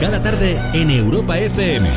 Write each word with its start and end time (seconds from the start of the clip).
Cada 0.00 0.20
tarde 0.20 0.58
en 0.72 0.90
Europa 0.90 1.38
FM. 1.38 1.88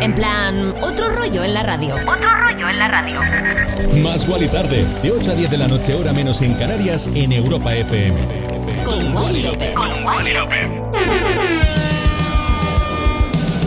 En 0.00 0.14
plan, 0.14 0.72
otro 0.80 1.06
rollo 1.10 1.44
en 1.44 1.52
la 1.52 1.62
radio. 1.62 1.94
Otro 1.94 2.34
rollo 2.34 2.70
en 2.70 2.78
la 2.78 2.88
radio. 2.88 3.20
Más 4.02 4.26
y 4.26 4.48
tarde, 4.48 4.86
de 5.02 5.12
8 5.12 5.32
a 5.32 5.34
10 5.34 5.50
de 5.50 5.58
la 5.58 5.68
noche, 5.68 5.94
hora 5.94 6.14
menos 6.14 6.40
en 6.40 6.54
Canarias, 6.54 7.10
en 7.14 7.32
Europa 7.32 7.74
FM. 7.74 8.16
Con, 8.84 9.14
Wally 9.14 9.42
López. 9.42 9.74
Con 9.74 10.04
Wally 10.04 10.32
López. 10.32 10.66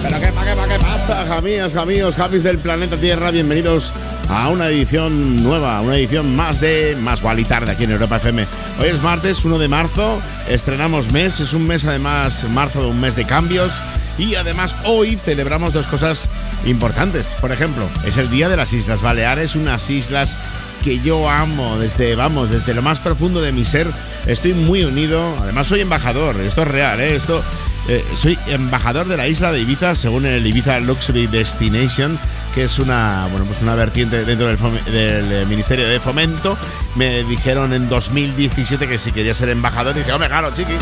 Pero 0.02 0.20
qué, 0.20 0.26
qué, 0.26 0.74
qué 0.74 0.80
pasa, 0.80 1.26
jamías, 1.28 1.74
jamíos, 1.74 2.16
japis 2.16 2.42
del 2.42 2.58
planeta 2.58 2.98
Tierra, 2.98 3.30
bienvenidos 3.30 3.94
a 4.30 4.48
una 4.50 4.68
edición 4.68 5.44
nueva, 5.44 5.82
una 5.82 5.98
edición 5.98 6.36
más 6.36 6.62
de 6.62 6.96
Más 7.02 7.24
y 7.38 7.44
Tarde 7.46 7.72
aquí 7.72 7.86
en 7.86 7.92
Europa 7.92 8.18
FM. 8.18 8.46
Hoy 8.80 8.88
es 8.88 9.02
martes 9.02 9.44
1 9.44 9.58
de 9.58 9.68
marzo, 9.68 10.22
estrenamos 10.48 11.12
mes, 11.12 11.40
es 11.40 11.54
un 11.54 11.66
mes 11.66 11.86
además, 11.86 12.48
marzo 12.52 12.82
de 12.82 12.88
un 12.88 13.02
mes 13.02 13.16
de 13.16 13.26
cambios. 13.26 13.74
Y 14.20 14.36
además 14.36 14.76
hoy 14.86 15.16
celebramos 15.16 15.74
dos 15.74 15.88
cosas 15.88 16.30
importantes. 16.66 17.36
Por 17.42 17.52
ejemplo, 17.52 17.90
es 18.06 18.18
el 18.18 18.30
Día 18.30 18.50
de 18.50 18.58
las 18.58 18.74
Islas 18.74 19.02
Baleares, 19.02 19.56
unas 19.56 19.90
islas 19.90 20.38
que 20.84 21.00
yo 21.00 21.30
amo 21.30 21.78
desde, 21.80 22.16
vamos, 22.16 22.52
desde 22.52 22.74
lo 22.74 22.82
más 22.82 23.00
profundo 23.00 23.42
de 23.42 23.52
mi 23.52 23.66
ser. 23.66 23.88
Estoy 24.28 24.54
muy 24.54 24.84
unido. 24.84 25.36
Además 25.42 25.68
soy 25.68 25.82
embajador, 25.82 26.36
esto 26.42 26.62
es 26.62 26.68
real, 26.68 27.00
¿eh? 27.00 27.16
Esto 27.16 27.42
eh, 27.88 28.06
soy 28.16 28.38
embajador 28.48 29.08
de 29.08 29.18
la 29.18 29.28
isla 29.28 29.52
de 29.52 29.62
Ibiza, 29.62 29.96
según 29.96 30.28
el 30.28 30.46
Ibiza 30.46 30.80
Luxury 30.80 31.26
Destination, 31.26 32.20
que 32.54 32.64
es 32.64 32.80
una, 32.80 33.28
bueno, 33.32 33.46
pues 33.46 33.62
una 33.62 33.76
vertiente 33.76 34.26
dentro 34.26 34.48
del, 34.48 34.58
eh, 34.88 35.46
Ministerio 35.48 35.88
de 35.88 36.00
Fomento. 36.00 36.58
Me 36.96 37.24
dijeron 37.24 37.74
en 37.74 37.90
2017 37.90 38.88
que 38.88 38.98
si 38.98 39.12
quería 39.12 39.34
ser 39.34 39.50
embajador, 39.50 39.96
y 39.96 40.00
dije, 40.00 40.12
hombre, 40.12 40.30
claro, 40.30 40.52
chiqui. 40.54 40.74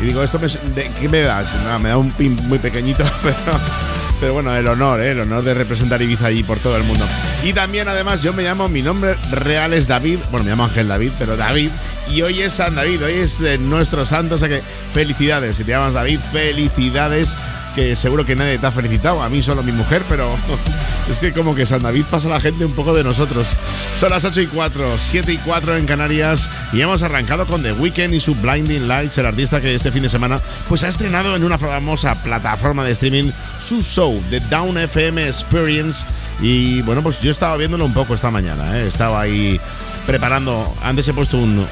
Y 0.00 0.06
digo, 0.06 0.22
¿esto 0.22 0.38
me, 0.38 0.48
de, 0.48 0.90
qué 1.00 1.08
me 1.08 1.20
das? 1.20 1.46
me 1.80 1.90
da 1.90 1.96
un 1.96 2.10
pin 2.12 2.36
muy 2.48 2.58
pequeñito, 2.58 3.04
pero, 3.22 3.60
pero 4.20 4.32
bueno, 4.32 4.54
el 4.54 4.66
honor, 4.66 5.00
¿eh? 5.00 5.12
el 5.12 5.20
honor 5.20 5.44
de 5.44 5.54
representar 5.54 6.00
Ibiza 6.02 6.26
allí 6.26 6.42
por 6.42 6.58
todo 6.58 6.76
el 6.76 6.84
mundo. 6.84 7.04
Y 7.42 7.52
también, 7.52 7.88
además, 7.88 8.22
yo 8.22 8.32
me 8.32 8.42
llamo, 8.42 8.68
mi 8.68 8.82
nombre 8.82 9.14
real 9.30 9.72
es 9.74 9.86
David, 9.86 10.18
bueno, 10.30 10.44
me 10.44 10.50
llamo 10.50 10.64
Ángel 10.64 10.88
David, 10.88 11.12
pero 11.18 11.36
David, 11.36 11.70
y 12.10 12.22
hoy 12.22 12.40
es 12.40 12.54
San 12.54 12.74
David, 12.74 13.04
hoy 13.04 13.12
es 13.12 13.40
eh, 13.40 13.58
nuestro 13.58 14.04
santo, 14.04 14.36
o 14.36 14.38
sea 14.38 14.48
que 14.48 14.62
felicidades, 14.92 15.56
si 15.56 15.64
te 15.64 15.72
llamas 15.72 15.94
David, 15.94 16.18
felicidades, 16.32 17.36
que 17.74 17.96
seguro 17.96 18.24
que 18.24 18.36
nadie 18.36 18.58
te 18.58 18.66
ha 18.66 18.70
felicitado, 18.70 19.22
a 19.22 19.28
mí 19.28 19.42
solo 19.42 19.62
mi 19.62 19.72
mujer, 19.72 20.02
pero 20.08 20.28
es 21.10 21.18
que 21.18 21.32
como 21.32 21.54
que 21.54 21.66
San 21.66 21.82
David 21.82 22.04
pasa 22.10 22.28
la 22.28 22.40
gente 22.40 22.64
un 22.64 22.72
poco 22.72 22.94
de 22.94 23.04
nosotros. 23.04 23.56
Son 23.98 24.10
las 24.10 24.24
8 24.24 24.40
y 24.42 24.46
4, 24.46 24.96
7 24.98 25.32
y 25.32 25.38
4 25.38 25.76
en 25.76 25.86
Canarias 25.86 26.48
y 26.72 26.80
hemos 26.80 27.02
arrancado 27.02 27.46
con 27.46 27.62
The 27.62 27.72
Weeknd 27.72 28.14
y 28.14 28.20
su 28.20 28.34
Blinding 28.36 28.88
Lights, 28.88 29.18
el 29.18 29.26
artista 29.26 29.60
que 29.60 29.74
este 29.74 29.90
fin 29.90 30.02
de 30.02 30.08
semana 30.08 30.40
pues 30.68 30.84
ha 30.84 30.88
estrenado 30.88 31.36
en 31.36 31.44
una 31.44 31.58
famosa 31.58 32.14
plataforma 32.22 32.84
de 32.84 32.92
streaming 32.92 33.30
su 33.64 33.82
show, 33.82 34.22
The 34.30 34.40
Down 34.40 34.78
FM 34.78 35.26
Experience 35.26 36.06
y 36.40 36.82
bueno, 36.82 37.02
pues 37.02 37.20
yo 37.20 37.30
estaba 37.30 37.56
viéndolo 37.56 37.84
un 37.84 37.94
poco 37.94 38.14
esta 38.14 38.30
mañana, 38.30 38.78
¿eh? 38.78 38.86
estaba 38.86 39.22
ahí 39.22 39.60
preparando. 40.06 40.72
Antes 40.82 41.08
he 41.08 41.14
puesto 41.14 41.38
un, 41.38 41.66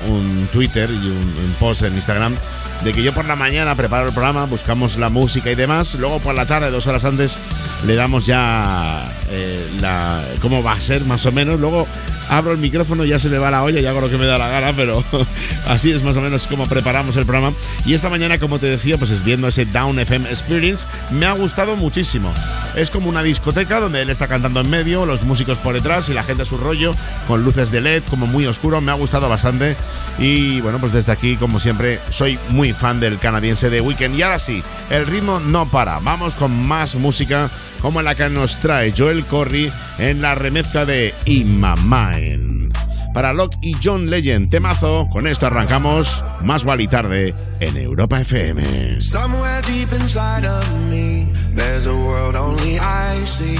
Twitter 0.52 0.90
y 0.90 1.08
un, 1.08 1.54
post 1.58 1.82
en 1.82 1.94
Instagram 1.94 2.36
de 2.84 2.92
que 2.92 3.02
yo 3.02 3.12
por 3.12 3.24
la 3.26 3.36
mañana 3.36 3.74
preparo 3.74 4.08
el 4.08 4.12
programa, 4.12 4.44
buscamos 4.46 4.96
la 4.96 5.08
música 5.08 5.50
y 5.50 5.54
demás. 5.54 5.94
Luego 5.96 6.18
por 6.18 6.34
la 6.34 6.46
tarde, 6.46 6.70
dos 6.70 6.86
horas 6.86 7.04
antes, 7.04 7.38
le 7.86 7.94
damos 7.94 8.26
ya 8.26 9.10
eh, 9.30 9.66
la, 9.80 10.22
cómo 10.40 10.62
va 10.62 10.72
a 10.72 10.80
ser 10.80 11.04
más 11.04 11.24
o 11.26 11.32
menos. 11.32 11.60
Luego 11.60 11.86
abro 12.28 12.52
el 12.52 12.58
micrófono, 12.58 13.04
ya 13.04 13.18
se 13.18 13.28
le 13.28 13.38
va 13.38 13.50
la 13.50 13.62
olla 13.62 13.80
y 13.80 13.86
hago 13.86 14.00
lo 14.00 14.10
que 14.10 14.16
me 14.16 14.26
da 14.26 14.38
la 14.38 14.48
gana, 14.48 14.72
pero 14.74 15.04
así 15.66 15.90
es 15.90 16.02
más 16.02 16.16
o 16.16 16.20
menos 16.20 16.46
como 16.46 16.66
preparamos 16.66 17.16
el 17.16 17.24
programa. 17.24 17.54
Y 17.84 17.94
esta 17.94 18.08
mañana, 18.08 18.38
como 18.38 18.58
te 18.58 18.66
decía, 18.66 18.98
pues 18.98 19.10
es 19.10 19.24
viendo 19.24 19.48
ese 19.48 19.64
Down 19.64 19.98
FM 19.98 20.28
Experience, 20.28 20.86
me 21.10 21.26
ha 21.26 21.32
gustado 21.32 21.76
muchísimo. 21.76 22.32
Es 22.74 22.90
como 22.90 23.08
una 23.08 23.22
discoteca 23.22 23.80
donde 23.80 24.02
él 24.02 24.10
está 24.10 24.28
cantando 24.28 24.60
en 24.60 24.70
medio, 24.70 25.06
los 25.06 25.22
músicos 25.22 25.58
por 25.58 25.74
detrás 25.74 26.08
y 26.08 26.14
la 26.14 26.22
gente 26.22 26.42
a 26.42 26.46
su 26.46 26.56
rollo, 26.56 26.94
con 27.28 27.44
luces 27.44 27.70
de 27.70 27.80
LED, 27.80 28.02
como 28.08 28.21
muy 28.26 28.46
oscuro, 28.46 28.80
me 28.80 28.90
ha 28.92 28.94
gustado 28.94 29.28
bastante. 29.28 29.76
Y 30.18 30.60
bueno, 30.60 30.78
pues 30.78 30.92
desde 30.92 31.12
aquí, 31.12 31.36
como 31.36 31.60
siempre, 31.60 31.98
soy 32.10 32.38
muy 32.50 32.72
fan 32.72 33.00
del 33.00 33.18
canadiense 33.18 33.70
de 33.70 33.80
Weekend. 33.80 34.16
Y 34.16 34.22
ahora 34.22 34.38
sí, 34.38 34.62
el 34.90 35.06
ritmo 35.06 35.40
no 35.40 35.66
para. 35.66 35.98
Vamos 36.00 36.34
con 36.34 36.66
más 36.66 36.94
música 36.96 37.50
como 37.80 38.02
la 38.02 38.14
que 38.14 38.28
nos 38.28 38.56
trae 38.58 38.94
Joel 38.96 39.24
Corry 39.24 39.70
en 39.98 40.22
la 40.22 40.34
remezcla 40.34 40.84
de 40.84 41.14
In 41.26 41.60
My 41.60 41.74
Mind. 41.82 42.72
Para 43.12 43.34
Locke 43.34 43.58
y 43.60 43.76
John 43.82 44.08
Legend, 44.08 44.48
temazo, 44.48 45.06
con 45.10 45.26
esto 45.26 45.46
arrancamos 45.46 46.24
más 46.40 46.64
y 46.78 46.88
tarde 46.88 47.34
en 47.60 47.76
Europa 47.76 48.20
FM. 48.20 49.00
Somewhere 49.02 49.60
deep 49.66 49.92
inside 49.92 50.46
of 50.46 50.66
me, 50.88 51.26
there's 51.54 51.86
a 51.86 51.94
world 51.94 52.36
only 52.36 52.78
I 52.78 53.26
see, 53.26 53.58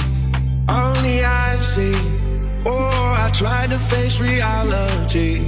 only 0.68 1.22
I 1.22 1.60
see. 1.60 2.21
Oh, 2.64 3.16
I 3.18 3.30
try 3.32 3.66
to 3.66 3.78
face 3.78 4.20
reality, 4.20 5.42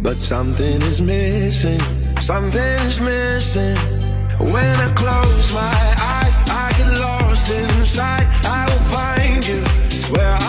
but 0.00 0.20
something 0.20 0.82
is 0.82 1.00
missing, 1.00 1.80
something 2.20 2.78
is 2.88 3.00
missing. 3.00 3.76
When 4.38 4.76
I 4.86 4.92
close 4.94 5.52
my 5.52 5.84
eyes, 6.14 6.34
I 6.50 6.74
get 6.78 6.98
lost 6.98 7.50
inside. 7.50 8.26
I 8.44 8.64
will 8.68 8.84
find 8.96 9.46
you, 9.46 9.60
swear 10.00 10.36
I 10.40 10.47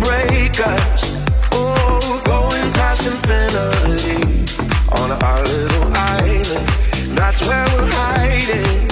break 0.00 0.58
us. 0.66 1.24
Oh, 1.52 2.22
going 2.24 2.72
past 2.72 3.06
infinity 3.06 4.44
on 4.90 5.10
our 5.22 5.42
little 5.42 5.92
island. 5.94 6.68
That's 7.16 7.42
where 7.46 7.66
we're 7.74 7.90
hiding. 7.90 8.91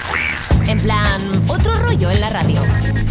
En 0.71 0.79
plan, 0.79 1.21
otro 1.49 1.73
rollo 1.79 2.09
en 2.11 2.21
la 2.21 2.29
radio. 2.29 2.61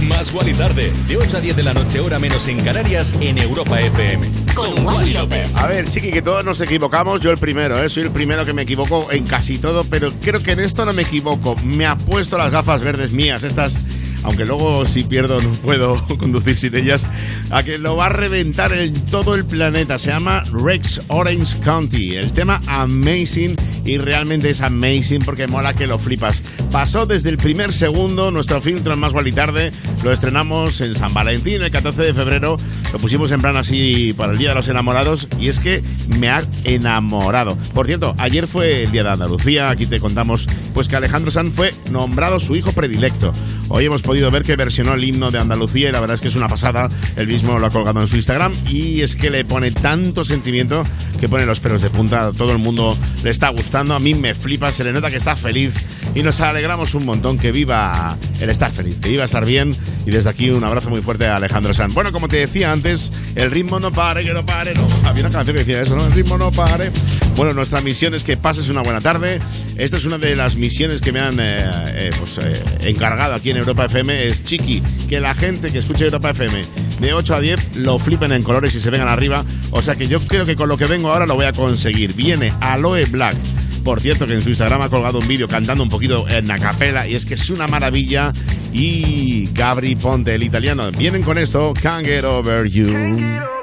Más 0.09 0.33
y 0.47 0.55
Tarde, 0.55 0.91
de 1.07 1.17
8 1.19 1.37
a 1.37 1.41
10 1.43 1.57
de 1.57 1.63
la 1.63 1.75
noche, 1.75 2.01
hora 2.01 2.19
menos 2.19 2.49
en 2.49 2.65
Canarias, 2.65 3.15
en 3.21 3.37
Europa 3.37 3.79
FM. 3.79 4.31
Con, 4.55 4.87
Wally 4.87 5.13
López. 5.13 5.55
A 5.57 5.67
ver, 5.67 5.87
chiqui, 5.87 6.11
que 6.11 6.23
todos 6.23 6.43
nos 6.43 6.59
equivocamos. 6.63 7.21
Yo 7.21 7.31
el 7.31 7.37
primero, 7.37 7.79
¿eh? 7.85 7.91
Soy 7.91 8.05
el 8.05 8.13
primero 8.13 8.47
que 8.47 8.55
me 8.55 8.63
equivoco 8.63 9.13
en 9.13 9.27
casi 9.27 9.59
todo, 9.59 9.85
pero 9.85 10.11
creo 10.23 10.43
que 10.43 10.53
en 10.53 10.61
esto 10.61 10.87
no 10.87 10.95
me 10.95 11.03
equivoco. 11.03 11.55
Me 11.63 11.85
ha 11.85 11.99
puesto 11.99 12.39
las 12.39 12.51
gafas 12.51 12.83
verdes 12.83 13.13
mías, 13.13 13.43
estas 13.45 13.79
aunque 14.23 14.45
luego 14.45 14.87
si 14.87 15.05
pierdo 15.05 15.41
no 15.41 15.51
puedo 15.57 16.05
conducir 16.19 16.57
sin 16.57 16.75
ellas, 16.75 17.07
a 17.51 17.63
que 17.63 17.79
lo 17.79 17.97
va 17.97 18.07
a 18.07 18.11
reventar 18.11 18.73
en 18.73 18.95
todo 19.07 19.35
el 19.35 19.45
planeta. 19.45 19.99
Se 19.99 20.11
llama 20.11 20.45
Rex 20.53 21.03
Orange 21.09 21.59
County. 21.61 22.17
El 22.17 22.33
tema 22.33 22.61
Amazing 22.67 23.57
y 23.85 23.99
realmente 23.99 24.51
es 24.51 24.61
amazing 24.61 25.23
porque 25.25 25.47
mola 25.47 25.75
que 25.75 25.87
lo 25.87 25.99
flipas. 25.99 26.43
Pasó 26.71 27.07
desde 27.07 27.31
el 27.31 27.37
primer 27.37 27.73
segundo 27.73 28.31
nuestro 28.31 28.61
filtro 28.61 28.93
en 28.95 28.99
Más 28.99 29.13
y 29.25 29.33
Tarde. 29.33 29.73
Lo 30.05 30.13
estrenamos 30.13 30.81
en 30.81 30.95
San 30.95 31.13
Valentín 31.15 31.63
el 31.63 31.71
14 31.71 32.03
de 32.03 32.15
febrero. 32.15 32.59
Lo 32.93 32.99
pusimos 32.99 33.31
en 33.31 33.41
plan 33.41 33.57
así 33.57 34.13
para 34.17 34.33
el 34.33 34.39
Día 34.39 34.51
de 34.51 34.55
los 34.55 34.69
Enamorados 34.69 35.29
y 35.39 35.49
es 35.49 35.61
que 35.61 35.83
me 36.19 36.29
ha 36.29 36.43
enamorado. 36.65 37.57
Por 37.75 37.87
cierto, 37.87 38.15
ayer 38.19 38.47
fue 38.47 38.85
el 38.85 38.93
Día 38.93 39.05
de 39.05 39.11
Andalucía. 39.11 39.71
Aquí 39.71 39.87
te 39.87 40.01
contamos 40.01 40.47
pues 40.75 40.89
que 40.89 40.97
Alejandro 40.97 41.31
Sanz 41.31 41.55
fue 41.55 41.75
nombrado 41.91 42.41
su 42.41 42.57
hijo 42.57 42.73
predilecto. 42.73 43.33
Hoy 43.69 43.85
hemos 43.85 44.03
podido 44.11 44.33
ver 44.33 44.43
que 44.43 44.57
versionó 44.57 44.95
el 44.95 45.05
himno 45.05 45.31
de 45.31 45.39
Andalucía 45.39 45.89
y 45.89 45.93
la 45.93 46.01
verdad 46.01 46.17
es 46.17 46.21
que 46.21 46.27
es 46.27 46.35
una 46.35 46.49
pasada. 46.49 46.89
Él 47.15 47.29
mismo 47.29 47.61
lo 47.61 47.67
ha 47.67 47.71
colgado 47.71 48.01
en 48.01 48.09
su 48.09 48.17
Instagram 48.17 48.53
y 48.69 49.03
es 49.03 49.15
que 49.15 49.31
le 49.31 49.45
pone 49.45 49.71
tanto 49.71 50.25
sentimiento 50.25 50.85
que 51.21 51.29
pone 51.29 51.47
los 51.47 51.61
pelos 51.61 51.81
de 51.81 51.91
punta. 51.91 52.33
Todo 52.33 52.51
el 52.51 52.59
mundo 52.59 52.99
le 53.23 53.31
está 53.31 53.51
gustando. 53.51 53.95
A 53.95 54.01
mí 54.01 54.15
me 54.15 54.35
flipa, 54.35 54.73
se 54.73 54.83
le 54.83 54.93
nota 54.93 55.11
que 55.11 55.17
está 55.17 55.37
feliz 55.37 55.87
y 56.13 56.25
nos 56.25 56.41
alegramos 56.41 56.95
un 56.95 57.07
montón 57.07 57.39
que 57.39 57.53
viva 57.53 58.17
el 58.41 58.51
estar 58.51 58.73
feliz, 58.73 58.97
que 59.01 59.11
viva 59.11 59.23
estar 59.23 59.45
bien. 59.45 59.77
Y 60.05 60.11
desde 60.11 60.29
aquí 60.29 60.51
un 60.51 60.65
abrazo 60.65 60.91
muy 60.91 61.03
fuerte 61.03 61.29
a 61.29 61.37
Alejandro 61.37 61.73
Sanz. 61.73 61.95
Bueno, 61.95 62.11
como 62.11 62.27
te 62.27 62.39
decía 62.39 62.73
antes, 62.73 63.13
el 63.37 63.49
ritmo 63.53 63.79
no 63.79 63.93
pare, 63.93 64.25
que 64.25 64.33
no 64.33 64.45
pare. 64.45 64.75
No, 64.75 64.89
había 65.05 65.23
una 65.23 65.31
canción 65.31 65.55
que 65.55 65.61
decía 65.61 65.83
eso, 65.83 65.95
¿no? 65.95 66.05
El 66.05 66.13
ritmo 66.13 66.37
no 66.37 66.51
pare. 66.51 66.91
Bueno, 67.37 67.55
nuestra 67.55 67.81
misión 67.81 68.15
es 68.15 68.25
que 68.25 68.37
pases 68.37 68.69
una 68.69 68.83
buena 68.83 69.01
tarde. 69.01 69.41
Esta 69.77 69.99
es 69.99 70.05
una 70.05 70.19
de 70.19 70.35
las 70.35 70.57
misiones 70.57 71.01
que 71.01 71.13
me 71.13 71.21
han 71.21 71.39
eh, 71.39 71.65
eh, 71.95 72.11
pues, 72.19 72.39
eh, 72.39 72.61
encargado 72.81 73.35
aquí 73.35 73.51
en 73.51 73.59
Europa 73.59 73.85
FM. 73.85 74.00
Es 74.09 74.45
chiqui, 74.45 74.83
que 75.09 75.21
la 75.21 75.35
gente 75.35 75.71
que 75.71 75.79
escuche 75.79 76.05
Europa 76.05 76.31
FM 76.31 76.65
de 77.01 77.13
8 77.13 77.35
a 77.35 77.41
10 77.41 77.77
lo 77.77 77.99
flipen 77.99 78.33
en 78.33 78.43
colores 78.43 78.75
y 78.75 78.81
se 78.81 78.91
vengan 78.91 79.09
arriba. 79.09 79.45
O 79.73 79.83
sea 79.83 79.97
que 79.97 80.09
yo 80.09 80.21
creo 80.21 80.47
que 80.47 80.57
con 80.57 80.69
lo 80.69 80.79
que 80.79 80.87
vengo 80.87 81.13
ahora 81.13 81.27
lo 81.27 81.35
voy 81.35 81.45
a 81.45 81.53
conseguir. 81.53 82.15
Viene 82.15 82.53
Aloe 82.61 83.05
Black. 83.07 83.37
Por 83.85 84.01
cierto, 84.01 84.27
que 84.27 84.35
en 84.35 84.43
su 84.43 84.51
Instagram 84.51 84.83
ha 84.83 84.91
colgado 84.91 85.19
un 85.19 85.29
vídeo 85.29 85.49
cantando 85.49 85.83
un 85.83 85.89
poquito 85.89 86.29
en 86.29 86.49
la 86.49 86.59
capela 86.59 87.07
y 87.09 87.15
es 87.15 87.25
que 87.25 87.35
es 87.35 87.51
una 87.51 87.67
maravilla 87.67 88.33
y 88.73 89.49
Gabri 89.53 89.97
Ponte, 89.97 90.35
el 90.35 90.43
italiano. 90.43 90.91
Vienen 90.93 91.23
con 91.23 91.39
esto, 91.39 91.73
Can't 91.83 92.07
Get 92.07 92.25
Over 92.25 92.69
You. 92.69 93.60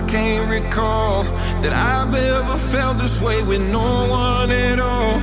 I 0.00 0.06
can't 0.06 0.50
recall 0.50 1.24
that 1.60 1.74
I've 1.74 2.14
ever 2.14 2.56
felt 2.56 2.96
this 2.96 3.20
way 3.20 3.42
with 3.42 3.60
no 3.60 4.08
one 4.08 4.50
at 4.50 4.80
all. 4.80 5.18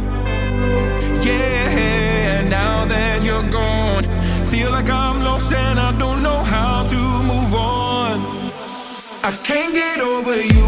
Yeah, 1.26 2.44
now 2.48 2.86
that 2.86 3.24
you're 3.24 3.50
gone, 3.50 4.04
feel 4.52 4.70
like 4.70 4.88
I'm 4.88 5.22
lost 5.22 5.52
and 5.52 5.80
I 5.80 5.98
don't 5.98 6.22
know 6.22 6.44
how 6.44 6.84
to 6.84 7.00
move 7.32 7.56
on. 7.56 8.20
I 9.24 9.32
can't 9.44 9.74
get 9.74 10.00
over 10.00 10.36
you. 10.44 10.66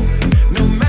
can't 0.56 0.89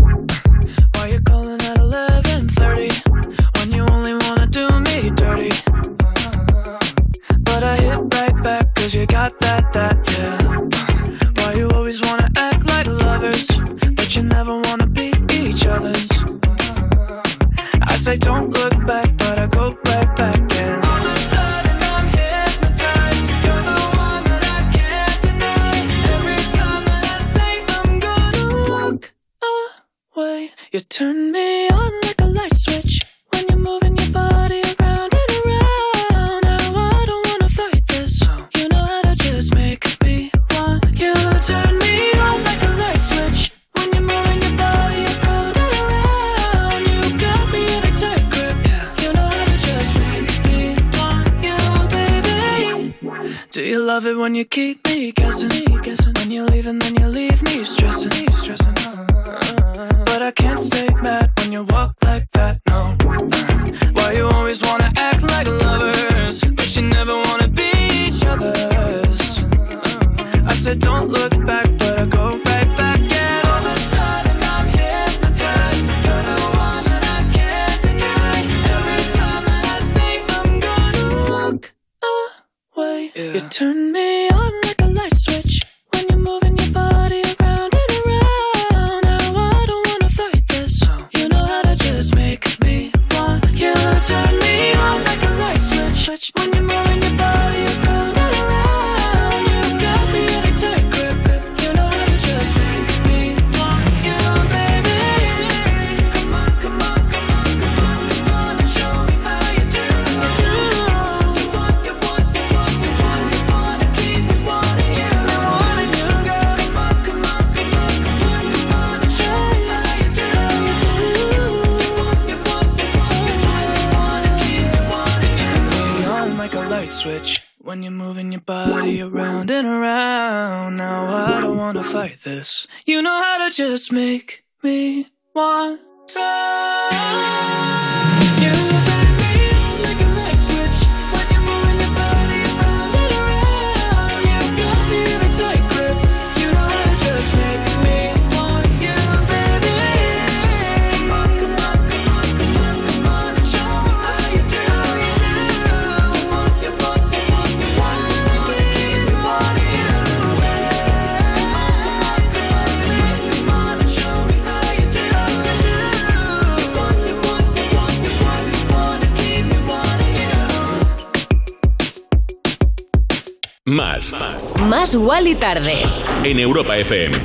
Más 174.95 175.25
y 175.25 175.35
Tarde. 175.35 175.83
En 176.23 176.39
Europa 176.39 176.77
FM. 176.77 177.15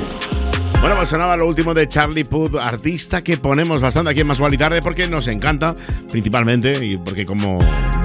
Bueno, 0.79 0.95
pues 0.95 1.09
sonaba 1.09 1.35
lo 1.35 1.47
último 1.47 1.73
de 1.73 1.87
Charlie 1.87 2.23
Puth, 2.23 2.55
artista 2.55 3.23
que 3.23 3.37
ponemos 3.37 3.81
bastante 3.81 4.11
aquí 4.11 4.21
en 4.21 4.27
Más 4.27 4.39
y 4.39 4.57
Tarde 4.57 4.81
porque 4.81 5.07
nos 5.07 5.27
encanta, 5.27 5.75
principalmente, 6.09 6.85
y 6.85 6.97
porque 6.97 7.25
como, 7.25 7.57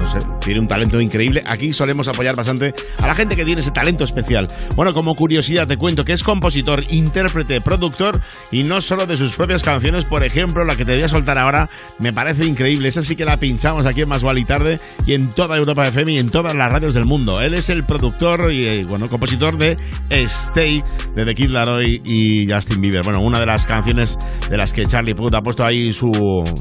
no 0.03 0.09
sé, 0.09 0.19
tiene 0.41 0.59
un 0.59 0.67
talento 0.67 0.99
increíble. 0.99 1.41
Aquí 1.45 1.71
solemos 1.71 2.09
apoyar 2.09 2.35
bastante 2.35 2.73
a 2.99 3.07
la 3.07 3.15
gente 3.15 3.37
que 3.37 3.45
tiene 3.45 3.61
ese 3.61 3.71
talento 3.71 4.03
especial. 4.03 4.47
Bueno, 4.75 4.93
como 4.93 5.15
curiosidad 5.15 5.65
te 5.65 5.77
cuento 5.77 6.03
que 6.03 6.11
es 6.11 6.23
compositor, 6.23 6.83
intérprete, 6.89 7.61
productor 7.61 8.19
y 8.51 8.63
no 8.63 8.81
solo 8.81 9.05
de 9.05 9.15
sus 9.15 9.35
propias 9.35 9.63
canciones. 9.63 10.03
Por 10.03 10.23
ejemplo, 10.23 10.65
la 10.65 10.75
que 10.75 10.83
te 10.83 10.93
voy 10.93 11.03
a 11.03 11.07
soltar 11.07 11.37
ahora 11.39 11.69
me 11.99 12.11
parece 12.11 12.45
increíble. 12.45 12.89
Esa 12.89 13.01
sí 13.01 13.15
que 13.15 13.23
la 13.23 13.37
pinchamos 13.37 13.85
aquí 13.85 14.01
en 14.01 14.09
Más 14.09 14.23
y 14.35 14.45
Tarde 14.45 14.79
y 15.05 15.13
en 15.13 15.29
toda 15.29 15.55
Europa 15.55 15.87
FM 15.87 16.11
y 16.11 16.17
en 16.17 16.29
todas 16.29 16.53
las 16.53 16.71
radios 16.71 16.95
del 16.95 17.05
mundo. 17.05 17.41
Él 17.41 17.53
es 17.53 17.69
el 17.69 17.85
productor 17.85 18.51
y, 18.51 18.65
eh, 18.65 18.85
bueno, 18.85 19.07
compositor 19.07 19.57
de 19.57 19.77
Stay, 20.09 20.83
de 21.15 21.23
The 21.25 21.33
Kid 21.33 21.49
Laroi 21.49 22.01
y 22.03 22.51
Justin 22.51 22.81
Bieber. 22.81 23.03
Bueno, 23.03 23.21
una 23.21 23.39
de 23.39 23.45
las 23.45 23.65
canciones 23.65 24.17
de 24.49 24.57
las 24.57 24.73
que 24.73 24.85
Charlie 24.85 25.15
Puth 25.15 25.33
ha 25.33 25.41
puesto 25.41 25.63
ahí 25.65 25.93
su, 25.93 26.11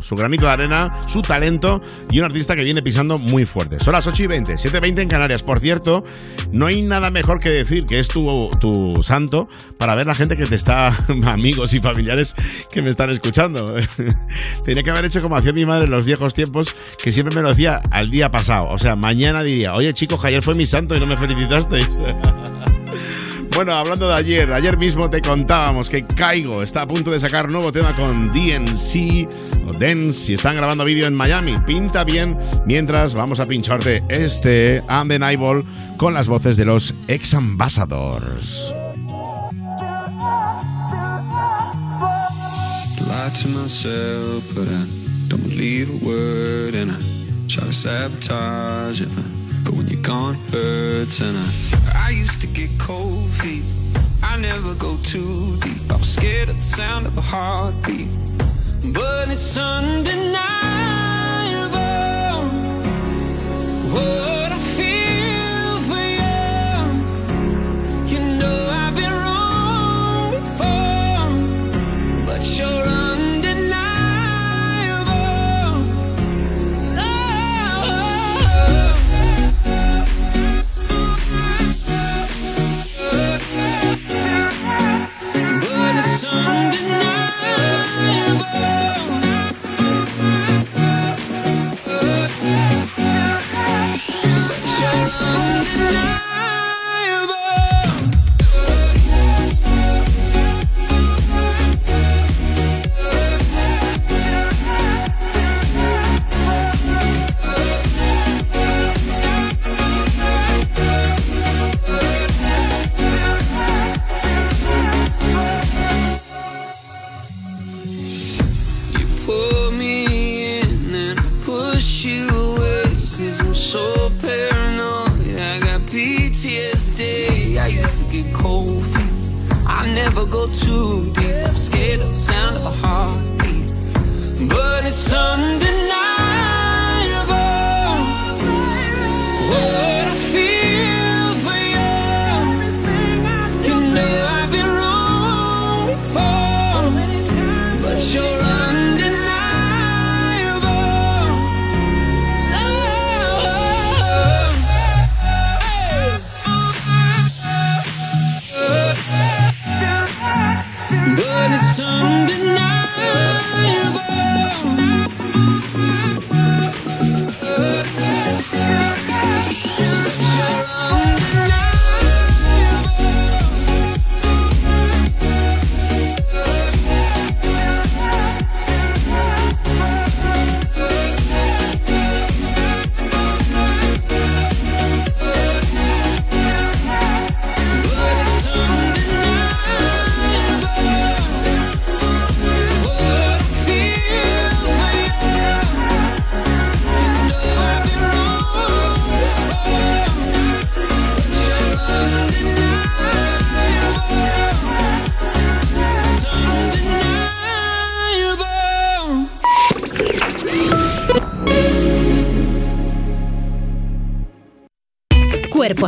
su 0.00 0.14
granito 0.14 0.46
de 0.46 0.52
arena, 0.52 0.90
su 1.08 1.22
talento 1.22 1.80
y 2.10 2.20
un 2.20 2.24
artista 2.24 2.54
que 2.54 2.62
viene 2.62 2.82
pisando 2.82 3.18
fuerte. 3.44 3.80
Son 3.80 3.92
las 3.92 4.06
8 4.06 4.24
y 4.24 4.26
20, 4.26 4.58
7 4.58 4.76
y 4.76 4.80
20 4.80 5.02
en 5.02 5.08
Canarias. 5.08 5.42
Por 5.42 5.60
cierto, 5.60 6.04
no 6.52 6.66
hay 6.66 6.82
nada 6.82 7.10
mejor 7.10 7.40
que 7.40 7.50
decir 7.50 7.86
que 7.86 7.98
es 7.98 8.08
tu, 8.08 8.50
tu 8.60 9.02
santo 9.02 9.48
para 9.78 9.94
ver 9.94 10.06
la 10.06 10.14
gente 10.14 10.36
que 10.36 10.44
te 10.44 10.54
está, 10.54 10.88
amigos 11.26 11.74
y 11.74 11.80
familiares 11.80 12.34
que 12.70 12.82
me 12.82 12.90
están 12.90 13.10
escuchando. 13.10 13.74
Tenía 14.64 14.82
que 14.82 14.90
haber 14.90 15.06
hecho 15.06 15.22
como 15.22 15.36
hacía 15.36 15.52
mi 15.52 15.64
madre 15.64 15.86
en 15.86 15.90
los 15.90 16.04
viejos 16.04 16.34
tiempos, 16.34 16.74
que 17.02 17.10
siempre 17.10 17.34
me 17.34 17.42
lo 17.42 17.48
decía 17.48 17.80
al 17.90 18.10
día 18.10 18.30
pasado. 18.30 18.68
O 18.68 18.78
sea, 18.78 18.96
mañana 18.96 19.42
diría, 19.42 19.74
oye 19.74 19.92
chicos, 19.94 20.24
ayer 20.24 20.42
fue 20.42 20.54
mi 20.54 20.66
santo 20.66 20.94
y 20.94 21.00
no 21.00 21.06
me 21.06 21.16
felicitasteis. 21.16 21.90
Bueno, 23.54 23.74
hablando 23.74 24.08
de 24.08 24.14
ayer, 24.14 24.50
ayer 24.50 24.78
mismo 24.78 25.10
te 25.10 25.20
contábamos 25.20 25.90
que 25.90 26.06
Caigo 26.06 26.62
está 26.62 26.82
a 26.82 26.86
punto 26.86 27.10
de 27.10 27.20
sacar 27.20 27.50
nuevo 27.50 27.70
tema 27.70 27.94
con 27.94 28.32
DNC 28.32 29.28
o 29.68 29.72
Dance 29.74 30.32
y 30.32 30.34
están 30.36 30.56
grabando 30.56 30.86
vídeo 30.86 31.06
en 31.06 31.14
Miami. 31.14 31.56
Pinta 31.66 32.02
bien, 32.02 32.34
mientras 32.64 33.14
vamos 33.14 33.40
a 33.40 33.46
pincharte 33.46 34.02
este 34.08 34.82
Undeniable 34.88 35.64
con 35.98 36.14
las 36.14 36.28
voces 36.28 36.56
de 36.56 36.64
los 36.64 36.94
ex 37.08 37.34
ambassadors. 37.34 38.72
When 49.72 49.88
you're 49.88 50.00
gone, 50.00 50.34
hurts. 50.52 51.20
And 51.20 51.36
I, 51.36 52.06
I 52.06 52.10
used 52.10 52.40
to 52.40 52.46
get 52.46 52.70
cold 52.78 53.28
feet. 53.30 53.64
I 54.22 54.36
never 54.36 54.74
go 54.74 54.96
too 55.02 55.56
deep. 55.60 55.90
I 55.90 55.96
was 55.96 56.12
scared 56.12 56.48
of 56.48 56.56
the 56.56 56.62
sound 56.62 57.06
of 57.06 57.16
a 57.16 57.20
heartbeat. 57.20 58.08
But 58.92 59.28
it's 59.30 59.56
undeniable. 59.56 60.32
What 63.94 64.41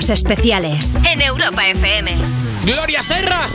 Cuerpos 0.05 0.11
Especiales 0.11 0.99
en 1.11 1.23
Europa 1.23 1.67
FM. 1.67 2.15
¡Gloria 2.67 3.01
Serra! 3.01 3.49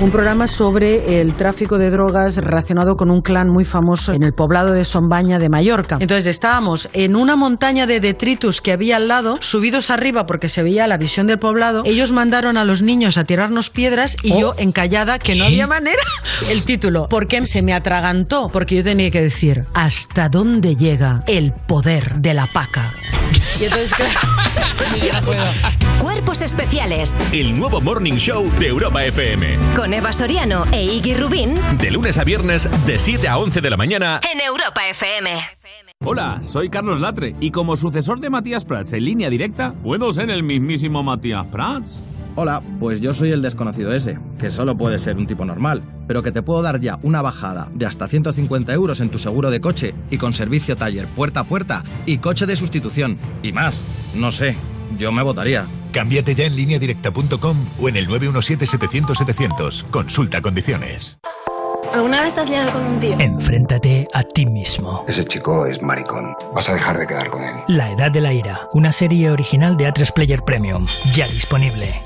Un 0.00 0.10
programa 0.10 0.46
sobre 0.46 1.20
el 1.20 1.34
tráfico 1.34 1.78
de 1.78 1.88
drogas 1.88 2.36
relacionado 2.36 2.96
con 2.96 3.10
un 3.10 3.22
clan 3.22 3.48
muy 3.48 3.64
famoso 3.64 4.12
en 4.12 4.22
el 4.22 4.34
poblado 4.34 4.72
de 4.72 4.84
Sombaña 4.84 5.38
de 5.38 5.48
Mallorca. 5.48 5.96
Entonces 5.98 6.26
estábamos 6.26 6.90
en 6.92 7.16
una 7.16 7.34
montaña 7.34 7.86
de 7.86 8.00
detritus 8.00 8.60
que 8.60 8.72
había 8.72 8.96
al 8.96 9.08
lado, 9.08 9.38
subidos 9.40 9.88
arriba 9.88 10.26
porque 10.26 10.50
se 10.50 10.62
veía 10.62 10.86
la 10.86 10.98
visión 10.98 11.26
del 11.26 11.38
poblado. 11.38 11.82
Ellos 11.86 12.12
mandaron 12.12 12.58
a 12.58 12.64
los 12.64 12.82
niños 12.82 13.16
a 13.16 13.24
tirarnos 13.24 13.70
piedras 13.70 14.18
y 14.22 14.38
yo 14.38 14.54
encallada 14.58 15.18
que 15.18 15.34
no 15.34 15.46
había 15.46 15.66
manera. 15.66 16.02
El 16.50 16.64
título, 16.64 17.08
¿por 17.08 17.26
qué 17.26 17.46
se 17.46 17.62
me 17.62 17.72
atragantó? 17.72 18.50
Porque 18.52 18.76
yo 18.76 18.84
tenía 18.84 19.10
que 19.10 19.22
decir, 19.22 19.64
¿hasta 19.72 20.28
dónde 20.28 20.76
llega 20.76 21.24
el 21.26 21.52
poder 21.52 22.16
de 22.16 22.34
la 22.34 22.46
paca? 22.52 22.92
Y 23.60 23.64
entonces, 23.64 23.92
claro, 23.94 25.22
Cuerpos 26.00 26.42
Especiales 26.42 27.16
El 27.32 27.58
nuevo 27.58 27.80
Morning 27.80 28.14
Show 28.14 28.50
de 28.58 28.68
Europa 28.68 29.04
FM. 29.04 29.56
con 29.74 29.94
Eva 29.94 30.12
Soriano 30.12 30.64
e 30.72 30.84
Iggy 30.84 31.14
Rubín 31.14 31.54
De 31.78 31.90
lunes 31.90 32.18
a 32.18 32.24
viernes, 32.24 32.68
de 32.86 32.98
7 32.98 33.28
a 33.28 33.38
11 33.38 33.60
de 33.60 33.70
la 33.70 33.76
mañana. 33.76 34.20
en 34.32 34.40
Europa 34.40 34.86
FM. 34.88 35.30
Hola, 36.04 36.40
soy 36.42 36.68
Carlos 36.68 37.00
Latre 37.00 37.34
y 37.40 37.50
como 37.50 37.74
sucesor 37.76 38.20
de 38.20 38.28
Matías 38.30 38.64
Prats 38.66 38.92
en 38.92 39.04
línea 39.04 39.30
directa, 39.30 39.72
¿puedo 39.82 40.12
ser 40.12 40.30
el 40.30 40.42
mismísimo 40.42 41.02
Matías 41.02 41.46
Prats? 41.46 42.02
Hola, 42.38 42.62
pues 42.78 43.00
yo 43.00 43.14
soy 43.14 43.32
el 43.32 43.40
desconocido 43.40 43.94
ese, 43.94 44.18
que 44.38 44.50
solo 44.50 44.76
puede 44.76 44.98
ser 44.98 45.16
un 45.16 45.26
tipo 45.26 45.46
normal, 45.46 45.82
pero 46.06 46.22
que 46.22 46.32
te 46.32 46.42
puedo 46.42 46.60
dar 46.60 46.80
ya 46.80 46.98
una 47.02 47.22
bajada 47.22 47.70
de 47.72 47.86
hasta 47.86 48.08
150 48.08 48.74
euros 48.74 49.00
en 49.00 49.08
tu 49.08 49.18
seguro 49.18 49.50
de 49.50 49.62
coche 49.62 49.94
y 50.10 50.18
con 50.18 50.34
servicio 50.34 50.76
taller 50.76 51.06
puerta 51.06 51.40
a 51.40 51.44
puerta 51.44 51.82
y 52.04 52.18
coche 52.18 52.44
de 52.44 52.56
sustitución. 52.56 53.18
Y 53.42 53.54
más, 53.54 53.82
no 54.14 54.30
sé, 54.30 54.54
yo 54.98 55.12
me 55.12 55.22
votaría. 55.22 55.66
Cámbiate 55.92 56.34
ya 56.34 56.44
en 56.44 56.56
lineadirecta.com 56.56 57.56
o 57.80 57.88
en 57.88 57.96
el 57.96 58.06
917-700-700. 58.06 59.84
Consulta 59.84 60.42
condiciones. 60.42 61.16
¿Alguna 61.94 62.20
vez 62.20 62.34
te 62.34 62.42
has 62.42 62.50
liado 62.50 62.70
con 62.70 62.84
un 62.84 63.00
tío? 63.00 63.18
Enfréntate 63.18 64.06
a 64.12 64.22
ti 64.24 64.44
mismo. 64.44 65.06
Ese 65.08 65.24
chico 65.24 65.64
es 65.64 65.80
maricón. 65.80 66.34
Vas 66.54 66.68
a 66.68 66.74
dejar 66.74 66.98
de 66.98 67.06
quedar 67.06 67.30
con 67.30 67.42
él. 67.42 67.54
La 67.68 67.90
Edad 67.90 68.10
de 68.10 68.20
la 68.20 68.34
Ira, 68.34 68.68
una 68.74 68.92
serie 68.92 69.30
original 69.30 69.78
de 69.78 69.88
A3 69.88 70.12
Player 70.12 70.42
Premium, 70.42 70.84
ya 71.14 71.26
disponible. 71.28 72.05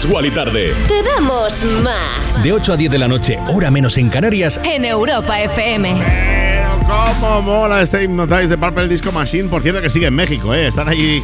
Más. 0.00 0.10
Wally 0.10 0.30
Tarde. 0.30 0.72
Te 0.88 1.02
damos 1.02 1.64
más. 1.82 2.42
De 2.42 2.52
8 2.52 2.72
a 2.72 2.76
10 2.76 2.90
de 2.90 2.98
la 2.98 3.08
noche, 3.08 3.38
hora 3.52 3.70
menos 3.70 3.98
en 3.98 4.08
Canarias. 4.08 4.60
En 4.64 4.84
Europa 4.84 5.40
FM. 5.40 5.94
Pero 5.94 6.80
cómo 7.20 7.42
mola 7.42 7.82
este 7.82 8.04
Hypnotize 8.04 8.48
de 8.48 8.58
Purple 8.58 8.88
Disco 8.88 9.12
Machine. 9.12 9.48
Por 9.48 9.62
cierto 9.62 9.82
que 9.82 9.90
sigue 9.90 10.06
en 10.06 10.14
México, 10.14 10.54
¿eh? 10.54 10.66
Están 10.66 10.88
ahí 10.88 11.22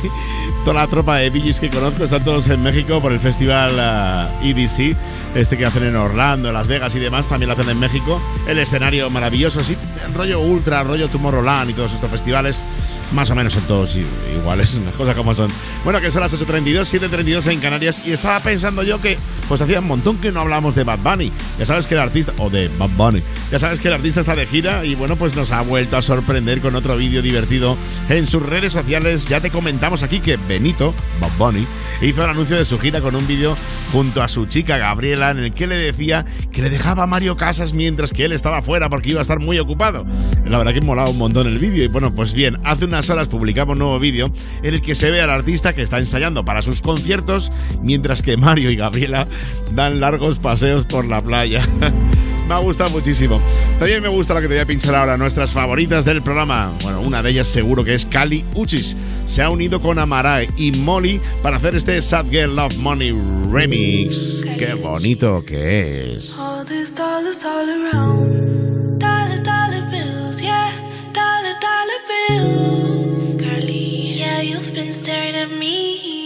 toda 0.64 0.80
la 0.80 0.88
tropa 0.88 1.16
de 1.16 1.30
DJs 1.30 1.60
que 1.60 1.70
conozco, 1.70 2.04
están 2.04 2.24
todos 2.24 2.48
en 2.48 2.62
México 2.62 3.00
por 3.00 3.12
el 3.12 3.20
festival 3.20 3.70
ah, 3.78 4.28
EDC, 4.42 4.96
este 5.34 5.56
que 5.56 5.64
hacen 5.64 5.84
en 5.84 5.96
Orlando, 5.96 6.48
en 6.48 6.54
Las 6.54 6.66
Vegas 6.66 6.94
y 6.96 6.98
demás, 6.98 7.28
también 7.28 7.48
lo 7.48 7.54
hacen 7.54 7.70
en 7.70 7.78
México. 7.80 8.20
El 8.48 8.58
escenario 8.58 9.08
maravilloso, 9.08 9.60
sí, 9.60 9.76
el 10.06 10.12
rollo 10.12 10.40
Ultra, 10.40 10.82
rollo 10.82 11.08
Tomorrowland 11.08 11.70
y 11.70 11.72
todos 11.72 11.94
estos 11.94 12.10
festivales, 12.10 12.64
más 13.12 13.30
o 13.30 13.34
menos 13.34 13.52
son 13.52 13.62
todos 13.64 13.96
iguales, 14.34 14.80
las 14.84 14.94
cosas 14.94 15.14
como 15.14 15.34
son. 15.34 15.50
Bueno, 15.84 16.00
que 16.00 16.10
son 16.10 16.22
las 16.22 16.34
8.32, 16.34 17.08
7.32 17.08 17.52
en 17.52 17.60
Canarias 17.60 18.02
y 18.04 18.12
estaba 18.12 18.40
pensando 18.40 18.82
yo 18.82 19.00
que 19.00 19.18
pues 19.48 19.60
hacía 19.60 19.80
un 19.80 19.86
montón 19.86 20.18
que 20.18 20.32
no 20.32 20.40
hablamos 20.40 20.74
de 20.74 20.84
Bad 20.84 20.98
Bunny. 20.98 21.32
Ya 21.58 21.66
sabes 21.66 21.86
que 21.86 21.94
el 21.94 22.00
artista, 22.00 22.32
o 22.38 22.50
de 22.50 22.68
Bad 22.78 22.90
Bunny, 22.96 23.22
ya 23.50 23.58
sabes 23.58 23.80
que 23.80 23.88
el 23.88 23.94
artista 23.94 24.20
está 24.20 24.34
de 24.34 24.46
gira 24.46 24.84
y 24.84 24.94
bueno, 24.94 25.16
pues 25.16 25.36
nos 25.36 25.52
ha 25.52 25.62
vuelto 25.62 25.96
a 25.96 26.02
sorprender 26.02 26.60
con 26.60 26.74
otro 26.74 26.96
vídeo 26.96 27.22
divertido 27.22 27.76
en 28.08 28.26
sus 28.26 28.42
redes 28.42 28.72
sociales. 28.72 29.28
Ya 29.28 29.40
te 29.40 29.50
comentamos 29.50 30.02
aquí 30.02 30.20
que 30.20 30.36
Benito, 30.36 30.94
Bad 31.20 31.30
Bunny, 31.38 31.66
hizo 32.02 32.24
el 32.24 32.30
anuncio 32.30 32.56
de 32.56 32.64
su 32.64 32.78
gira 32.78 33.00
con 33.00 33.14
un 33.14 33.26
vídeo 33.26 33.56
junto 33.92 34.22
a 34.22 34.28
su 34.28 34.46
chica 34.46 34.78
Gabriela 34.78 35.30
en 35.30 35.38
el 35.38 35.54
que 35.54 35.66
le 35.66 35.76
decía 35.76 36.24
que 36.52 36.62
le 36.62 36.70
dejaba 36.70 37.04
a 37.04 37.06
Mario 37.06 37.36
Casas 37.36 37.72
mientras 37.72 38.12
que 38.12 38.24
él 38.24 38.32
estaba 38.32 38.62
fuera 38.62 38.88
porque 38.88 39.10
iba 39.10 39.20
a 39.20 39.22
estar 39.22 39.40
muy 39.40 39.58
ocupado. 39.58 40.04
La 40.46 40.58
verdad 40.58 40.74
que 40.74 40.80
molaba 40.80 41.10
un 41.10 41.18
montón 41.18 41.46
el 41.46 41.58
vídeo 41.58 41.84
y 41.84 41.88
bueno, 41.88 42.14
pues 42.14 42.32
bien, 42.32 42.58
hace 42.64 42.84
unas 42.84 43.08
horas 43.10 43.28
publicamos 43.28 43.74
un 43.74 43.80
nuevo 43.80 43.98
vídeo 43.98 44.32
en 44.62 44.74
el 44.74 44.80
que 44.80 44.94
se 44.94 45.10
ve 45.10 45.20
al 45.20 45.30
artista 45.30 45.72
que 45.72 45.82
está 45.82 45.98
ensayando 45.98 46.44
para 46.44 46.62
sus 46.62 46.80
conciertos 46.80 47.52
mientras 47.82 48.22
que 48.22 48.36
Mario 48.36 48.70
y 48.70 48.76
Gabriela 48.76 49.26
dan 49.72 50.00
largos 50.00 50.38
paseos 50.38 50.84
por 50.86 51.06
la 51.06 51.22
playa. 51.22 51.66
Me 52.46 52.54
ha 52.54 52.58
gustado 52.58 52.90
muchísimo. 52.90 53.40
También 53.78 54.02
me 54.02 54.08
gusta 54.08 54.32
la 54.34 54.40
que 54.40 54.46
te 54.46 54.54
voy 54.54 54.62
a 54.62 54.66
pinchar 54.66 54.94
ahora, 54.94 55.16
nuestras 55.16 55.50
favoritas 55.50 56.04
del 56.04 56.22
programa. 56.22 56.72
Bueno, 56.82 57.00
una 57.00 57.22
de 57.22 57.30
ellas 57.30 57.48
seguro 57.48 57.82
que 57.82 57.94
es 57.94 58.06
Kali 58.06 58.44
Uchis. 58.54 58.96
Se 59.24 59.42
ha 59.42 59.50
unido 59.50 59.82
con 59.82 59.98
Amarae 59.98 60.48
y 60.56 60.70
Molly 60.72 61.20
para 61.42 61.56
hacer 61.56 61.74
este 61.74 62.00
Sad 62.00 62.26
Girl 62.30 62.54
Love 62.54 62.76
Money 62.76 63.16
remix. 63.50 64.44
Qué 64.58 64.74
bonito 64.74 65.44
que 65.44 66.14
es. 66.14 66.36
All 66.38 66.64
these 66.64 66.94
dollars 66.94 67.44
all 67.44 67.68
around. 67.68 68.98
Dollar, 69.00 69.42
dollar 69.42 69.90
bills, 69.90 70.40
yeah. 70.40 70.70
Dollar, 71.12 71.56
dollar 71.60 72.00
bills. 72.08 73.42
Carly. 73.42 74.14
Yeah, 74.18 74.42
you've 74.42 74.72
been 74.72 74.92
staring 74.92 75.34
at 75.34 75.50
me. 75.50 76.25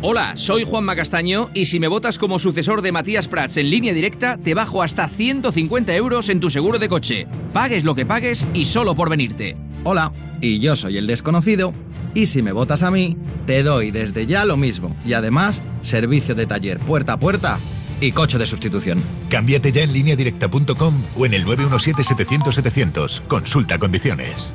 Hola, 0.00 0.36
soy 0.36 0.62
Juanma 0.64 0.94
Castaño 0.94 1.50
y 1.54 1.66
si 1.66 1.80
me 1.80 1.88
votas 1.88 2.18
como 2.18 2.38
sucesor 2.38 2.82
de 2.82 2.92
Matías 2.92 3.26
Prats 3.26 3.56
en 3.56 3.68
línea 3.68 3.92
directa, 3.92 4.36
te 4.36 4.54
bajo 4.54 4.80
hasta 4.80 5.08
150 5.08 5.92
euros 5.96 6.28
en 6.28 6.38
tu 6.38 6.50
seguro 6.50 6.78
de 6.78 6.88
coche. 6.88 7.26
Pagues 7.52 7.82
lo 7.82 7.96
que 7.96 8.06
pagues 8.06 8.46
y 8.54 8.66
solo 8.66 8.94
por 8.94 9.10
venirte. 9.10 9.56
Hola, 9.82 10.12
y 10.40 10.60
yo 10.60 10.76
soy 10.76 10.98
el 10.98 11.08
desconocido, 11.08 11.74
y 12.14 12.26
si 12.26 12.42
me 12.42 12.52
votas 12.52 12.84
a 12.84 12.92
mí, 12.92 13.16
te 13.44 13.64
doy 13.64 13.90
desde 13.90 14.26
ya 14.26 14.44
lo 14.44 14.56
mismo, 14.56 14.94
y 15.04 15.14
además, 15.14 15.62
servicio 15.80 16.36
de 16.36 16.46
taller 16.46 16.78
puerta 16.78 17.14
a 17.14 17.18
puerta 17.18 17.58
y 18.00 18.12
coche 18.12 18.38
de 18.38 18.46
sustitución. 18.46 19.02
Cámbiate 19.28 19.72
ya 19.72 19.82
en 19.82 19.92
lineadirecta.com 19.92 20.94
o 21.16 21.26
en 21.26 21.34
el 21.34 21.44
917-700-700. 21.44 23.22
Consulta 23.26 23.80
condiciones. 23.80 24.52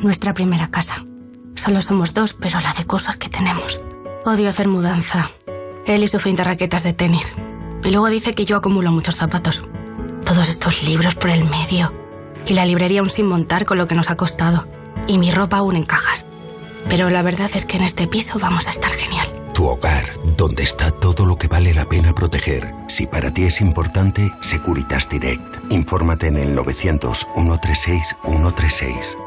Nuestra 0.00 0.32
primera 0.32 0.70
casa. 0.70 1.04
Solo 1.54 1.82
somos 1.82 2.14
dos, 2.14 2.34
pero 2.40 2.60
la 2.60 2.72
de 2.72 2.86
cosas 2.86 3.18
que 3.18 3.28
tenemos. 3.28 3.78
Odio 4.28 4.50
hacer 4.50 4.66
mudanza. 4.66 5.30
Él 5.86 6.02
y 6.02 6.08
su 6.08 6.18
fin 6.18 6.34
de 6.34 6.42
raquetas 6.42 6.82
de 6.82 6.92
tenis. 6.92 7.32
Y 7.84 7.90
luego 7.90 8.08
dice 8.08 8.34
que 8.34 8.44
yo 8.44 8.56
acumulo 8.56 8.90
muchos 8.90 9.14
zapatos. 9.14 9.62
Todos 10.24 10.48
estos 10.48 10.82
libros 10.82 11.14
por 11.14 11.30
el 11.30 11.44
medio. 11.44 11.92
Y 12.44 12.54
la 12.54 12.66
librería 12.66 12.98
aún 12.98 13.08
sin 13.08 13.26
montar 13.26 13.64
con 13.64 13.78
lo 13.78 13.86
que 13.86 13.94
nos 13.94 14.10
ha 14.10 14.16
costado. 14.16 14.66
Y 15.06 15.18
mi 15.18 15.30
ropa 15.30 15.58
aún 15.58 15.76
en 15.76 15.84
cajas. 15.84 16.26
Pero 16.88 17.08
la 17.08 17.22
verdad 17.22 17.52
es 17.54 17.66
que 17.66 17.76
en 17.76 17.84
este 17.84 18.08
piso 18.08 18.40
vamos 18.40 18.66
a 18.66 18.70
estar 18.70 18.90
genial. 18.90 19.28
Tu 19.54 19.64
hogar, 19.64 20.14
donde 20.36 20.64
está 20.64 20.90
todo 20.90 21.24
lo 21.24 21.36
que 21.36 21.46
vale 21.46 21.72
la 21.72 21.88
pena 21.88 22.12
proteger. 22.12 22.74
Si 22.88 23.06
para 23.06 23.32
ti 23.32 23.44
es 23.44 23.60
importante, 23.60 24.32
Securitas 24.40 25.08
Direct. 25.08 25.70
Infórmate 25.70 26.26
en 26.26 26.38
el 26.38 26.52
900 26.52 27.28
136 27.32 28.16
136. 28.24 29.18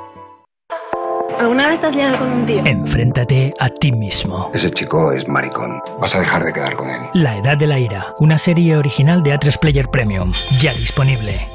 ¿Alguna 1.39 1.67
vez 1.67 1.81
has 1.85 1.95
liado 1.95 2.17
con 2.17 2.29
un 2.29 2.45
tío? 2.45 2.61
Enfréntate 2.65 3.53
a 3.59 3.69
ti 3.69 3.93
mismo. 3.93 4.51
Ese 4.53 4.69
chico 4.71 5.13
es 5.13 5.25
maricón. 5.25 5.81
Vas 6.01 6.13
a 6.13 6.19
dejar 6.19 6.43
de 6.43 6.51
quedar 6.51 6.75
con 6.75 6.89
él. 6.89 6.97
La 7.13 7.37
Edad 7.37 7.55
de 7.55 7.65
la 7.65 7.79
Ira, 7.79 8.13
una 8.19 8.37
serie 8.37 8.75
original 8.75 9.23
de 9.23 9.33
A3 9.33 9.57
Player 9.57 9.87
Premium, 9.87 10.33
ya 10.59 10.73
disponible. 10.73 11.47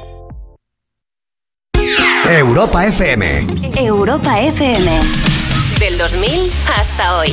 Europa 2.27 2.87
FM. 2.87 3.45
Europa 3.77 4.41
FM. 4.41 4.91
Del 5.79 5.97
2000 5.99 6.51
hasta 6.79 7.17
hoy. 7.17 7.31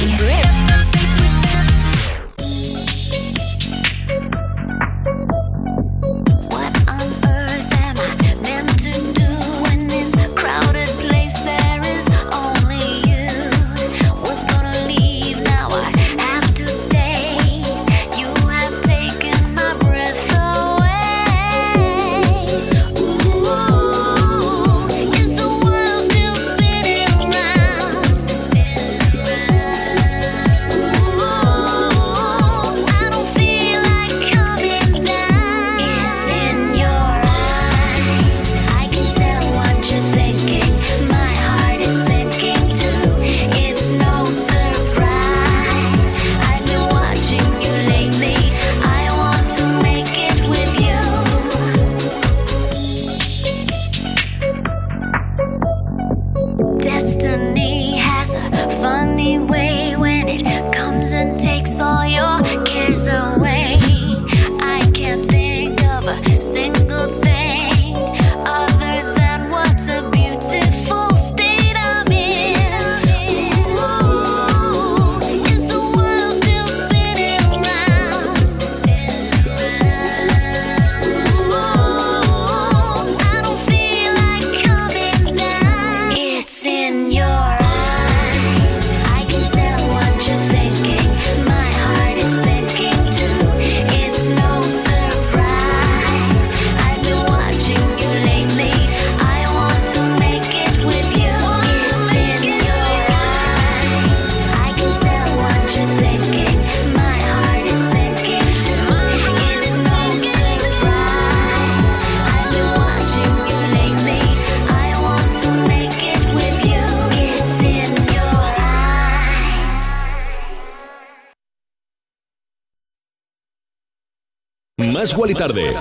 Más 125.02 125.14
Wally 125.14 125.34
Tarde. 125.34 125.72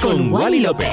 Con 0.00 0.32
Wally 0.32 0.60
López. 0.60 0.92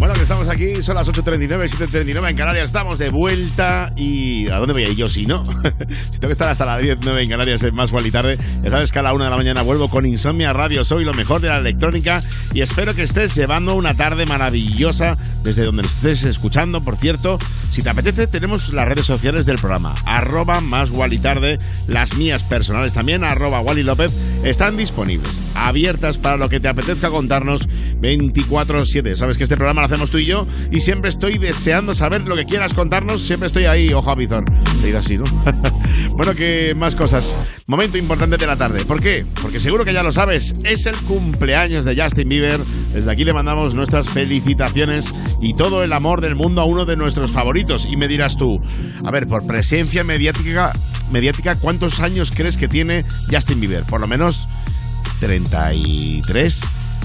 Bueno, 0.00 0.14
que 0.14 0.22
estamos 0.22 0.48
aquí, 0.48 0.82
son 0.82 0.96
las 0.96 1.06
8.39, 1.08 1.68
7.39 1.68 2.30
en 2.30 2.36
Canarias, 2.36 2.64
estamos 2.64 2.98
de 2.98 3.10
vuelta 3.10 3.92
y 3.94 4.48
¿a 4.48 4.56
dónde 4.56 4.72
voy 4.72 4.84
a 4.84 4.88
ir 4.88 4.96
yo 4.96 5.08
si 5.08 5.26
no? 5.26 5.44
si 6.10 6.18
tengo 6.18 6.28
que 6.28 6.32
estar 6.32 6.48
hasta 6.48 6.64
las 6.64 6.80
10, 6.80 6.98
9 7.04 7.22
en 7.22 7.28
Canarias 7.28 7.62
es 7.62 7.72
más 7.72 7.92
Wally 7.92 8.10
tarde, 8.10 8.38
ya 8.62 8.70
sabes 8.70 8.90
que 8.90 8.98
a 8.98 9.02
la 9.02 9.12
1 9.12 9.22
de 9.22 9.30
la 9.30 9.36
mañana 9.36 9.62
vuelvo 9.62 9.88
con 9.90 10.06
Insomnia 10.06 10.52
Radio, 10.52 10.82
soy 10.82 11.04
lo 11.04 11.12
mejor 11.12 11.42
de 11.42 11.48
la 11.48 11.58
electrónica 11.58 12.22
y 12.54 12.62
espero 12.62 12.94
que 12.94 13.02
estés 13.02 13.34
llevando 13.36 13.74
una 13.76 13.94
tarde 13.94 14.26
maravillosa 14.26 15.18
desde 15.44 15.66
donde 15.66 15.82
estés 15.82 16.24
escuchando, 16.24 16.80
por 16.80 16.96
cierto, 16.96 17.38
si 17.70 17.82
te 17.82 17.90
apetece 17.90 18.26
tenemos 18.26 18.72
las 18.72 18.86
redes 18.86 19.06
sociales 19.06 19.46
del 19.46 19.58
programa, 19.58 19.94
arroba 20.04 20.60
más 20.60 20.90
Wally 20.90 21.18
tarde, 21.18 21.58
las 21.88 22.14
mías 22.14 22.44
personales 22.44 22.94
también, 22.94 23.24
arroba 23.24 23.60
Wally 23.60 23.82
López, 23.82 24.14
están 24.44 24.76
disponibles, 24.76 25.40
abiertas 25.54 26.18
para 26.18 26.36
lo 26.36 26.48
que 26.48 26.60
te 26.60 26.68
apetezca 26.68 27.10
contarnos 27.10 27.68
24-7, 28.00 29.16
sabes 29.16 29.36
que 29.36 29.44
este 29.44 29.56
programa 29.56 29.82
lo 29.82 29.86
hacemos 29.86 30.10
tú 30.10 30.18
y 30.18 30.26
yo 30.26 30.46
y 30.70 30.80
siempre 30.80 31.08
estoy 31.08 31.38
deseando 31.38 31.94
saber 31.94 32.22
lo 32.26 32.36
que 32.36 32.44
quieras 32.44 32.74
contarnos. 32.74 33.22
Siempre 33.22 33.46
estoy 33.46 33.64
ahí, 33.64 33.92
ojo 33.92 34.10
a 34.10 34.14
bizón. 34.14 34.44
Te 34.80 34.86
he 34.86 34.90
ido 34.90 34.98
así, 34.98 35.16
¿no? 35.16 35.24
bueno, 36.12 36.34
que 36.34 36.74
más 36.76 36.96
cosas. 36.96 37.36
Momento 37.66 37.98
importante 37.98 38.36
de 38.36 38.46
la 38.46 38.56
tarde. 38.56 38.84
¿Por 38.84 39.00
qué? 39.00 39.24
Porque 39.42 39.60
seguro 39.60 39.84
que 39.84 39.92
ya 39.92 40.02
lo 40.02 40.12
sabes. 40.12 40.52
Es 40.64 40.86
el 40.86 40.96
cumpleaños 40.96 41.84
de 41.84 42.00
Justin 42.00 42.28
Bieber. 42.28 42.60
Desde 42.92 43.10
aquí 43.10 43.24
le 43.24 43.32
mandamos 43.32 43.74
nuestras 43.74 44.08
felicitaciones 44.08 45.12
y 45.40 45.54
todo 45.54 45.84
el 45.84 45.92
amor 45.92 46.20
del 46.20 46.34
mundo 46.34 46.62
a 46.62 46.64
uno 46.64 46.84
de 46.84 46.96
nuestros 46.96 47.30
favoritos. 47.30 47.59
Y 47.88 47.96
me 47.96 48.08
dirás 48.08 48.36
tú, 48.36 48.60
a 49.04 49.10
ver, 49.10 49.26
por 49.26 49.46
presencia 49.46 50.02
mediática, 50.04 50.72
mediática 51.10 51.56
¿cuántos 51.56 52.00
años 52.00 52.32
crees 52.34 52.56
que 52.56 52.68
tiene 52.68 53.04
Justin 53.30 53.60
Bieber? 53.60 53.84
Por 53.84 54.00
lo 54.00 54.06
menos 54.06 54.48
33. 55.20 56.62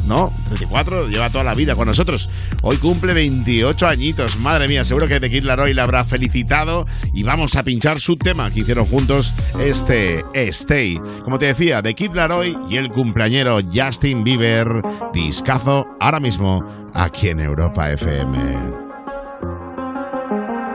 ¿no? 0.08 0.32
34, 0.48 1.08
lleva 1.08 1.30
toda 1.30 1.44
la 1.44 1.54
vida 1.54 1.76
con 1.76 1.88
nosotros. 1.88 2.30
Hoy 2.62 2.78
cumple 2.78 3.14
28 3.14 3.88
añitos, 3.88 4.38
madre 4.38 4.68
mía, 4.68 4.86
seguro 4.86 5.08
que 5.08 5.20
The 5.20 5.30
Kid 5.30 5.44
Laroi 5.44 5.74
le 5.74 5.82
habrá 5.82 6.06
felicitado 6.06 6.86
y 7.14 7.24
vamos 7.24 7.56
a 7.56 7.64
pinchar 7.64 8.00
su 8.00 8.16
tema 8.16 8.52
que 8.52 8.60
hicieron 8.60 8.86
juntos, 8.86 9.34
este 9.60 10.24
Stay. 10.34 11.00
Como 11.24 11.38
te 11.38 11.46
decía, 11.46 11.82
The 11.82 11.96
Kid 11.96 12.14
Laroi 12.14 12.56
y 12.70 12.78
el 12.78 12.90
cumpleañero 12.90 13.60
Justin 13.74 14.24
Bieber, 14.24 14.82
discazo 15.14 15.88
ahora 16.00 16.20
mismo 16.20 16.64
aquí 16.94 17.30
en 17.30 17.40
Europa 17.40 17.92
FM. 17.92 18.85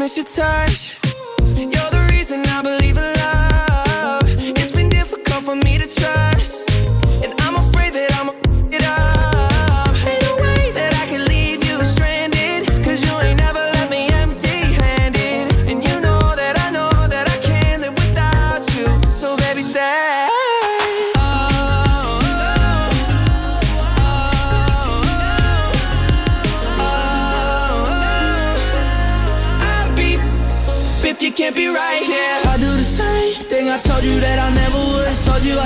miss 0.00 0.16
your 0.16 0.24
touch. 0.24 0.98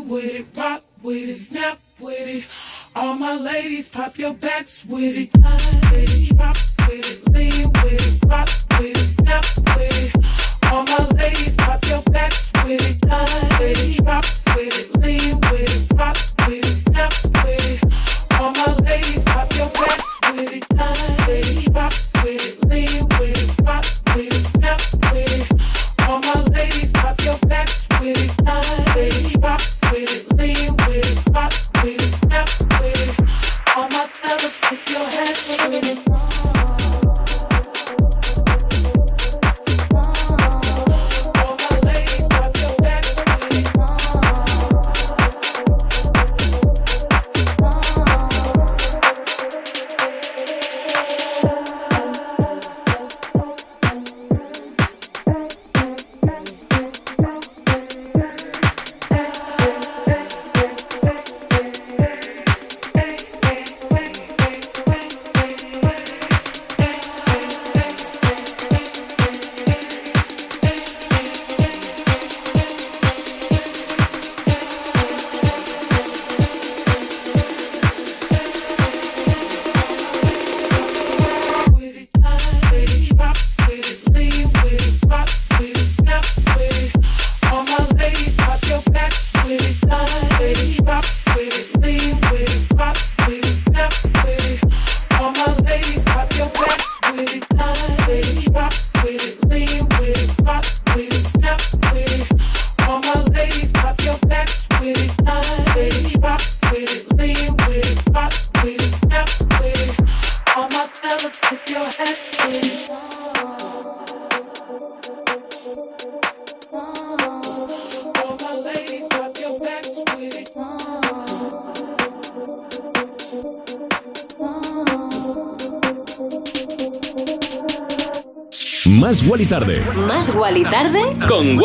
With 0.00 0.24
it, 0.24 0.46
rock 0.56 0.82
with 1.02 1.28
it, 1.28 1.36
snap 1.36 1.78
with 1.98 2.28
it. 2.28 2.44
All 2.94 3.14
my 3.14 3.36
ladies, 3.36 3.88
pop 3.88 4.18
your 4.18 4.34
backs 4.34 4.84
with 4.84 5.16
it. 5.16 5.30
With 5.34 6.30
it, 6.32 6.36
drop 6.36 6.56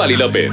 Wally 0.06 0.18
López. 0.18 0.52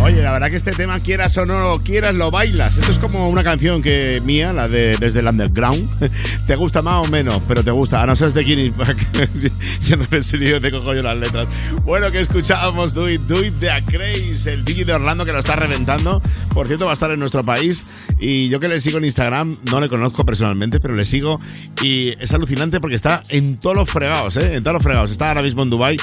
Oye, 0.00 0.22
la 0.22 0.30
verdad 0.30 0.48
que 0.48 0.54
este 0.54 0.70
tema, 0.70 1.00
quieras 1.00 1.36
o 1.38 1.44
no 1.44 1.58
lo 1.58 1.82
quieras, 1.82 2.14
lo 2.14 2.30
bailas. 2.30 2.76
Esto 2.76 2.92
es 2.92 3.00
como 3.00 3.28
una 3.28 3.42
canción 3.42 3.82
que 3.82 4.22
mía, 4.24 4.52
la 4.52 4.68
de 4.68 4.96
Desde 4.96 5.18
el 5.18 5.26
Underground. 5.26 5.88
Te 6.46 6.54
gusta 6.54 6.82
más 6.82 7.04
o 7.04 7.10
menos, 7.10 7.42
pero 7.48 7.64
te 7.64 7.72
gusta. 7.72 8.00
A 8.00 8.06
no 8.06 8.14
ser 8.14 8.32
de 8.32 8.44
Guinea 8.44 8.72
Yo 9.88 9.96
no 9.96 10.04
pensé 10.04 10.38
ni 10.38 10.48
dónde 10.50 10.70
cojo 10.70 10.94
yo 10.94 11.02
las 11.02 11.16
letras. 11.16 11.48
Bueno, 11.84 12.12
que 12.12 12.20
escuchábamos 12.20 12.94
Do 12.94 13.10
It, 13.10 13.22
Do 13.22 13.44
It 13.44 13.54
de 13.54 13.72
A 13.72 13.84
Craze, 13.84 14.52
el 14.52 14.64
DJ 14.64 14.84
de 14.84 14.92
Orlando 14.92 15.24
que 15.24 15.32
lo 15.32 15.40
está 15.40 15.56
reventando. 15.56 16.22
Por 16.54 16.68
cierto, 16.68 16.84
va 16.84 16.92
a 16.92 16.94
estar 16.94 17.10
en 17.10 17.18
nuestro 17.18 17.42
país. 17.42 17.86
Y 18.20 18.48
yo 18.48 18.60
que 18.60 18.68
le 18.68 18.78
sigo 18.78 18.98
en 18.98 19.06
Instagram, 19.06 19.56
no 19.72 19.80
le 19.80 19.88
conozco 19.88 20.24
personalmente, 20.24 20.78
pero 20.78 20.94
le 20.94 21.04
sigo. 21.04 21.40
Y 21.82 22.14
es 22.20 22.32
alucinante 22.32 22.78
porque 22.78 22.94
está 22.94 23.24
en 23.30 23.56
todos 23.56 23.74
los 23.74 23.90
fregados, 23.90 24.36
¿eh? 24.36 24.54
En 24.54 24.62
todos 24.62 24.74
los 24.74 24.84
fregados. 24.84 25.10
Está 25.10 25.30
ahora 25.30 25.42
mismo 25.42 25.64
en 25.64 25.70
Dubai 25.70 25.96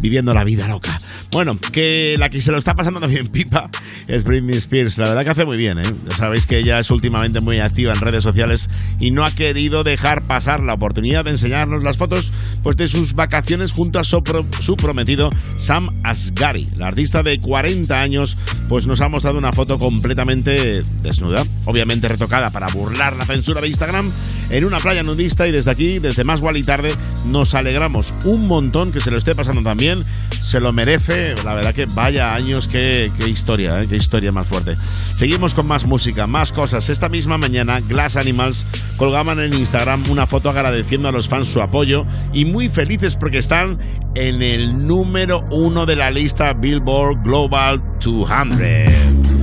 viviendo 0.00 0.32
la 0.32 0.44
vida 0.44 0.66
loca. 0.66 0.89
Bueno, 1.32 1.56
que 1.72 2.16
la 2.18 2.28
que 2.28 2.40
se 2.42 2.50
lo 2.50 2.58
está 2.58 2.74
pasando 2.74 2.98
también 3.00 3.28
pipa 3.28 3.70
es 4.08 4.24
Britney 4.24 4.56
Spears. 4.56 4.98
La 4.98 5.08
verdad 5.08 5.22
que 5.22 5.30
hace 5.30 5.44
muy 5.44 5.56
bien, 5.56 5.78
¿eh? 5.78 5.84
Sabéis 6.16 6.46
que 6.46 6.58
ella 6.58 6.78
es 6.80 6.90
últimamente 6.90 7.40
muy 7.40 7.60
activa 7.60 7.92
en 7.92 8.00
redes 8.00 8.24
sociales 8.24 8.68
y 8.98 9.12
no 9.12 9.24
ha 9.24 9.30
querido 9.30 9.84
dejar 9.84 10.22
pasar 10.22 10.60
la 10.60 10.74
oportunidad 10.74 11.24
de 11.24 11.30
enseñarnos 11.30 11.84
las 11.84 11.96
fotos 11.98 12.32
pues, 12.64 12.76
de 12.76 12.88
sus 12.88 13.14
vacaciones 13.14 13.72
junto 13.72 14.00
a 14.00 14.04
su, 14.04 14.22
pro- 14.24 14.44
su 14.60 14.76
prometido 14.76 15.30
Sam 15.56 16.00
Asghari. 16.02 16.68
La 16.76 16.88
artista 16.88 17.22
de 17.22 17.38
40 17.38 18.00
años 18.02 18.36
pues 18.68 18.86
nos 18.88 19.00
ha 19.00 19.08
mostrado 19.08 19.38
una 19.38 19.52
foto 19.52 19.78
completamente 19.78 20.82
desnuda, 21.02 21.44
obviamente 21.64 22.08
retocada 22.08 22.50
para 22.50 22.66
burlar 22.68 23.14
la 23.16 23.24
censura 23.26 23.60
de 23.60 23.68
Instagram 23.68 24.10
en 24.50 24.64
una 24.64 24.78
playa 24.78 25.02
nudista 25.02 25.46
y 25.46 25.52
desde 25.52 25.70
aquí, 25.70 25.98
desde 25.98 26.24
Más 26.24 26.42
y 26.54 26.62
Tarde, 26.62 26.92
nos 27.24 27.54
alegramos 27.54 28.14
un 28.24 28.46
montón 28.46 28.92
que 28.92 29.00
se 29.00 29.10
lo 29.10 29.16
esté 29.16 29.34
pasando 29.34 29.62
también, 29.62 30.04
se 30.40 30.60
lo 30.60 30.72
merece, 30.72 31.34
la 31.44 31.54
verdad 31.54 31.74
que 31.74 31.86
vaya 31.86 32.34
años, 32.34 32.68
qué, 32.68 33.12
qué 33.18 33.28
historia, 33.28 33.82
¿eh? 33.82 33.86
qué 33.88 33.96
historia 33.96 34.32
más 34.32 34.48
fuerte. 34.48 34.76
Seguimos 35.14 35.54
con 35.54 35.66
más 35.66 35.86
música, 35.86 36.26
más 36.26 36.52
cosas. 36.52 36.88
Esta 36.88 37.08
misma 37.08 37.38
mañana, 37.38 37.80
Glass 37.80 38.16
Animals 38.16 38.66
colgaban 38.96 39.38
en 39.38 39.54
Instagram 39.54 40.10
una 40.10 40.26
foto 40.26 40.50
agradeciendo 40.50 41.08
a 41.08 41.12
los 41.12 41.28
fans 41.28 41.48
su 41.48 41.60
apoyo 41.60 42.04
y 42.32 42.44
muy 42.44 42.68
felices 42.68 43.16
porque 43.16 43.38
están 43.38 43.78
en 44.14 44.42
el 44.42 44.86
número 44.86 45.44
uno 45.50 45.86
de 45.86 45.96
la 45.96 46.10
lista 46.10 46.52
Billboard 46.52 47.22
Global 47.22 47.82
200. 48.00 49.39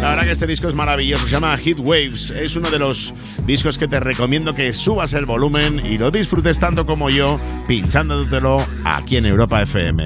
La 0.00 0.10
verdad 0.10 0.24
que 0.24 0.30
este 0.30 0.46
disco 0.46 0.68
es 0.68 0.74
maravilloso, 0.74 1.26
se 1.26 1.32
llama 1.32 1.56
Heat 1.56 1.78
Waves. 1.80 2.30
Es 2.30 2.56
uno 2.56 2.70
de 2.70 2.78
los 2.78 3.14
discos 3.46 3.78
que 3.78 3.88
te 3.88 4.00
recomiendo 4.00 4.54
que 4.54 4.72
subas 4.72 5.12
el 5.14 5.24
volumen 5.24 5.80
y 5.84 5.98
lo 5.98 6.10
disfrutes 6.10 6.58
tanto 6.58 6.86
como 6.86 7.10
yo, 7.10 7.40
pinchándotelo 7.66 8.58
aquí 8.84 9.16
en 9.16 9.26
Europa 9.26 9.62
FM. 9.62 10.04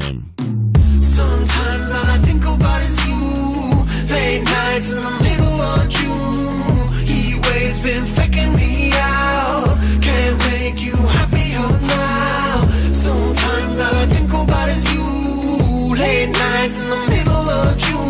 Late 16.00 16.30
nights 16.30 16.80
in 16.80 16.88
the 16.88 16.96
middle 17.08 17.50
of 17.50 17.76
June. 17.76 18.09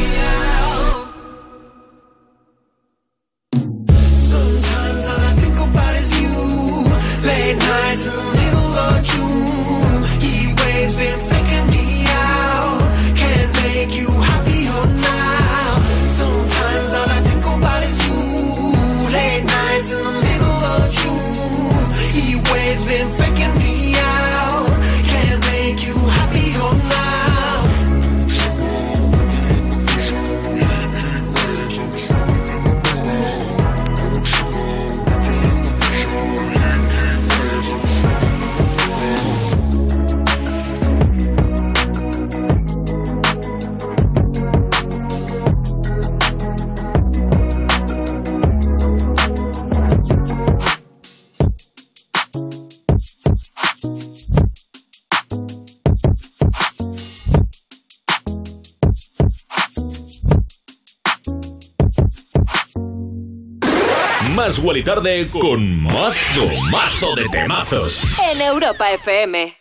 Más 64.81 64.87
Wally 64.87 65.01
Tarde 65.03 65.29
con 65.29 65.83
mazo, 65.83 66.47
mazo 66.71 67.15
de 67.15 67.29
temazos. 67.29 68.03
En 68.31 68.41
Europa 68.41 68.91
FM. 68.91 69.53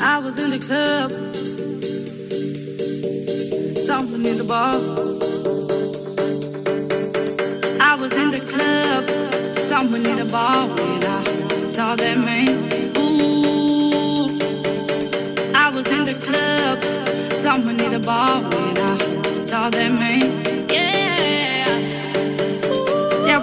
I 0.00 0.18
was 0.18 0.38
in 0.38 0.50
the 0.50 0.58
club, 0.58 1.10
something 3.86 4.24
in 4.24 4.36
the 4.36 4.44
bar. 4.44 4.74
a 10.18 10.24
bar 10.30 10.66
when 10.68 11.04
I 11.04 11.72
saw 11.72 11.96
that 11.96 12.18
man. 12.18 12.48
Ooh, 12.98 14.38
I 15.54 15.70
was 15.70 15.86
in 15.92 16.04
the 16.04 16.14
club. 16.14 16.82
Someone 17.32 17.76
need 17.76 17.92
a 17.92 18.00
bar 18.00 18.42
when 18.42 18.76
I 18.76 19.38
saw 19.38 19.70
that 19.70 19.92
man. 19.98 20.35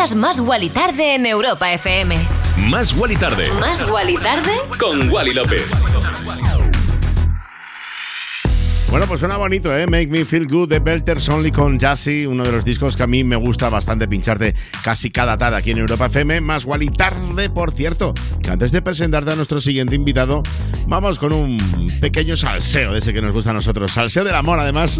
escuchas 0.00 0.14
Más 0.14 0.40
Guali 0.40 0.70
Tarde 0.70 1.14
en 1.14 1.26
Europa 1.26 1.70
FM. 1.72 2.16
Más 2.68 2.96
Guali 2.96 3.16
Tarde. 3.16 3.50
Más 3.60 3.86
Guali 3.86 4.16
Tarde 4.16 4.52
Con 4.78 5.10
Wally 5.10 5.34
López. 5.34 5.62
Bueno, 8.90 9.06
pues 9.06 9.20
suena 9.20 9.36
bonito, 9.36 9.76
¿eh? 9.76 9.86
Make 9.86 10.08
Me 10.08 10.24
Feel 10.24 10.48
Good 10.48 10.68
de 10.68 10.78
Belters 10.80 11.28
Only 11.28 11.52
con 11.52 11.78
Jassy, 11.78 12.26
uno 12.26 12.42
de 12.42 12.50
los 12.50 12.64
discos 12.64 12.96
que 12.96 13.04
a 13.04 13.06
mí 13.06 13.22
me 13.22 13.36
gusta 13.36 13.68
bastante 13.68 14.08
pincharte 14.08 14.54
casi 14.82 15.10
cada 15.10 15.36
tarde 15.36 15.58
aquí 15.58 15.70
en 15.70 15.78
Europa 15.78 16.06
FM, 16.06 16.40
más 16.40 16.64
Wally 16.64 16.88
tarde, 16.88 17.50
por 17.50 17.70
cierto, 17.70 18.14
que 18.42 18.50
antes 18.50 18.72
de 18.72 18.82
presentarte 18.82 19.30
a 19.30 19.36
nuestro 19.36 19.60
siguiente 19.60 19.94
invitado, 19.94 20.42
vamos 20.88 21.20
con 21.20 21.32
un 21.32 21.58
pequeño 22.00 22.36
salseo 22.36 22.92
de 22.92 22.98
ese 22.98 23.12
que 23.12 23.22
nos 23.22 23.32
gusta 23.32 23.50
a 23.50 23.54
nosotros. 23.54 23.92
Salseo 23.92 24.24
del 24.24 24.34
amor, 24.34 24.58
además, 24.58 24.98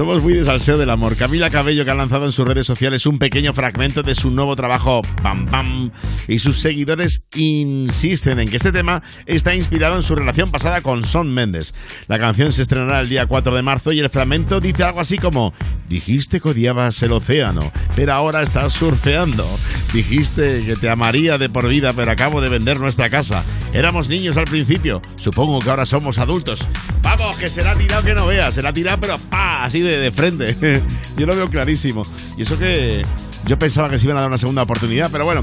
somos 0.00 0.22
muy 0.22 0.32
de 0.32 0.44
salseo 0.44 0.78
del 0.78 0.88
amor. 0.88 1.14
Camila 1.14 1.50
Cabello, 1.50 1.84
que 1.84 1.90
ha 1.90 1.94
lanzado 1.94 2.24
en 2.24 2.32
sus 2.32 2.46
redes 2.46 2.66
sociales 2.66 3.04
un 3.04 3.18
pequeño 3.18 3.52
fragmento 3.52 4.02
de 4.02 4.14
su 4.14 4.30
nuevo 4.30 4.56
trabajo, 4.56 5.02
Pam 5.22 5.44
Pam, 5.44 5.90
y 6.26 6.38
sus 6.38 6.58
seguidores 6.58 7.26
insisten 7.34 8.40
en 8.40 8.48
que 8.48 8.56
este 8.56 8.72
tema 8.72 9.02
está 9.26 9.54
inspirado 9.54 9.96
en 9.96 10.02
su 10.02 10.14
relación 10.14 10.50
pasada 10.50 10.80
con 10.80 11.04
Son 11.04 11.30
Méndez. 11.34 11.74
La 12.06 12.18
canción 12.18 12.54
se 12.54 12.62
estrenará 12.62 13.02
el 13.02 13.10
día 13.10 13.26
4 13.26 13.54
de 13.54 13.60
marzo 13.60 13.92
y 13.92 13.98
el 13.98 14.08
fragmento 14.08 14.58
dice 14.58 14.84
algo 14.84 15.00
así 15.00 15.18
como 15.18 15.52
dijiste 15.90 16.40
que 16.40 16.48
odiabas 16.48 17.02
el 17.02 17.12
océano, 17.12 17.60
pero 17.94 18.14
ahora 18.14 18.40
estás 18.40 18.72
surfeando. 18.72 19.46
Dijiste 19.92 20.62
que 20.64 20.76
te 20.76 20.88
amaría 20.88 21.36
de 21.36 21.50
por 21.50 21.68
vida, 21.68 21.92
pero 21.92 22.10
acabo 22.10 22.40
de 22.40 22.48
vender 22.48 22.80
nuestra 22.80 23.10
casa. 23.10 23.44
Éramos 23.74 24.08
niños 24.08 24.38
al 24.38 24.44
principio, 24.44 25.02
supongo 25.16 25.58
que 25.58 25.68
ahora 25.68 25.84
somos 25.84 26.18
adultos. 26.18 26.66
Vamos, 27.02 27.36
que 27.36 27.50
será 27.50 27.74
tirado 27.74 28.02
que 28.02 28.14
no 28.14 28.26
veas, 28.26 28.54
será 28.54 28.72
tirado 28.72 28.98
pero 28.98 29.18
pa, 29.18 29.64
así 29.64 29.80
de, 29.80 29.89
de 29.98 30.12
frente. 30.12 30.56
Yo 31.16 31.26
lo 31.26 31.36
veo 31.36 31.48
clarísimo. 31.48 32.02
Y 32.36 32.42
eso 32.42 32.58
que 32.58 33.02
yo 33.46 33.58
pensaba 33.58 33.88
que 33.88 33.98
se 33.98 34.06
iban 34.06 34.16
a 34.16 34.20
dar 34.20 34.28
una 34.28 34.38
segunda 34.38 34.62
oportunidad, 34.62 35.10
pero 35.10 35.24
bueno, 35.24 35.42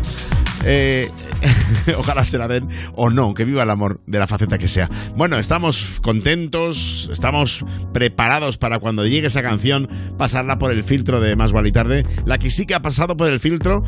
eh, 0.65 1.09
ojalá 1.97 2.23
se 2.23 2.37
la 2.37 2.47
den 2.47 2.67
o 2.95 3.09
no, 3.09 3.33
que 3.33 3.45
viva 3.45 3.63
el 3.63 3.69
amor 3.69 4.01
de 4.05 4.19
la 4.19 4.27
faceta 4.27 4.57
que 4.57 4.67
sea. 4.67 4.89
Bueno, 5.15 5.37
estamos 5.37 5.99
contentos, 6.01 7.09
estamos 7.11 7.65
preparados 7.93 8.57
para 8.57 8.79
cuando 8.79 9.05
llegue 9.05 9.27
esa 9.27 9.41
canción 9.41 9.87
pasarla 10.17 10.57
por 10.57 10.71
el 10.71 10.83
filtro 10.83 11.19
de 11.19 11.35
Más 11.35 11.51
Vale 11.51 11.69
y 11.69 11.71
Tarde. 11.71 12.05
La 12.25 12.37
que 12.37 12.49
sí 12.49 12.65
que 12.65 12.75
ha 12.75 12.81
pasado 12.81 13.17
por 13.17 13.31
el 13.31 13.39
filtro 13.39 13.81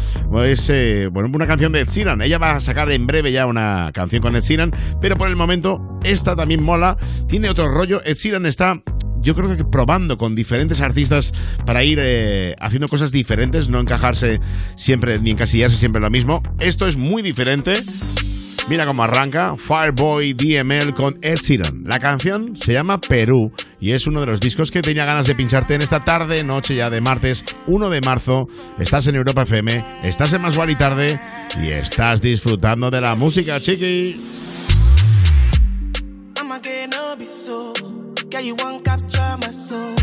es 0.43 0.69
eh, 0.69 1.07
bueno, 1.11 1.29
una 1.33 1.47
canción 1.47 1.71
de 1.71 1.81
Ed 1.81 1.89
Sheeran. 1.89 2.21
Ella 2.21 2.37
va 2.37 2.55
a 2.55 2.59
sacar 2.59 2.91
en 2.91 3.07
breve 3.07 3.31
ya 3.31 3.45
una 3.45 3.91
canción 3.93 4.21
con 4.21 4.35
Ed 4.35 4.41
Sheeran, 4.41 4.71
pero 5.01 5.15
por 5.15 5.29
el 5.29 5.35
momento 5.35 5.79
esta 6.03 6.35
también 6.35 6.63
mola, 6.63 6.97
tiene 7.27 7.49
otro 7.49 7.69
rollo. 7.69 8.01
Ed 8.03 8.15
Sheeran 8.15 8.45
está 8.45 8.81
yo 9.21 9.35
creo 9.35 9.55
que 9.55 9.65
probando 9.65 10.17
con 10.17 10.35
diferentes 10.35 10.81
artistas 10.81 11.33
para 11.65 11.83
ir 11.83 11.99
eh, 12.01 12.55
haciendo 12.59 12.87
cosas 12.87 13.11
diferentes, 13.11 13.69
no 13.69 13.79
encajarse 13.79 14.39
siempre 14.75 15.19
ni 15.19 15.31
encasillarse 15.31 15.77
siempre 15.77 16.01
lo 16.01 16.09
mismo. 16.09 16.41
Esto 16.59 16.87
es 16.87 16.97
muy 16.97 17.21
diferente. 17.21 17.73
Mira 18.69 18.85
cómo 18.85 19.01
arranca 19.01 19.55
Fireboy 19.57 20.33
DML 20.33 20.93
con 20.93 21.17
Ed. 21.23 21.39
La 21.85 21.97
canción 21.97 22.55
se 22.55 22.73
llama 22.73 23.01
Perú 23.01 23.51
y 23.79 23.93
es 23.93 24.05
uno 24.05 24.19
de 24.19 24.27
los 24.27 24.39
discos 24.39 24.69
que 24.69 24.83
tenía 24.83 25.05
ganas 25.05 25.25
de 25.25 25.33
pincharte 25.33 25.73
en 25.73 25.81
esta 25.81 26.03
tarde, 26.03 26.43
noche 26.43 26.75
ya 26.75 26.91
de 26.91 27.01
martes 27.01 27.43
1 27.65 27.89
de 27.89 28.01
marzo. 28.01 28.47
Estás 28.77 29.07
en 29.07 29.15
Europa 29.15 29.41
FM, 29.41 29.83
estás 30.03 30.33
en 30.33 30.43
Más 30.43 30.55
y 30.55 30.75
Tarde 30.75 31.19
y 31.63 31.69
estás 31.69 32.21
disfrutando 32.21 32.91
de 32.91 33.01
la 33.01 33.15
música, 33.15 33.59
chiqui. 33.59 34.21
Girl, 38.29 38.41
you 38.41 38.53
want 38.59 38.85
capture 38.85 39.37
my 39.41 39.49
soul. 39.51 39.95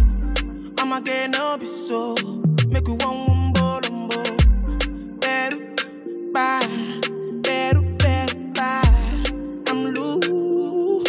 I'ma 0.79 0.99
get 0.99 1.31
no 1.31 1.57
be 1.59 1.67
so. 1.67 2.17
Make 2.69 2.89
we 2.89 2.95
one 2.95 3.27
umbo 3.29 3.81
lumbo. 3.83 4.21
Better, 5.21 5.59
bye. 6.33 6.67
Better, 7.43 7.83
better, 7.83 8.37
bye. 8.53 8.83
I'm 9.69 9.95
loose. 9.95 11.09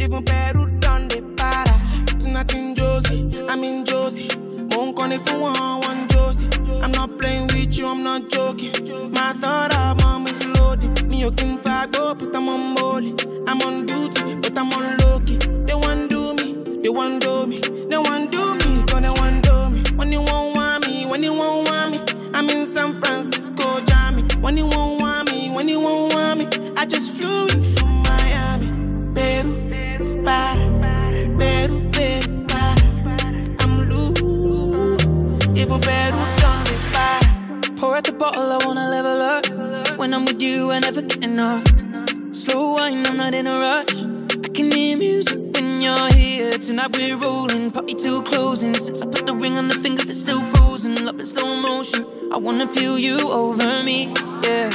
Even 0.00 0.24
better 0.24 0.64
done 0.80 1.08
the 1.08 1.20
para. 1.36 1.76
Tonight 2.18 2.54
in 2.54 2.74
Josie, 2.74 3.46
I'm 3.46 3.62
in 3.62 3.84
Josie. 3.84 4.30
Won't 4.70 4.96
call 4.96 5.12
if 5.12 5.30
you 5.30 5.40
want 5.40 5.84
one 5.84 6.08
Josie. 6.08 6.48
I'm 6.82 6.92
not 6.92 7.18
playing 7.18 7.48
with 7.48 7.76
you, 7.76 7.88
I'm 7.88 8.02
not 8.02 8.30
joking. 8.30 8.72
My 9.12 9.34
thought 9.34 9.74
of 9.76 10.00
mom 10.00 10.26
is 10.28 10.42
loaded. 10.46 11.06
Me, 11.08 11.20
you 11.20 11.30
can 11.32 11.58
fight 11.58 11.94
up, 11.96 12.20
but 12.20 12.34
I'm 12.34 12.48
on 12.48 12.74
molly. 12.74 13.14
I'm 13.46 13.60
on 13.60 13.84
duty, 13.84 14.36
but 14.36 14.56
I'm 14.56 14.72
on 14.72 14.96
low 14.96 15.20
key. 15.20 15.43
They 16.84 16.90
want 16.90 17.22
do 17.22 17.46
me, 17.46 17.60
they 17.60 17.96
want 17.96 18.30
do 18.30 18.54
me, 18.56 18.84
gonna 18.84 19.10
want 19.14 19.42
do 19.42 19.70
me. 19.70 19.82
When 19.96 20.12
you 20.12 20.20
won't 20.20 20.54
want 20.54 20.86
me, 20.86 21.06
when 21.06 21.22
you 21.22 21.32
won't 21.32 21.66
want 21.66 21.92
me, 21.92 22.30
I'm 22.34 22.46
in 22.50 22.66
San 22.66 23.00
Francisco, 23.00 23.80
Jammy. 23.86 24.22
When 24.42 24.58
you 24.58 24.66
won't 24.66 25.00
want 25.00 25.32
me, 25.32 25.48
when 25.50 25.66
you 25.66 25.80
won't 25.80 26.12
want 26.12 26.40
me, 26.40 26.74
I 26.76 26.84
just 26.84 27.10
flew 27.12 27.46
in 27.46 27.62
from 27.74 28.02
Miami. 28.02 28.66
Peru, 29.14 30.22
para, 30.24 30.60
Peru, 31.38 31.90
Peru, 31.90 32.44
para. 32.48 32.82
I'm 33.60 33.88
loose, 33.88 35.06
even 35.56 35.80
Peru 35.80 36.20
done 36.42 36.64
me 36.68 36.76
para. 36.92 37.76
Pour 37.78 37.96
out 37.96 38.04
the 38.04 38.12
bottle, 38.12 38.52
I 38.52 38.58
wanna 38.66 38.90
level 38.90 39.22
up. 39.22 39.98
When 39.98 40.12
I'm 40.12 40.26
with 40.26 40.42
you, 40.42 40.70
I 40.70 40.80
never 40.80 41.00
get 41.00 41.24
enough. 41.24 41.64
Slow 42.32 42.74
wine, 42.74 43.06
I'm 43.06 43.16
not 43.16 43.32
in 43.32 43.46
a 43.46 43.58
rush. 43.58 44.13
Can 44.54 44.70
hear 44.70 44.96
music 44.96 45.40
when 45.52 45.82
you're 45.82 46.12
here. 46.12 46.52
Tonight 46.52 46.96
we're 46.96 47.16
rolling, 47.16 47.72
party 47.72 47.94
till 47.94 48.22
closing. 48.22 48.72
Since 48.74 49.02
I 49.02 49.06
put 49.06 49.26
the 49.26 49.34
ring 49.34 49.58
on 49.58 49.66
the 49.66 49.74
finger, 49.74 50.04
it's 50.08 50.20
still 50.20 50.40
frozen. 50.52 50.94
Love 51.04 51.18
in 51.18 51.26
slow 51.26 51.56
motion. 51.56 52.06
I 52.32 52.36
wanna 52.36 52.68
feel 52.68 52.96
you 52.96 53.18
over 53.32 53.82
me, 53.82 54.14
yeah. 54.44 54.70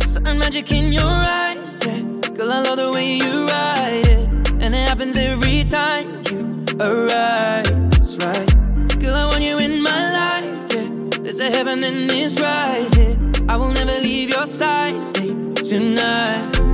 Certain 0.00 0.36
magic 0.36 0.72
in 0.72 0.92
your 0.92 1.04
eyes, 1.04 1.78
yeah. 1.86 2.00
Girl, 2.34 2.50
I 2.50 2.62
love 2.62 2.76
the 2.78 2.90
way 2.90 3.14
you 3.14 3.46
ride 3.46 4.04
it, 4.04 4.52
and 4.60 4.74
it 4.74 4.88
happens 4.88 5.16
every 5.16 5.62
time 5.62 6.24
you 6.28 6.66
arrive. 6.80 7.90
That's 7.92 8.16
right, 8.16 9.00
girl, 9.00 9.14
I 9.14 9.26
want 9.26 9.44
you 9.44 9.58
in 9.58 9.80
my 9.80 10.02
life, 10.18 10.74
yeah. 10.74 11.22
There's 11.22 11.38
a 11.38 11.50
heaven 11.50 11.84
and 11.84 12.10
it's 12.10 12.40
right 12.40 12.92
here. 12.96 13.16
I 13.48 13.56
will 13.56 13.72
never 13.72 13.96
leave 14.00 14.30
your 14.30 14.46
side. 14.48 15.00
Stay 15.00 15.32
tonight. 15.54 16.73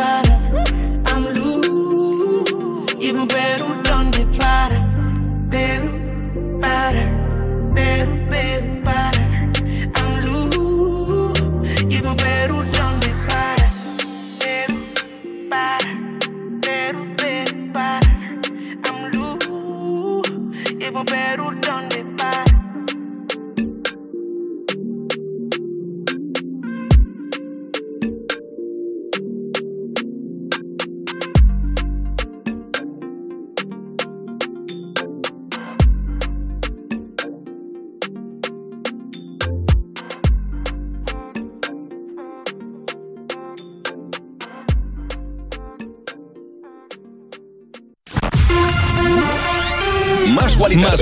para. 0.00 0.34
I'm 1.10 1.24
loose, 1.34 2.94
even 3.06 3.26
Peru 3.34 3.68
the 4.14 4.24
para. 4.38 4.78
Peru, 5.52 5.90
para, 6.62 7.04
Peru, 7.74 8.14
Peru. 8.30 8.70
I'm 9.98 10.10
loose, 10.24 11.40
even 11.94 12.16
Peru 12.16 12.58
the 13.02 13.10
para. 13.26 13.66
Peru, 14.40 14.76
para, 15.50 15.90
Peru, 16.64 17.00
Peru. 17.20 17.60
I'm 18.86 18.98
loose, 19.12 20.30
even 20.80 21.04
Peru 21.04 21.46
done 21.60 21.89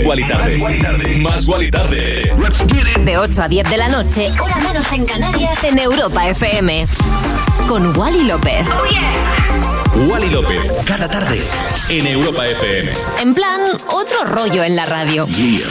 Más 0.09 0.17
Guali 0.17 0.25
Más 0.25 0.57
Guali 0.57 0.81
Tarde. 0.81 1.19
Más 1.21 1.47
Guali 1.47 1.71
Tarde. 1.71 2.33
De 3.05 3.19
8 3.19 3.43
a 3.43 3.49
10 3.49 3.69
de 3.69 3.77
la 3.77 3.89
noche, 3.89 4.33
hora 4.41 4.57
menos 4.57 4.91
en 4.93 5.05
Canarias, 5.05 5.63
en 5.65 5.79
Europa 5.79 6.27
FM. 6.29 6.87
Con 7.69 7.95
Wally 7.95 8.25
López. 8.25 8.67
Wally 10.09 10.31
López. 10.31 10.73
Cada 10.87 11.09
tarde. 11.09 11.39
En 11.91 12.07
Europa 12.07 12.47
FM. 12.47 12.91
En 13.21 13.35
plan, 13.35 13.61
otro 13.89 14.25
rollo 14.25 14.63
en 14.63 14.77
la 14.77 14.87
radio. 14.87 15.27
Bury 15.27 15.63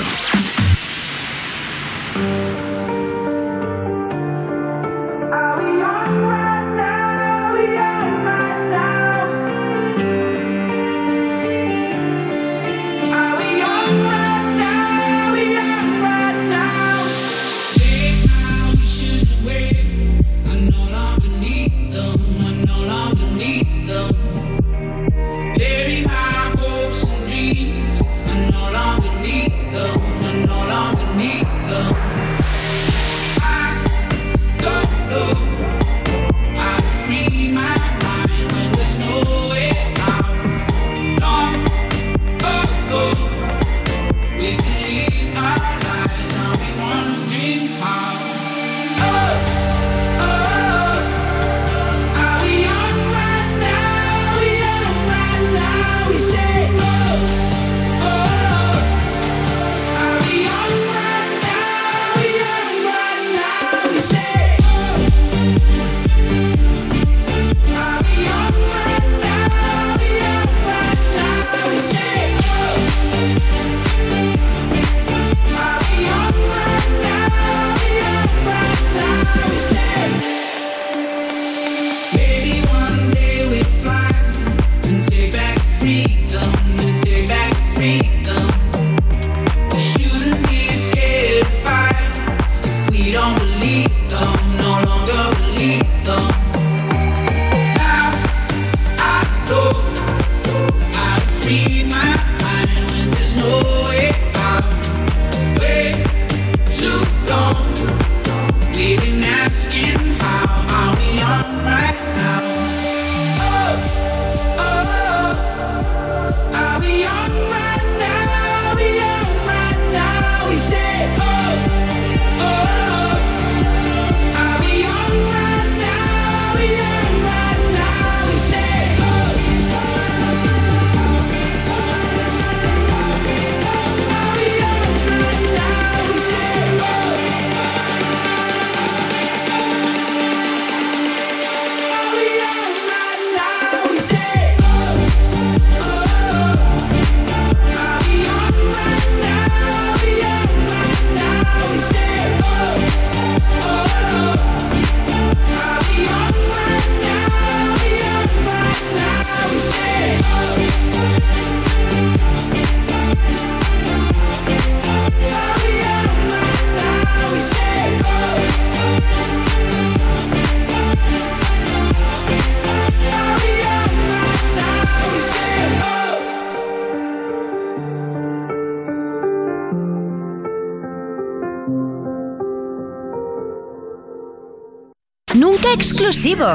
exclusivo, 185.77 186.45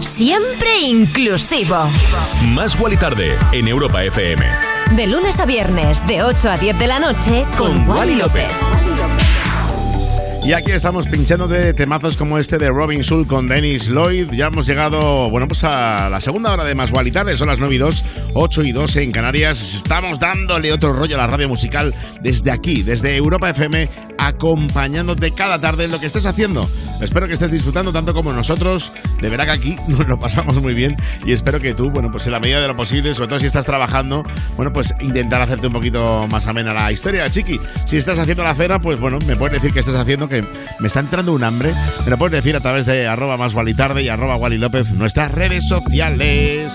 siempre 0.00 0.80
inclusivo. 0.80 1.76
Más 2.48 2.78
Wally 2.80 2.96
Tarde 2.96 3.36
en 3.52 3.68
Europa 3.68 4.02
FM. 4.02 4.44
De 4.96 5.06
lunes 5.06 5.38
a 5.38 5.46
viernes, 5.46 6.04
de 6.08 6.24
8 6.24 6.50
a 6.50 6.56
10 6.56 6.78
de 6.80 6.86
la 6.88 6.98
noche, 6.98 7.46
con, 7.56 7.88
Wally 7.88 8.16
López. 8.16 8.52
Y 10.44 10.54
aquí 10.54 10.72
estamos 10.72 11.06
pinchando 11.06 11.46
de 11.46 11.72
temazos 11.72 12.16
como 12.16 12.36
este 12.36 12.58
de 12.58 12.68
Robin 12.68 13.02
Schulz 13.02 13.28
con 13.28 13.46
Dennis 13.46 13.88
Lloyd. 13.88 14.32
Ya 14.32 14.48
hemos 14.48 14.66
llegado, 14.66 15.30
bueno, 15.30 15.46
pues 15.46 15.62
a 15.62 16.10
la 16.10 16.20
segunda 16.20 16.52
hora 16.52 16.64
de 16.64 16.74
Más 16.74 16.90
Guali 16.90 17.12
Tarde. 17.12 17.36
Son 17.36 17.46
las 17.46 17.60
9 17.60 17.76
y 17.76 17.78
2, 17.78 18.04
8 18.34 18.62
y 18.64 18.72
2 18.72 18.96
en 18.96 19.12
Canarias. 19.12 19.74
Estamos 19.76 20.18
dándole 20.18 20.72
otro 20.72 20.92
rollo 20.94 21.14
a 21.14 21.18
la 21.18 21.26
radio 21.28 21.48
musical 21.48 21.94
desde 22.22 22.50
aquí, 22.50 22.82
desde 22.82 23.14
Europa 23.14 23.50
FM, 23.50 23.88
acompañándote 24.26 25.32
cada 25.32 25.58
tarde 25.58 25.84
en 25.84 25.90
lo 25.90 26.00
que 26.00 26.06
estés 26.06 26.26
haciendo. 26.26 26.68
Espero 27.00 27.26
que 27.26 27.34
estés 27.34 27.50
disfrutando 27.50 27.92
tanto 27.92 28.14
como 28.14 28.32
nosotros. 28.32 28.92
De 29.20 29.28
verdad 29.28 29.46
que 29.46 29.50
aquí 29.50 29.76
nos 29.88 30.06
lo 30.06 30.18
pasamos 30.18 30.60
muy 30.62 30.74
bien 30.74 30.96
y 31.24 31.32
espero 31.32 31.60
que 31.60 31.74
tú, 31.74 31.90
bueno, 31.90 32.10
pues 32.10 32.26
en 32.26 32.32
la 32.32 32.40
medida 32.40 32.60
de 32.60 32.68
lo 32.68 32.76
posible, 32.76 33.14
sobre 33.14 33.28
todo 33.28 33.40
si 33.40 33.46
estás 33.46 33.66
trabajando, 33.66 34.24
bueno, 34.56 34.72
pues 34.72 34.94
intentar 35.00 35.42
hacerte 35.42 35.66
un 35.66 35.72
poquito 35.72 36.26
más 36.28 36.46
amena 36.46 36.72
la 36.72 36.92
historia, 36.92 37.28
chiqui. 37.28 37.58
Si 37.84 37.96
estás 37.96 38.18
haciendo 38.18 38.44
la 38.44 38.54
cena, 38.54 38.80
pues 38.80 39.00
bueno, 39.00 39.18
me 39.26 39.36
puedes 39.36 39.54
decir 39.54 39.72
que 39.72 39.80
estás 39.80 39.96
haciendo 39.96 40.28
que 40.28 40.42
me 40.78 40.86
está 40.86 41.00
entrando 41.00 41.32
un 41.32 41.42
hambre. 41.42 41.74
Me 42.04 42.10
lo 42.10 42.18
puedes 42.18 42.32
decir 42.32 42.54
a 42.54 42.60
través 42.60 42.86
de 42.86 43.08
arroba 43.08 43.36
más 43.36 43.52
y 43.52 44.08
arroba 44.08 44.36
Wally 44.36 44.58
López, 44.58 44.92
nuestras 44.92 45.32
redes 45.32 45.64
sociales. 45.68 46.72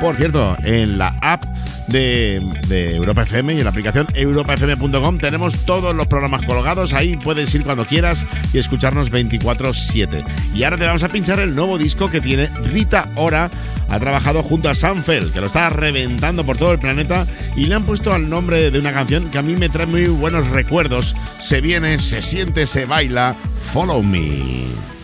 Por 0.00 0.16
cierto, 0.16 0.56
en 0.62 0.98
la 0.98 1.14
app 1.20 1.44
de, 1.90 2.94
Europa 2.94 3.22
FM 3.22 3.54
y 3.54 3.58
en 3.58 3.64
la 3.64 3.70
aplicación 3.70 4.06
europafm.com 4.14 5.18
tenemos 5.18 5.54
todos 5.64 5.94
los 5.94 6.06
programas 6.06 6.42
colgados. 6.42 6.92
Ahí 6.92 7.16
puedes 7.16 7.54
ir 7.54 7.64
cuando 7.64 7.84
quieras 7.84 8.26
y 8.52 8.58
escucharnos 8.58 9.12
24-7. 9.12 10.24
Y 10.54 10.62
ahora 10.62 10.78
te 10.78 10.86
vamos 10.86 11.02
a 11.02 11.08
pinchar 11.08 11.40
el 11.40 11.54
nuevo 11.54 11.78
disco 11.78 12.08
que 12.08 12.20
tiene 12.20 12.48
Rita 12.64 13.08
Ora. 13.16 13.50
Ha 13.88 13.98
trabajado 13.98 14.42
junto 14.42 14.68
a 14.68 14.74
Sanfel, 14.74 15.32
que 15.32 15.40
lo 15.40 15.46
está 15.46 15.68
reventando 15.70 16.44
por 16.44 16.56
todo 16.56 16.72
el 16.72 16.78
planeta. 16.78 17.26
Y 17.56 17.66
le 17.66 17.74
han 17.74 17.84
puesto 17.84 18.12
al 18.12 18.28
nombre 18.28 18.70
de 18.70 18.78
una 18.78 18.92
canción 18.92 19.30
que 19.30 19.38
a 19.38 19.42
mí 19.42 19.56
me 19.56 19.68
trae 19.68 19.86
muy 19.86 20.06
buenos 20.06 20.46
recuerdos. 20.48 21.16
Se 21.40 21.60
viene, 21.60 21.98
se 21.98 22.22
siente, 22.22 22.66
se 22.66 22.86
baila. 22.86 23.34
Follow 23.72 24.02
me. 24.02 24.99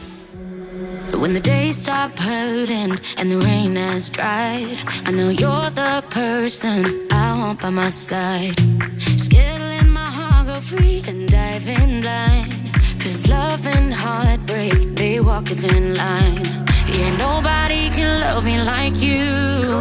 When 1.12 1.32
the 1.32 1.40
days 1.40 1.78
stop 1.78 2.18
hurting 2.18 2.94
and 3.16 3.30
the 3.30 3.38
rain 3.38 3.76
has 3.76 4.10
dried, 4.10 4.78
I 5.04 5.10
know 5.10 5.28
you're 5.28 5.70
the 5.70 6.04
person 6.10 6.84
I 7.10 7.38
want 7.38 7.60
by 7.60 7.70
my 7.70 7.88
side. 7.88 8.56
Skittling 9.24 9.88
my 9.88 10.10
heart, 10.10 10.46
go 10.46 10.60
free 10.60 11.02
and 11.06 11.28
dive 11.28 11.68
in 11.68 12.02
blind. 12.02 12.72
Cause 13.00 13.28
love 13.28 13.66
and 13.66 13.92
heartbreak, 13.92 14.72
they 14.94 15.20
walk 15.20 15.48
within 15.48 15.96
line. 15.96 16.44
Yeah, 16.86 17.16
nobody 17.16 17.90
can 17.90 18.20
love 18.20 18.44
me 18.44 18.60
like 18.62 19.02
you. 19.02 19.80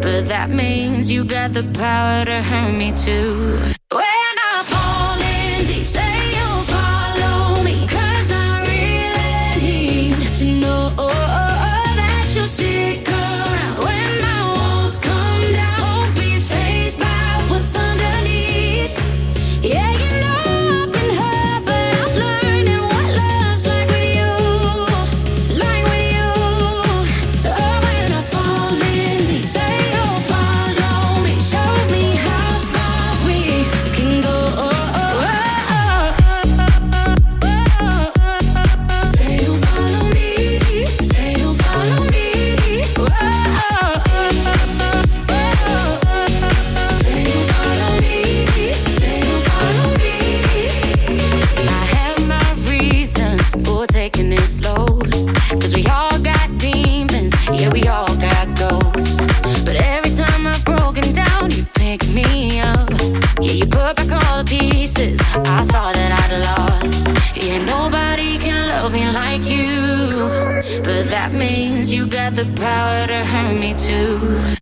But 0.00 0.26
that 0.26 0.50
means 0.50 1.10
you 1.10 1.24
got 1.24 1.52
the 1.52 1.64
power 1.74 2.24
to 2.24 2.42
hurt 2.42 2.74
me 2.74 2.92
too. 2.92 3.71
You 63.54 63.66
put 63.66 63.96
back 63.96 64.10
all 64.10 64.42
the 64.42 64.48
pieces 64.48 65.20
I 65.34 65.64
thought 65.64 65.94
that 65.94 66.12
I'd 66.22 66.34
lost. 66.48 67.36
Yeah, 67.36 67.64
nobody 67.64 68.38
can 68.38 68.68
love 68.68 68.92
me 68.92 69.10
like 69.10 69.44
you. 69.44 70.28
But 70.82 71.08
that 71.08 71.32
means 71.32 71.92
you 71.92 72.06
got 72.06 72.34
the 72.34 72.44
power 72.56 73.06
to 73.06 73.24
hurt 73.24 73.58
me 73.58 73.74
too. 73.74 74.61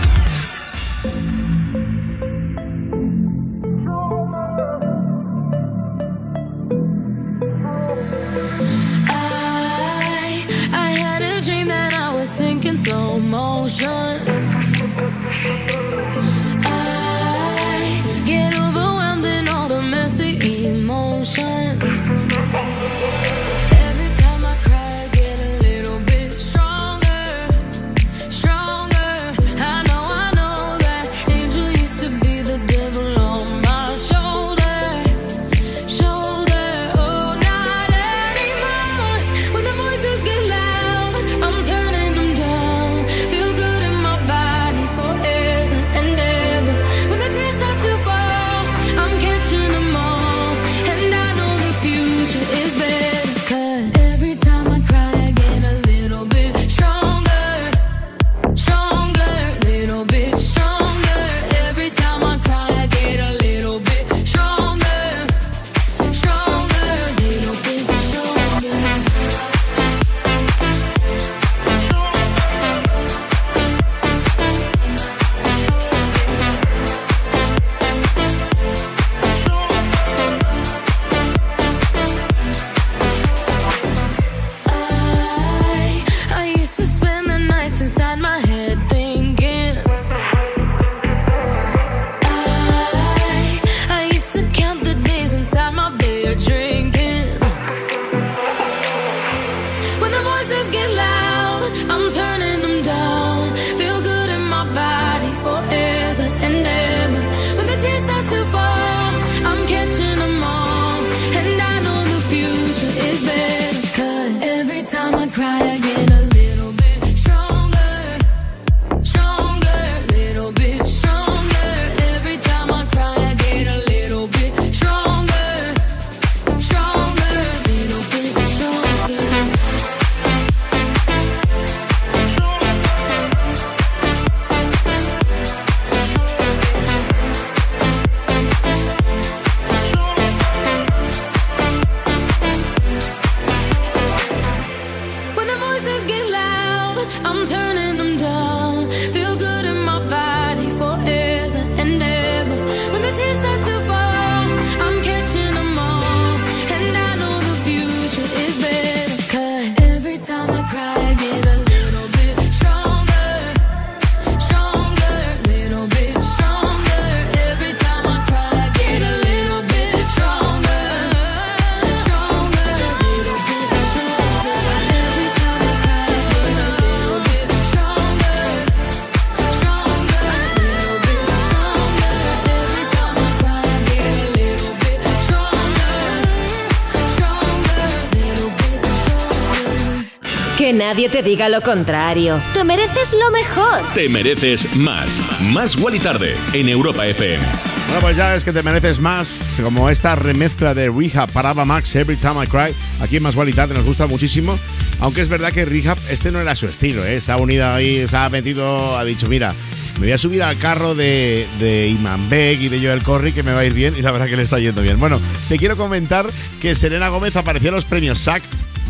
Nadie 190.91 191.07
te 191.07 191.23
diga 191.23 191.47
lo 191.47 191.61
contrario. 191.61 192.37
Te 192.53 192.65
mereces 192.65 193.13
lo 193.13 193.31
mejor. 193.31 193.79
Te 193.93 194.09
mereces 194.09 194.75
más. 194.75 195.21
Más 195.39 195.77
Wally 195.77 195.99
Tarde 195.99 196.35
en 196.51 196.67
Europa 196.67 197.07
FM. 197.07 197.41
Bueno, 197.85 198.01
pues 198.01 198.17
ya 198.17 198.35
es 198.35 198.43
que 198.43 198.51
te 198.51 198.61
mereces 198.61 198.99
más, 198.99 199.53
como 199.63 199.89
esta 199.89 200.15
remezcla 200.15 200.73
de 200.73 200.89
Rehab 200.89 201.31
para 201.31 201.53
Max, 201.53 201.95
Every 201.95 202.17
Time 202.17 202.43
I 202.43 202.47
Cry. 202.47 202.75
Aquí 202.99 203.15
en 203.15 203.23
Más 203.23 203.37
Wally 203.37 203.53
Tarde 203.53 203.73
nos 203.73 203.85
gusta 203.85 204.05
muchísimo. 204.05 204.59
Aunque 204.99 205.21
es 205.21 205.29
verdad 205.29 205.53
que 205.53 205.63
Rehab, 205.63 205.97
este 206.09 206.29
no 206.29 206.41
era 206.41 206.55
su 206.55 206.67
estilo, 206.67 207.05
¿eh? 207.05 207.21
Se 207.21 207.31
ha 207.31 207.37
unido 207.37 207.65
ahí, 207.71 208.05
se 208.05 208.17
ha 208.17 208.27
metido, 208.27 208.97
ha 208.97 209.05
dicho, 209.05 209.29
mira, 209.29 209.55
me 209.93 210.07
voy 210.07 210.11
a 210.11 210.17
subir 210.17 210.43
al 210.43 210.57
carro 210.57 210.93
de, 210.93 211.47
de 211.61 211.87
Iman 211.87 212.29
Beck 212.29 212.59
y 212.59 212.67
de 212.67 212.85
Joel 212.85 213.01
Corry, 213.01 213.31
que 213.31 213.43
me 213.43 213.53
va 213.53 213.61
a 213.61 213.65
ir 213.65 213.73
bien, 213.73 213.93
y 213.97 214.01
la 214.01 214.11
verdad 214.11 214.27
que 214.27 214.35
le 214.35 214.43
está 214.43 214.59
yendo 214.59 214.81
bien. 214.81 214.99
Bueno, 214.99 215.21
te 215.47 215.57
quiero 215.57 215.77
comentar 215.77 216.25
que 216.59 216.75
Selena 216.75 217.07
Gómez 217.07 217.37
apareció 217.37 217.69
en 217.69 217.75
los 217.75 217.85
premios 217.85 218.19
SAC 218.19 218.43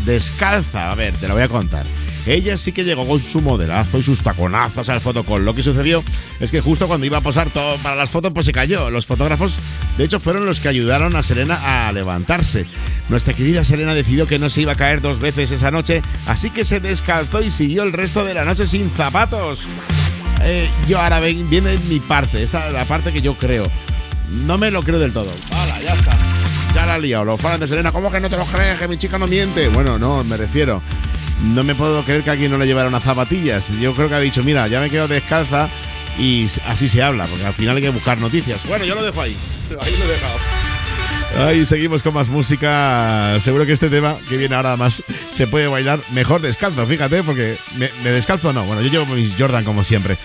descalza. 0.04 0.90
A 0.90 0.94
ver, 0.94 1.12
te 1.14 1.28
lo 1.28 1.34
voy 1.34 1.42
a 1.42 1.48
contar. 1.48 1.84
Ella 2.24 2.56
sí 2.56 2.70
que 2.70 2.84
llegó 2.84 3.04
con 3.04 3.18
su 3.18 3.40
modelazo 3.40 3.98
y 3.98 4.02
sus 4.04 4.22
taconazos 4.22 4.88
al 4.88 5.00
fotocall. 5.00 5.44
Lo 5.44 5.56
que 5.56 5.62
sucedió 5.64 6.04
es 6.38 6.52
que 6.52 6.60
justo 6.60 6.86
cuando 6.86 7.04
iba 7.04 7.18
a 7.18 7.20
posar 7.20 7.50
todo 7.50 7.76
para 7.78 7.96
las 7.96 8.10
fotos, 8.10 8.32
pues 8.32 8.46
se 8.46 8.52
cayó. 8.52 8.90
Los 8.90 9.06
fotógrafos, 9.06 9.56
de 9.98 10.04
hecho, 10.04 10.20
fueron 10.20 10.46
los 10.46 10.60
que 10.60 10.68
ayudaron 10.68 11.16
a 11.16 11.22
Selena 11.22 11.88
a 11.88 11.90
levantarse. 11.90 12.64
Nuestra 13.08 13.34
querida 13.34 13.64
Selena 13.64 13.92
decidió 13.92 14.26
que 14.26 14.38
no 14.38 14.50
se 14.50 14.60
iba 14.60 14.72
a 14.72 14.76
caer 14.76 15.00
dos 15.00 15.18
veces 15.18 15.50
esa 15.50 15.72
noche, 15.72 16.00
así 16.28 16.50
que 16.50 16.64
se 16.64 16.78
descalzó 16.78 17.42
y 17.42 17.50
siguió 17.50 17.82
el 17.82 17.92
resto 17.92 18.24
de 18.24 18.34
la 18.34 18.44
noche 18.44 18.66
sin 18.66 18.88
zapatos. 18.92 19.66
Eh, 20.44 20.68
yo 20.88 21.00
ahora 21.00 21.18
ven- 21.18 21.50
viene 21.50 21.76
mi 21.88 21.98
parte, 21.98 22.40
esta 22.42 22.68
es 22.68 22.72
la 22.72 22.84
parte 22.84 23.12
que 23.12 23.20
yo 23.20 23.34
creo. 23.34 23.66
No 24.46 24.58
me 24.58 24.70
lo 24.70 24.82
creo 24.84 25.00
del 25.00 25.12
todo. 25.12 25.30
¡Hala, 25.50 25.82
ya 25.82 25.94
está! 25.94 26.16
La 26.86 26.94
ha 26.94 26.98
liado. 26.98 27.24
Los 27.24 27.40
fans 27.40 27.60
de 27.60 27.68
Selena, 27.68 27.92
¿cómo 27.92 28.10
que 28.10 28.18
no 28.20 28.28
te 28.28 28.36
lo 28.36 28.44
crees? 28.44 28.78
Que 28.78 28.88
mi 28.88 28.98
chica 28.98 29.18
no 29.18 29.26
miente. 29.26 29.68
Bueno, 29.68 29.98
no, 29.98 30.24
me 30.24 30.36
refiero. 30.36 30.82
No 31.54 31.62
me 31.62 31.74
puedo 31.74 32.02
creer 32.02 32.22
que 32.22 32.30
aquí 32.30 32.48
no 32.48 32.58
le 32.58 32.66
llevara 32.66 32.88
unas 32.88 33.02
zapatillas. 33.02 33.72
Yo 33.80 33.94
creo 33.94 34.08
que 34.08 34.14
ha 34.14 34.20
dicho, 34.20 34.42
mira, 34.42 34.66
ya 34.68 34.80
me 34.80 34.90
quedo 34.90 35.06
descalza 35.08 35.68
y 36.18 36.46
así 36.66 36.88
se 36.88 37.02
habla, 37.02 37.24
porque 37.26 37.46
al 37.46 37.54
final 37.54 37.76
hay 37.76 37.82
que 37.82 37.90
buscar 37.90 38.20
noticias. 38.20 38.66
Bueno, 38.66 38.84
yo 38.84 38.94
lo 38.94 39.02
dejo 39.02 39.20
ahí. 39.20 39.36
Ahí 39.80 39.96
lo 39.96 40.04
he 40.04 40.08
dejado. 40.08 41.46
Ahí 41.46 41.64
seguimos 41.64 42.02
con 42.02 42.12
más 42.12 42.28
música. 42.28 43.38
Seguro 43.40 43.64
que 43.64 43.72
este 43.72 43.88
tema 43.88 44.16
que 44.28 44.36
viene 44.36 44.54
ahora 44.54 44.76
más 44.76 45.02
se 45.30 45.46
puede 45.46 45.66
bailar 45.66 45.98
mejor 46.10 46.42
descalzo, 46.42 46.84
fíjate, 46.84 47.22
porque 47.22 47.56
me, 47.78 47.88
me 48.04 48.10
descalzo 48.10 48.52
no. 48.52 48.64
Bueno, 48.64 48.82
yo 48.82 48.90
llevo 48.90 49.06
mis 49.14 49.34
Jordan 49.38 49.64
como 49.64 49.82
siempre. 49.82 50.18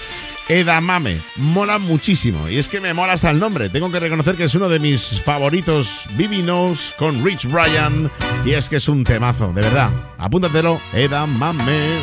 Edamame, 0.50 1.20
mola 1.36 1.78
muchísimo. 1.78 2.48
Y 2.50 2.58
es 2.58 2.70
que 2.70 2.80
me 2.80 2.94
mola 2.94 3.14
hasta 3.14 3.30
el 3.30 3.40
nombre. 3.40 3.70
Tengo 3.70 3.92
que 3.92 4.00
reconocer 4.00 4.36
que 4.36 4.46
es 4.46 4.56
uno 4.56 4.70
de 4.70 4.80
mis 4.80 5.22
favoritos. 5.22 6.08
Bibi 6.12 6.42
Knows 6.42 6.96
con 6.98 7.24
Rich 7.24 7.46
Ryan. 7.46 8.10
Y 8.46 8.54
es 8.54 8.70
que 8.70 8.78
es 8.78 8.88
un 8.88 9.04
temazo, 9.04 9.52
de 9.54 9.62
verdad. 9.62 9.90
Apúntatelo, 10.18 10.80
Edamame. 10.94 12.00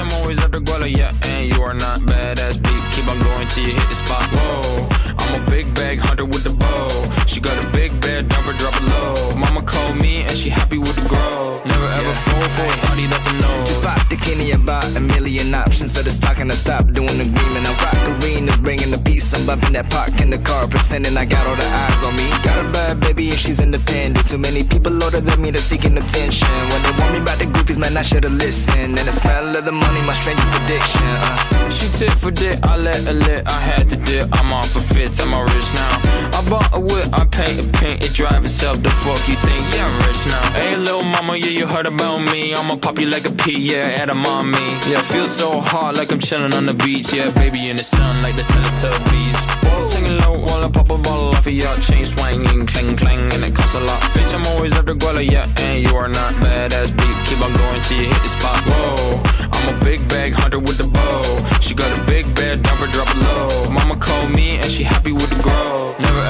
Ball 0.00 0.08
singing 0.08 0.08
low 0.08 0.08
while 0.08 0.08
I 0.08 0.08
pop 0.08 0.08
a 0.08 0.08
bottle 0.08 0.08
off 0.08 0.08
of 0.08 0.08
your 0.08 0.08
chain 0.08 0.08
swinging, 0.08 0.08
clang 0.08 0.08
clang, 0.08 0.08
and 0.08 0.08
it 0.08 0.08
costs 0.08 0.08
a 0.08 0.08
lot. 0.08 0.08
Bitch, 0.08 0.08
I'm 0.08 0.12
always 0.12 0.38
at 0.38 0.50
the 0.50 0.60
guala, 0.60 0.88
yeah, 0.90 1.12
and 1.24 1.52
you 1.52 1.62
are 1.62 1.74
not 1.74 2.00
badass 2.00 2.62
beat. 2.62 2.92
Keep 2.92 3.08
on 3.08 3.18
going 3.18 3.48
till 3.48 3.64
you 3.64 3.74
hit 3.74 3.88
the 3.88 3.94
spot. 3.94 4.22
Whoa, 4.32 4.88
I'm 5.18 5.42
a 5.42 5.50
big 5.50 5.74
bag 5.74 5.98
hunter 5.98 6.24
with 6.24 6.44
the 6.44 6.50
bow. 6.50 6.88
She 7.26 7.40
got 7.40 7.56
a 7.62 7.68
big 7.70 7.98
bed, 8.00 8.28
number 8.30 8.52
drop 8.54 8.74
it 8.76 8.82
low. 8.82 9.36
Mama 9.36 9.62
called 9.62 9.96
me 9.96 10.22
and 10.22 10.36
she 10.36 10.50
happy 10.50 10.78
with 10.78 10.96
the 10.96 11.08
grow. 11.08 11.62
Never 11.64 11.86
ever 11.86 12.14
fall 12.14 12.48
for 12.48 12.64
a 12.64 12.76
thotty 12.86 13.06
that's 13.06 13.26
a 13.26 13.32
no. 13.34 13.64
Just 13.66 13.82
pop 13.82 14.08
the 14.08 14.16
Kenny 14.16 14.52
about 14.52 14.84
a 14.96 15.00
million 15.00 15.54
options. 15.54 15.92
So 15.94 16.02
just 16.02 16.22
talking 16.22 16.48
to 16.48 16.56
stop 16.56 16.90
doing 16.92 17.18
the 17.18 17.24
agreement. 17.24 17.66
I 17.68 17.72
rock 17.84 18.22
arenas, 18.22 18.58
bringing 18.58 18.90
the 18.90 18.98
peace. 18.98 19.32
I'm 19.34 19.46
bumping 19.46 19.72
that 19.74 19.90
park 19.90 20.20
in 20.20 20.30
the 20.30 20.38
car, 20.38 20.66
pretending 20.66 21.16
I 21.16 21.24
got 21.24 21.46
all 21.46 21.56
the 21.56 21.66
eyes 21.66 22.02
on 22.02 22.16
me. 22.16 22.28
Got 22.42 22.64
a 22.64 22.68
bad 22.70 23.00
baby 23.00 23.30
and 23.30 23.38
she's 23.38 23.60
independent. 23.60 24.26
Too 24.28 24.38
many 24.38 24.64
people 24.64 24.92
older 25.02 25.20
than 25.20 25.40
me 25.40 25.50
that's 25.50 25.64
seeking 25.64 25.96
attention. 25.96 26.48
When 26.70 26.82
they 26.82 26.92
want 26.98 27.12
me 27.12 27.18
about 27.20 27.38
the 27.38 27.46
goofies, 27.46 27.78
man, 27.78 27.96
I 27.96 28.02
should've 28.02 28.32
listened. 28.32 28.98
And 28.98 29.06
the 29.08 29.12
smell 29.12 29.56
of 29.56 29.64
the 29.64 29.72
money, 29.72 29.89
my 29.98 30.12
strangest 30.12 30.54
addiction. 30.62 31.02
Uh. 31.02 31.70
She 31.70 31.88
tit 31.88 32.12
for 32.12 32.30
dick, 32.30 32.58
I 32.62 32.76
let 32.76 32.96
her 33.04 33.12
lit, 33.12 33.46
I 33.46 33.60
had 33.60 33.88
to 33.90 33.96
dip. 33.96 34.28
I'm 34.32 34.52
off 34.52 34.76
a 34.76 34.80
fifth, 34.80 35.20
I'm 35.20 35.34
all 35.34 35.44
rich 35.44 35.74
now. 35.74 36.29
I 36.40 36.48
bought 36.48 36.74
a 36.74 36.80
whip, 36.80 37.08
I 37.12 37.26
paint 37.26 37.60
a 37.60 37.78
paint, 37.78 38.02
it 38.02 38.14
drive 38.14 38.46
itself. 38.46 38.82
The 38.82 38.88
fuck 38.88 39.28
you 39.28 39.36
think? 39.36 39.62
Yeah, 39.74 39.86
I'm 39.86 40.08
rich 40.08 40.24
now. 40.24 40.52
Hey, 40.52 40.74
little 40.74 41.02
mama, 41.02 41.36
yeah, 41.36 41.52
you 41.58 41.66
heard 41.66 41.86
about 41.86 42.20
me. 42.20 42.54
I'ma 42.54 42.76
pop 42.76 42.98
you 42.98 43.08
like 43.10 43.26
a 43.26 43.30
pea, 43.30 43.58
yeah, 43.58 44.00
at 44.00 44.08
a 44.08 44.14
mommy. 44.14 44.56
Yeah, 44.88 45.02
feel 45.02 45.26
so 45.26 45.60
hot 45.60 45.96
like 45.96 46.10
I'm 46.12 46.18
chilling 46.18 46.54
on 46.54 46.64
the 46.64 46.72
beach. 46.72 47.12
Yeah, 47.12 47.30
baby 47.34 47.68
in 47.68 47.76
the 47.76 47.82
sun 47.82 48.22
like 48.22 48.36
the 48.36 48.42
Teletubbies. 48.42 49.38
Ball 49.62 49.84
singing 49.84 50.16
low 50.20 50.38
while 50.38 50.64
I 50.64 50.70
pop 50.70 50.88
a 50.88 50.96
bottle 50.96 51.28
off 51.28 51.46
of 51.46 51.52
your 51.52 51.76
chain 51.80 52.06
swinging, 52.06 52.64
clang 52.64 52.96
clang, 52.96 53.20
and 53.34 53.44
it 53.44 53.54
costs 53.54 53.74
a 53.74 53.80
lot. 53.80 54.00
Bitch, 54.14 54.32
I'm 54.32 54.46
always 54.46 54.72
after 54.72 54.94
Guala, 54.94 55.22
yeah, 55.30 55.46
and 55.58 55.86
you 55.86 55.94
are 55.94 56.08
not 56.08 56.32
badass 56.40 56.96
beat. 56.96 57.16
Keep 57.28 57.44
on 57.44 57.52
going 57.52 57.82
till 57.82 58.00
you 58.00 58.08
hit 58.08 58.22
the 58.22 58.30
spot. 58.30 58.64
Whoa, 58.64 59.20
I'm 59.52 59.76
a 59.76 59.84
big 59.84 60.00
bag 60.08 60.32
hunter 60.32 60.58
with 60.58 60.78
the 60.78 60.84
bow. 60.84 61.20
She 61.60 61.74
got 61.74 61.90
a 61.98 62.02
big 62.06 62.24
bed, 62.34 62.62
number 62.62 62.86
drop 62.86 63.14
it 63.14 63.18
low. 63.18 63.70
Mama 63.70 63.96
called 63.96 64.30
me 64.30 64.56
and 64.56 64.70
she 64.70 64.84
happy 64.84 65.12
with 65.12 65.28
the 65.28 65.42
grow. 65.42 65.94
Never 66.00 66.29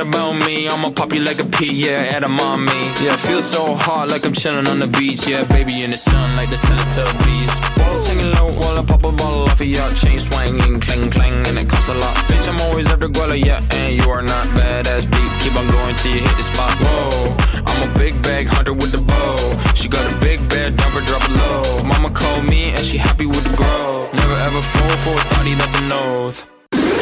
about 0.00 0.32
me. 0.32 0.68
I'ma 0.68 0.90
pop 0.90 1.12
you 1.12 1.20
like 1.20 1.40
a 1.40 1.44
pea, 1.44 1.72
yeah, 1.72 2.16
at 2.16 2.24
a 2.24 2.28
mommy. 2.28 2.72
Yeah, 3.04 3.16
feel 3.16 3.40
so 3.40 3.74
hot 3.74 4.08
like 4.08 4.24
I'm 4.24 4.32
chilling 4.32 4.66
on 4.66 4.78
the 4.78 4.86
beach. 4.86 5.26
Yeah, 5.26 5.44
baby 5.44 5.82
in 5.82 5.90
the 5.90 5.96
sun 5.96 6.36
like 6.36 6.50
the 6.50 6.56
Teletubbies. 6.56 7.76
Ball 7.76 7.98
singing 8.00 8.32
low 8.32 8.52
while 8.52 8.78
I 8.78 8.84
pop 8.84 9.04
a 9.04 9.12
bottle 9.12 9.42
off 9.42 9.60
of 9.60 9.66
your 9.66 9.92
chain 9.94 10.18
swinging, 10.18 10.80
clang 10.80 11.10
clang, 11.10 11.46
and 11.46 11.58
it 11.58 11.68
costs 11.68 11.88
a 11.88 11.94
lot. 11.94 12.14
Bitch, 12.28 12.48
I'm 12.48 12.60
always 12.60 12.88
after 12.88 13.08
Guala, 13.08 13.42
yeah, 13.42 13.60
and 13.72 13.96
you 13.96 14.10
are 14.10 14.22
not 14.22 14.46
badass 14.48 15.10
beat. 15.10 15.30
Keep 15.42 15.56
on 15.56 15.68
going 15.68 15.96
till 15.96 16.14
you 16.14 16.20
hit 16.20 16.36
the 16.36 16.42
spot. 16.42 16.74
Whoa, 16.80 17.36
I'm 17.66 17.90
a 17.90 17.98
big 17.98 18.20
bag 18.22 18.46
hunter 18.46 18.72
with 18.72 18.92
the 18.92 18.98
bow. 18.98 19.36
She 19.74 19.88
got 19.88 20.04
a 20.10 20.16
big 20.18 20.40
bed, 20.48 20.76
never 20.76 21.00
drop 21.02 21.22
it 21.28 21.32
low. 21.32 21.84
Mama 21.84 22.10
called 22.10 22.44
me 22.44 22.70
and 22.70 22.84
she 22.84 22.96
happy 22.98 23.26
with 23.26 23.44
the 23.44 23.56
grow. 23.56 24.08
Never 24.12 24.36
ever 24.48 24.62
fall 24.62 24.96
for 25.04 25.14
a 25.14 25.24
thotty 25.34 25.54
that's 25.54 25.74
a 25.74 25.82
nose. 25.82 26.46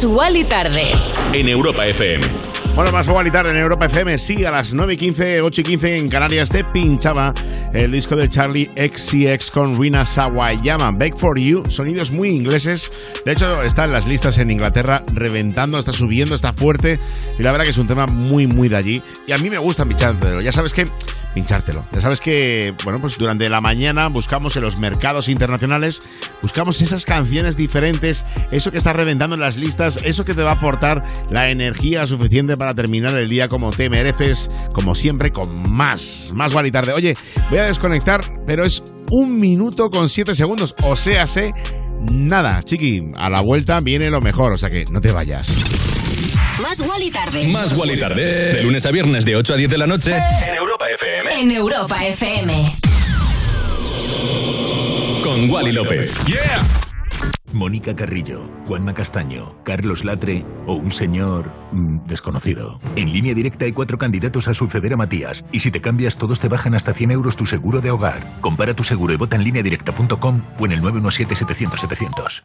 Más 0.00 0.04
Wally 0.06 0.44
Tarde. 0.44 0.92
En 1.34 1.46
Europa 1.46 1.86
FM. 1.86 2.24
Bueno, 2.74 2.90
más 2.92 3.06
igual 3.06 3.26
y 3.26 3.30
tarde 3.30 3.50
en 3.50 3.58
Europa 3.58 3.84
FM. 3.84 4.16
Sí, 4.16 4.42
a 4.46 4.50
las 4.50 4.72
9 4.72 4.94
y 4.94 4.96
15, 4.96 5.42
8 5.42 5.60
y 5.60 5.64
15 5.64 5.98
en 5.98 6.08
Canarias 6.08 6.48
te 6.48 6.64
pinchaba 6.64 7.34
el 7.74 7.92
disco 7.92 8.16
de 8.16 8.28
Charlie 8.30 8.70
XCX 8.74 9.50
con 9.50 9.78
Rina 9.78 10.06
Sawayama. 10.06 10.90
Beg 10.92 11.18
for 11.18 11.38
You, 11.38 11.64
sonidos 11.68 12.12
muy 12.12 12.30
ingleses. 12.30 12.90
De 13.26 13.32
hecho, 13.32 13.62
está 13.62 13.84
en 13.84 13.92
las 13.92 14.06
listas 14.06 14.38
en 14.38 14.50
Inglaterra 14.50 15.04
reventando, 15.12 15.78
está 15.78 15.92
subiendo, 15.92 16.34
está 16.34 16.54
fuerte. 16.54 16.98
Y 17.38 17.42
la 17.42 17.50
verdad 17.50 17.64
que 17.64 17.72
es 17.72 17.78
un 17.78 17.88
tema 17.88 18.06
muy, 18.06 18.46
muy 18.46 18.70
de 18.70 18.76
allí. 18.76 19.02
Y 19.26 19.32
a 19.32 19.38
mí 19.38 19.50
me 19.50 19.58
gusta 19.58 19.84
pinchártelo. 19.84 20.40
Ya 20.40 20.52
sabes 20.52 20.72
que 20.72 20.86
pinchártelo. 21.34 21.84
Ya 21.92 22.00
sabes 22.00 22.20
que, 22.20 22.74
bueno, 22.84 23.00
pues 23.00 23.18
durante 23.18 23.48
la 23.48 23.60
mañana 23.60 24.08
buscamos 24.08 24.56
en 24.56 24.62
los 24.62 24.78
mercados 24.78 25.28
internacionales, 25.28 26.02
buscamos 26.42 26.80
esas 26.82 27.04
canciones 27.04 27.56
diferentes, 27.56 28.24
eso 28.50 28.70
que 28.70 28.78
está 28.78 28.92
reventando 28.92 29.34
en 29.34 29.40
las 29.40 29.56
listas, 29.56 30.00
eso 30.02 30.24
que 30.24 30.34
te 30.34 30.42
va 30.42 30.52
a 30.52 30.54
aportar 30.54 31.02
la 31.30 31.50
energía 31.50 32.06
suficiente 32.06 32.56
para 32.56 32.74
terminar 32.74 33.16
el 33.16 33.28
día 33.28 33.48
como 33.48 33.70
te 33.70 33.90
mereces, 33.90 34.50
como 34.72 34.94
siempre, 34.94 35.30
con 35.30 35.70
más, 35.70 36.32
más 36.34 36.52
vale 36.52 36.68
y 36.68 36.72
tarde. 36.72 36.92
Oye, 36.92 37.14
voy 37.50 37.58
a 37.58 37.64
desconectar, 37.64 38.20
pero 38.46 38.64
es 38.64 38.82
un 39.10 39.36
minuto 39.36 39.90
con 39.90 40.08
siete 40.08 40.34
segundos, 40.34 40.74
o 40.82 40.96
sea, 40.96 41.26
sé 41.26 41.52
nada, 42.10 42.62
chiqui, 42.62 43.12
a 43.16 43.28
la 43.28 43.40
vuelta 43.40 43.80
viene 43.80 44.10
lo 44.10 44.20
mejor, 44.20 44.52
o 44.52 44.58
sea 44.58 44.70
que 44.70 44.84
no 44.90 45.00
te 45.00 45.12
vayas. 45.12 45.62
Más 46.62 46.80
Wally 46.80 47.10
Tarde. 47.10 47.48
Más 47.48 47.72
Wally 47.72 47.98
Tarde. 47.98 48.52
De 48.54 48.62
lunes 48.62 48.84
a 48.84 48.90
viernes 48.90 49.24
de 49.24 49.36
8 49.36 49.54
a 49.54 49.56
10 49.56 49.70
de 49.70 49.78
la 49.78 49.86
noche. 49.86 50.14
En 50.46 50.54
Europa 50.54 50.86
FM. 50.90 51.40
En 51.40 51.50
Europa 51.50 52.06
FM. 52.06 52.72
Wally 55.48 55.72
López. 55.72 56.12
¡Yeah! 56.26 56.60
Mónica 57.52 57.94
Carrillo, 57.96 58.48
Juanma 58.66 58.94
Castaño, 58.94 59.56
Carlos 59.64 60.04
Latre 60.04 60.44
o 60.66 60.74
un 60.74 60.90
señor 60.90 61.50
mm, 61.72 62.06
desconocido. 62.06 62.80
En 62.96 63.12
línea 63.12 63.34
directa 63.34 63.64
hay 63.64 63.72
cuatro 63.72 63.98
candidatos 63.98 64.48
a 64.48 64.54
suceder 64.54 64.92
a 64.92 64.96
Matías 64.96 65.44
y 65.52 65.60
si 65.60 65.70
te 65.70 65.80
cambias 65.80 66.18
todos 66.18 66.40
te 66.40 66.48
bajan 66.48 66.74
hasta 66.74 66.92
100 66.92 67.10
euros 67.10 67.36
tu 67.36 67.46
seguro 67.46 67.80
de 67.80 67.90
hogar. 67.90 68.22
Compara 68.40 68.74
tu 68.74 68.84
seguro 68.84 69.14
y 69.14 69.16
vota 69.16 69.36
en 69.36 69.44
línea 69.44 69.62
directa.com 69.62 70.42
o 70.58 70.66
en 70.66 70.72
el 70.72 70.82
917-700-700. 70.82 72.44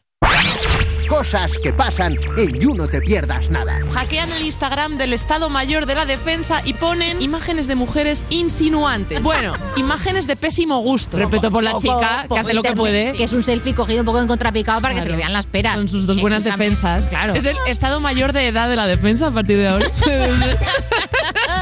Cosas 1.08 1.58
que 1.62 1.72
pasan 1.72 2.18
en 2.36 2.60
You 2.60 2.74
No 2.74 2.88
Te 2.88 3.00
Pierdas 3.00 3.50
Nada. 3.50 3.80
Hackean 3.94 4.32
el 4.32 4.42
Instagram 4.42 4.98
del 4.98 5.14
Estado 5.14 5.50
Mayor 5.50 5.86
de 5.86 5.94
la 5.94 6.06
Defensa 6.06 6.62
y 6.66 6.74
ponen 6.74 7.22
imágenes 7.22 7.68
de 7.68 7.76
mujeres 7.76 8.24
insinuantes. 8.30 9.22
Bueno, 9.22 9.54
imágenes 9.78 10.26
de 10.26 10.36
pésimo 10.36 10.80
gusto. 10.80 11.18
Respeto 11.18 11.52
por 11.52 11.64
la 11.64 11.74
Poco- 11.74 11.82
chica, 11.84 12.26
que 12.28 12.40
hace 12.40 12.54
lo 12.54 12.64
que 12.64 12.74
puede. 12.74 13.14
Que 13.14 13.26
es 13.26 13.34
un 13.34 13.44
selfie 13.44 13.76
cogido 13.76 14.00
un 14.00 14.06
poco 14.08 14.20
en 14.20 14.28
contrapicado 14.28 14.82
para 14.82 14.96
que 14.96 15.04
se 15.04 15.10
le 15.10 15.18
vean 15.18 15.32
las 15.32 15.46
peras. 15.46 15.76
Son 15.76 15.88
sus 15.88 16.08
dos 16.08 16.20
buenas 16.20 16.44
defensas. 16.44 17.06
Claro. 17.06 17.36
Es 17.36 17.46
el 17.46 17.56
Estado 17.68 18.00
Mayor 18.00 18.34
de 18.34 18.48
edad 18.48 18.68
de 18.68 18.76
la 18.76 18.88
defensa 18.88 19.28
a 19.28 19.32
partir 19.32 19.58
de 19.58 19.68
ahora. 19.68 19.86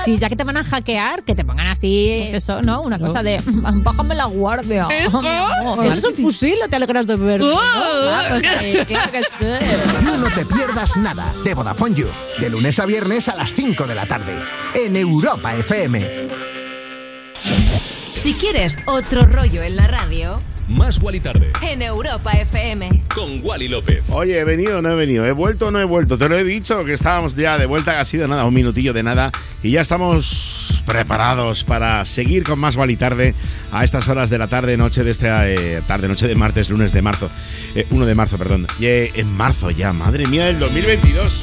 Sí, 0.05 0.17
ya 0.17 0.27
que 0.27 0.35
te 0.35 0.43
van 0.43 0.57
a 0.57 0.63
hackear, 0.63 1.23
que 1.23 1.33
te 1.33 1.45
pongan 1.45 1.67
así, 1.67 2.27
pues 2.29 2.43
eso, 2.43 2.61
¿no? 2.61 2.81
Una 2.81 2.99
cosa 2.99 3.23
de, 3.23 3.41
bájame 3.45 4.15
la 4.15 4.25
guardia. 4.25 4.87
Eso. 4.91 5.21
Claro 5.21 5.81
¿Eso 5.83 5.93
es 5.93 6.03
un 6.05 6.13
fusil 6.25 6.55
o 6.63 6.67
te 6.67 6.75
alegras 6.75 7.07
de 7.07 7.15
verme? 7.15 7.47
¿no? 7.47 7.57
Claro, 7.57 8.35
sí, 8.63 8.85
claro 8.85 9.11
que 9.11 9.19
sí. 9.19 10.05
You 10.05 10.17
No 10.17 10.29
Te 10.29 10.45
Pierdas 10.45 10.97
Nada 10.97 11.33
de 11.43 11.53
Vodafone 11.53 11.95
You. 11.95 12.07
De 12.39 12.49
lunes 12.49 12.79
a 12.79 12.85
viernes 12.85 13.29
a 13.29 13.35
las 13.35 13.53
5 13.53 13.85
de 13.87 13.95
la 13.95 14.05
tarde. 14.05 14.41
En 14.75 14.95
Europa 14.95 15.53
FM. 15.55 16.29
Si 18.15 18.33
quieres 18.35 18.79
otro 18.85 19.25
rollo 19.25 19.63
en 19.63 19.75
la 19.75 19.87
radio, 19.87 20.39
Más 20.67 20.99
Wally 21.01 21.19
Tarde. 21.19 21.51
En 21.61 21.81
Europa 21.81 22.31
FM. 22.31 23.03
Con 23.13 23.43
Wally 23.43 23.67
López. 23.67 24.09
Oye, 24.09 24.39
¿he 24.39 24.43
venido 24.43 24.79
o 24.79 24.81
no 24.81 24.91
he 24.91 24.95
venido? 24.95 25.25
¿He 25.25 25.31
vuelto 25.31 25.67
o 25.67 25.71
no 25.71 25.79
he 25.79 25.83
vuelto? 25.83 26.17
Te 26.17 26.29
lo 26.29 26.37
he 26.37 26.43
dicho 26.43 26.85
que 26.85 26.93
estábamos 26.93 27.35
ya 27.35 27.57
de 27.57 27.65
vuelta, 27.65 27.99
ha 27.99 28.05
sido 28.05 28.27
nada, 28.27 28.45
un 28.45 28.53
minutillo 28.53 28.93
de 28.93 29.03
nada. 29.03 29.31
Y 29.61 29.71
ya 29.71 29.81
estamos 29.81 30.83
preparados 30.85 31.63
para 31.63 32.05
seguir 32.05 32.43
con 32.43 32.59
más 32.59 32.75
Wally 32.75 32.95
Tarde 32.95 33.33
a 33.71 33.83
estas 33.83 34.07
horas 34.07 34.29
de 34.29 34.37
la 34.37 34.47
tarde, 34.47 34.77
noche 34.77 35.03
de 35.03 35.11
este 35.11 35.81
tarde, 35.87 36.07
noche 36.07 36.27
de 36.27 36.35
martes, 36.35 36.69
lunes 36.69 36.93
de 36.93 37.01
marzo. 37.01 37.29
Eh, 37.75 37.85
1 37.89 38.05
de 38.05 38.15
marzo, 38.15 38.37
perdón. 38.37 38.67
Y, 38.79 38.85
eh, 38.85 39.11
en 39.15 39.31
marzo 39.35 39.71
ya, 39.71 39.93
madre 39.93 40.27
mía, 40.27 40.49
el 40.49 40.59
2022. 40.59 41.41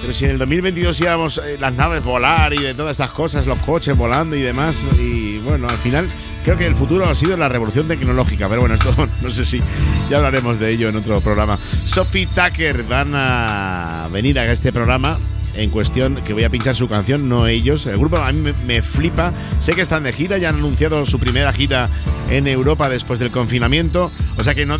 Pero 0.00 0.12
si 0.12 0.24
en 0.26 0.32
el 0.32 0.38
2022 0.38 1.00
íbamos 1.00 1.38
eh, 1.38 1.58
las 1.60 1.74
naves 1.74 2.04
volar 2.04 2.52
y 2.54 2.58
de 2.58 2.74
todas 2.74 2.92
estas 2.92 3.10
cosas, 3.10 3.46
los 3.46 3.58
coches 3.60 3.96
volando 3.96 4.36
y 4.36 4.42
demás, 4.42 4.86
y 4.98 5.38
bueno, 5.38 5.66
al 5.68 5.76
final 5.78 6.08
creo 6.48 6.56
que 6.56 6.66
el 6.66 6.76
futuro 6.76 7.06
ha 7.06 7.14
sido 7.14 7.36
la 7.36 7.50
revolución 7.50 7.86
tecnológica, 7.88 8.48
pero 8.48 8.62
bueno, 8.62 8.74
esto 8.74 8.90
no 9.20 9.30
sé 9.30 9.44
si 9.44 9.60
ya 10.08 10.16
hablaremos 10.16 10.58
de 10.58 10.70
ello 10.70 10.88
en 10.88 10.96
otro 10.96 11.20
programa. 11.20 11.58
Sophie 11.84 12.26
Tucker 12.26 12.84
van 12.84 13.12
a 13.14 14.08
venir 14.10 14.38
a 14.38 14.50
este 14.50 14.72
programa 14.72 15.18
en 15.54 15.70
cuestión, 15.70 16.16
que 16.24 16.32
voy 16.32 16.44
a 16.44 16.50
pinchar 16.50 16.74
su 16.74 16.88
canción, 16.88 17.28
no 17.28 17.46
ellos. 17.46 17.86
El 17.86 17.98
grupo 17.98 18.18
a 18.18 18.32
mí 18.32 18.52
me, 18.66 18.82
flipa. 18.82 19.32
Sé 19.60 19.74
que 19.74 19.82
están 19.82 20.02
de 20.04 20.12
gira, 20.12 20.38
ya 20.38 20.50
han 20.50 20.56
anunciado 20.56 21.04
su 21.06 21.18
primera 21.18 21.52
gira 21.52 21.88
en 22.30 22.46
Europa 22.46 22.88
después 22.88 23.20
del 23.20 23.30
confinamiento. 23.30 24.10
O 24.36 24.44
sea 24.44 24.54
que 24.54 24.66
no 24.66 24.74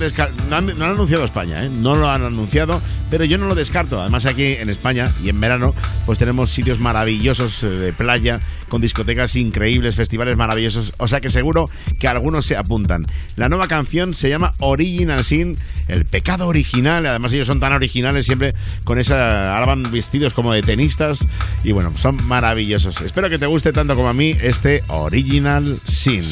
han 0.51 0.83
anunciado 0.83 1.25
España, 1.25 1.65
¿eh? 1.65 1.71
no 1.71 1.97
lo 1.97 2.09
han 2.09 2.25
anunciado, 2.25 2.81
pero 3.11 3.25
yo 3.25 3.39
no 3.39 3.47
lo 3.47 3.55
descarto. 3.55 4.01
Además 4.01 4.27
aquí 4.27 4.45
en 4.45 4.69
España 4.69 5.13
y 5.23 5.29
en 5.29 5.41
verano 5.41 5.75
pues 6.07 6.19
tenemos 6.19 6.51
sitios 6.51 6.79
maravillosos 6.79 7.63
eh, 7.63 7.67
de 7.67 7.93
playa, 7.93 8.41
con 8.69 8.81
discotecas 8.81 9.35
increíbles, 9.37 9.97
festivales 9.97 10.37
maravillosos. 10.37 10.95
O 10.99 11.09
sea 11.09 11.21
que 11.21 11.31
seguro 11.31 11.69
que 11.99 12.09
algunos 12.09 12.47
se 12.47 12.57
apuntan. 12.57 13.07
La 13.37 13.49
nueva 13.49 13.69
canción 13.69 14.15
se 14.15 14.29
llama 14.29 14.55
Original 14.59 15.25
Sin, 15.25 15.59
el 15.89 16.05
pecado 16.05 16.47
original. 16.47 17.05
Además 17.07 17.33
ellos 17.33 17.47
son 17.47 17.61
tan 17.61 17.73
originales 17.73 18.27
siempre 18.27 18.55
con 18.85 18.99
esa... 18.99 19.57
Ahora 19.57 19.67
van 19.67 19.91
vestidos 19.91 20.35
como 20.35 20.53
de 20.53 20.63
tenistas 20.69 21.27
y 21.65 21.73
bueno, 21.73 21.93
son 21.97 22.23
maravillosos. 22.27 23.01
Espero 23.01 23.31
que 23.31 23.39
te 23.39 23.47
guste 23.47 23.73
tanto 23.73 23.97
como 23.97 24.09
a 24.09 24.13
mí 24.13 24.37
este 24.43 24.85
Original 24.89 25.81
Sin. 25.85 26.25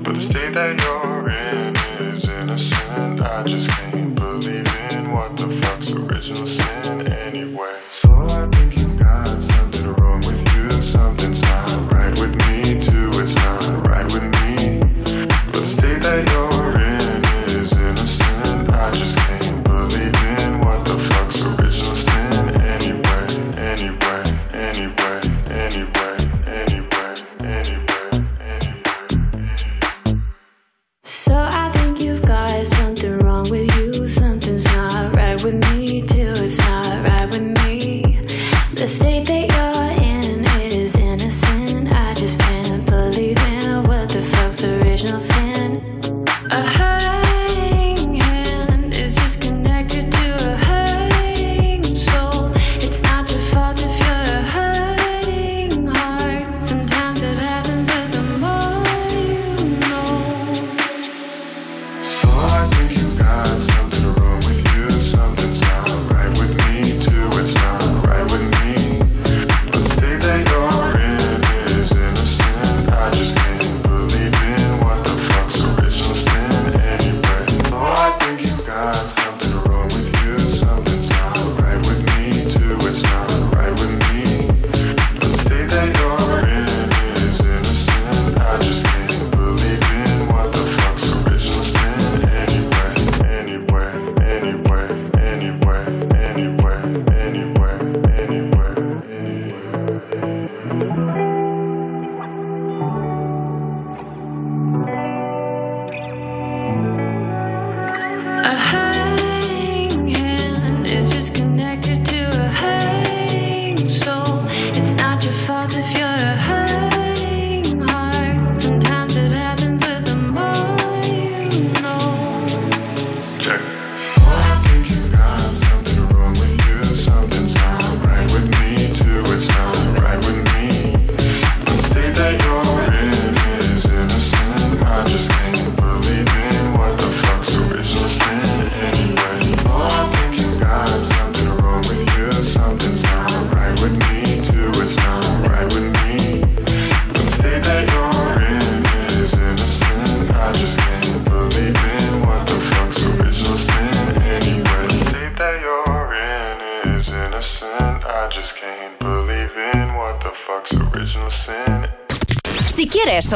But 0.00 0.14
the 0.14 0.20
state 0.20 0.54
that 0.54 0.80
you're 0.80 1.28
in 1.28 1.74
is 2.00 2.24
innocent. 2.24 3.20
I 3.20 3.42
just 3.42 3.68
can't 3.68 4.14
believe 4.14 4.64
in 4.92 5.12
what 5.12 5.36
the 5.36 5.48
fuck's 5.60 5.92
original 5.92 6.46
sin 6.46 7.08
anyway. 7.08 7.76
So 7.90 8.08
I 8.14 8.46
think 8.52 8.78
you 8.78 8.86
got 8.96 9.26
something 9.26 9.92
wrong 9.94 10.20
with 10.20 10.40
you. 10.54 10.70
Something's 10.80 11.42
not 11.42 11.92
right 11.92 12.18
with 12.18 12.34
me, 12.46 12.80
too. 12.80 13.08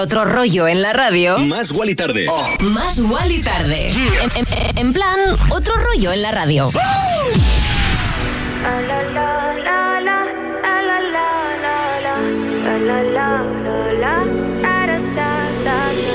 Otro 0.02 0.24
rollo 0.24 0.66
en 0.68 0.82
la 0.82 0.92
radio, 0.92 1.38
Más 1.38 1.70
Wally 1.72 1.94
Tarde. 1.94 2.26
más 2.60 2.98
Wally 3.00 3.40
tarde. 3.40 3.90
En, 4.22 4.30
en- 4.34 4.78
en 4.78 4.92
plan, 4.92 5.18
otro 5.50 5.74
rollo 5.76 6.12
en 6.12 6.22
la 6.22 6.32
radio. 6.32 6.68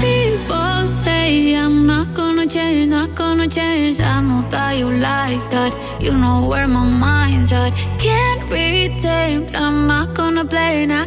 People 0.02 0.88
say 0.88 1.54
I'm 1.56 1.86
not 1.88 2.14
gonna 2.16 2.46
change, 2.48 2.90
not 2.92 3.16
gonna 3.16 3.48
change. 3.48 4.00
I 4.00 4.22
know 4.22 4.42
that 4.50 4.78
you 4.78 4.90
like 4.92 5.42
that. 5.52 5.72
You 6.00 6.14
know 6.14 6.48
where 6.48 6.68
my 6.68 6.86
mind's 6.86 7.52
at. 7.52 7.72
Can't 8.00 8.50
be 8.50 8.90
tamed. 9.00 9.56
I'm 9.56 9.88
not 9.88 10.14
gonna 10.16 10.46
play, 10.46 10.86
not 10.86 11.07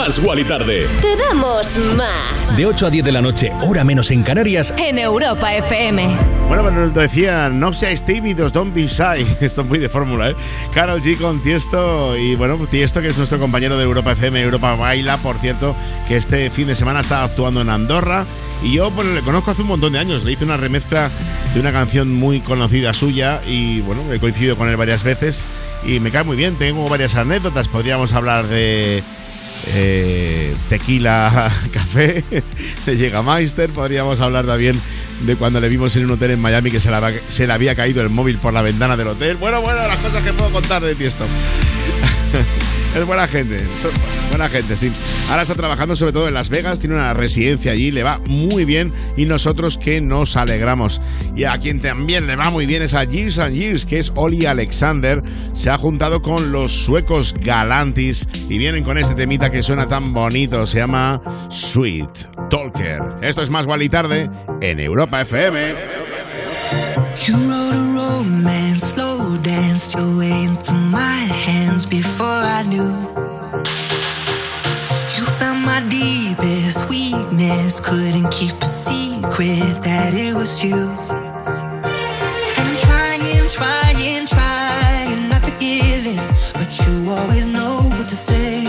Más. 0.00 0.18
Wally 0.18 0.44
Tarde. 0.44 0.88
Te 1.02 1.14
damos 1.14 1.76
más. 1.94 2.56
De 2.56 2.64
8 2.64 2.86
a 2.86 2.90
10 2.90 3.04
de 3.04 3.12
la 3.12 3.20
noche, 3.20 3.52
hora 3.60 3.84
menos 3.84 4.10
en 4.10 4.22
Canarias. 4.22 4.72
En 4.78 4.96
Europa 4.96 5.52
FM. 5.54 6.08
Bueno, 6.48 6.64
pero 6.64 6.70
nos 6.70 6.94
decía, 6.94 7.50
no 7.50 7.74
seáis 7.74 8.02
tímidos, 8.02 8.54
don't 8.54 8.74
be 8.74 8.86
shy. 8.86 9.26
Esto 9.42 9.60
es 9.60 9.66
muy 9.66 9.78
de 9.78 9.90
fórmula, 9.90 10.30
¿eh? 10.30 10.36
Carol 10.72 11.02
G 11.02 11.18
con 11.18 11.42
Tiesto. 11.42 12.16
Y 12.16 12.34
bueno, 12.34 12.56
pues 12.56 12.70
Tiesto, 12.70 13.02
que 13.02 13.08
es 13.08 13.18
nuestro 13.18 13.38
compañero 13.38 13.76
de 13.76 13.84
Europa 13.84 14.12
FM, 14.12 14.40
Europa 14.40 14.74
Baila, 14.74 15.18
por 15.18 15.36
cierto, 15.36 15.76
que 16.08 16.16
este 16.16 16.48
fin 16.48 16.68
de 16.68 16.74
semana 16.74 17.00
está 17.00 17.22
actuando 17.22 17.60
en 17.60 17.68
Andorra. 17.68 18.24
Y 18.62 18.72
yo, 18.72 18.90
bueno, 18.90 19.12
le 19.12 19.20
conozco 19.20 19.50
hace 19.50 19.60
un 19.60 19.68
montón 19.68 19.92
de 19.92 19.98
años. 19.98 20.24
Le 20.24 20.32
hice 20.32 20.46
una 20.46 20.56
remezcla 20.56 21.10
de 21.52 21.60
una 21.60 21.72
canción 21.72 22.10
muy 22.10 22.40
conocida 22.40 22.94
suya. 22.94 23.42
Y 23.46 23.82
bueno, 23.82 24.10
he 24.10 24.18
coincidido 24.18 24.56
con 24.56 24.66
él 24.70 24.76
varias 24.78 25.04
veces. 25.04 25.44
Y 25.84 26.00
me 26.00 26.10
cae 26.10 26.24
muy 26.24 26.38
bien. 26.38 26.56
Tengo 26.56 26.88
varias 26.88 27.16
anécdotas. 27.16 27.68
Podríamos 27.68 28.14
hablar 28.14 28.46
de. 28.46 29.02
Eh, 29.68 30.54
tequila 30.68 31.50
café 31.72 32.24
de 32.86 32.96
Jägermeister 32.96 33.70
podríamos 33.70 34.20
hablar 34.20 34.46
también 34.46 34.80
de 35.26 35.36
cuando 35.36 35.60
le 35.60 35.68
vimos 35.68 35.94
en 35.96 36.04
un 36.06 36.12
hotel 36.12 36.30
en 36.32 36.40
Miami 36.40 36.70
que 36.70 36.80
se 36.80 36.88
había- 36.94 37.20
se 37.28 37.46
le 37.46 37.52
había 37.52 37.74
caído 37.74 38.00
el 38.02 38.08
móvil 38.08 38.38
por 38.38 38.52
la 38.54 38.62
ventana 38.62 38.96
del 38.96 39.08
hotel. 39.08 39.36
Bueno 39.36 39.60
bueno 39.60 39.86
las 39.86 39.96
cosas 39.98 40.22
que 40.24 40.32
puedo 40.32 40.50
contar 40.50 40.82
de 40.82 40.94
Tiesto 40.94 41.24
es 42.94 43.06
buena 43.06 43.26
gente, 43.28 43.58
buena 44.30 44.48
gente, 44.48 44.76
sí. 44.76 44.92
Ahora 45.28 45.42
está 45.42 45.54
trabajando 45.54 45.94
sobre 45.94 46.12
todo 46.12 46.28
en 46.28 46.34
Las 46.34 46.48
Vegas, 46.48 46.80
tiene 46.80 46.96
una 46.96 47.14
residencia 47.14 47.72
allí, 47.72 47.90
le 47.90 48.02
va 48.02 48.18
muy 48.26 48.64
bien 48.64 48.92
y 49.16 49.26
nosotros 49.26 49.76
que 49.76 50.00
nos 50.00 50.36
alegramos. 50.36 51.00
Y 51.36 51.44
a 51.44 51.56
quien 51.58 51.80
también 51.80 52.26
le 52.26 52.36
va 52.36 52.50
muy 52.50 52.66
bien 52.66 52.82
es 52.82 52.94
a 52.94 53.04
Years 53.04 53.38
and 53.38 53.54
Years, 53.54 53.86
que 53.86 53.98
es 53.98 54.12
Oli 54.16 54.46
Alexander. 54.46 55.22
Se 55.52 55.70
ha 55.70 55.78
juntado 55.78 56.20
con 56.20 56.52
los 56.52 56.72
suecos 56.72 57.34
Galantis 57.40 58.26
y 58.48 58.58
vienen 58.58 58.82
con 58.82 58.98
este 58.98 59.14
temita 59.14 59.50
que 59.50 59.62
suena 59.62 59.86
tan 59.86 60.12
bonito, 60.12 60.66
se 60.66 60.78
llama 60.78 61.20
Sweet 61.48 62.48
Talker. 62.50 63.02
Esto 63.22 63.42
es 63.42 63.50
más 63.50 63.66
Wally 63.66 63.88
Tarde 63.88 64.28
en 64.60 64.80
Europa 64.80 65.20
FM. 65.20 65.74
You 67.26 67.36
wrote 67.36 67.74
a 67.74 67.92
romance, 67.94 68.94
slow 69.80 69.90
dance 69.90 69.94
your 69.94 70.18
way 70.18 70.44
into 70.44 70.74
my 70.74 71.20
hands 71.46 71.86
before 71.86 72.26
I 72.26 72.62
knew. 72.62 72.92
You 75.16 75.24
found 75.38 75.64
my 75.64 75.80
deepest 75.88 76.88
weakness, 76.88 77.80
couldn't 77.80 78.30
keep 78.30 78.54
a 78.60 78.66
secret 78.66 79.82
that 79.82 80.12
it 80.12 80.34
was 80.34 80.62
you. 80.62 80.74
And 82.56 82.68
I'm 82.68 82.76
trying, 82.76 83.48
trying, 83.48 84.26
trying 84.26 85.28
not 85.28 85.44
to 85.44 85.52
give 85.52 86.06
in, 86.06 86.22
but 86.54 86.70
you 86.80 87.10
always 87.10 87.48
know 87.48 87.82
what 87.96 88.08
to 88.08 88.16
say. 88.16 88.66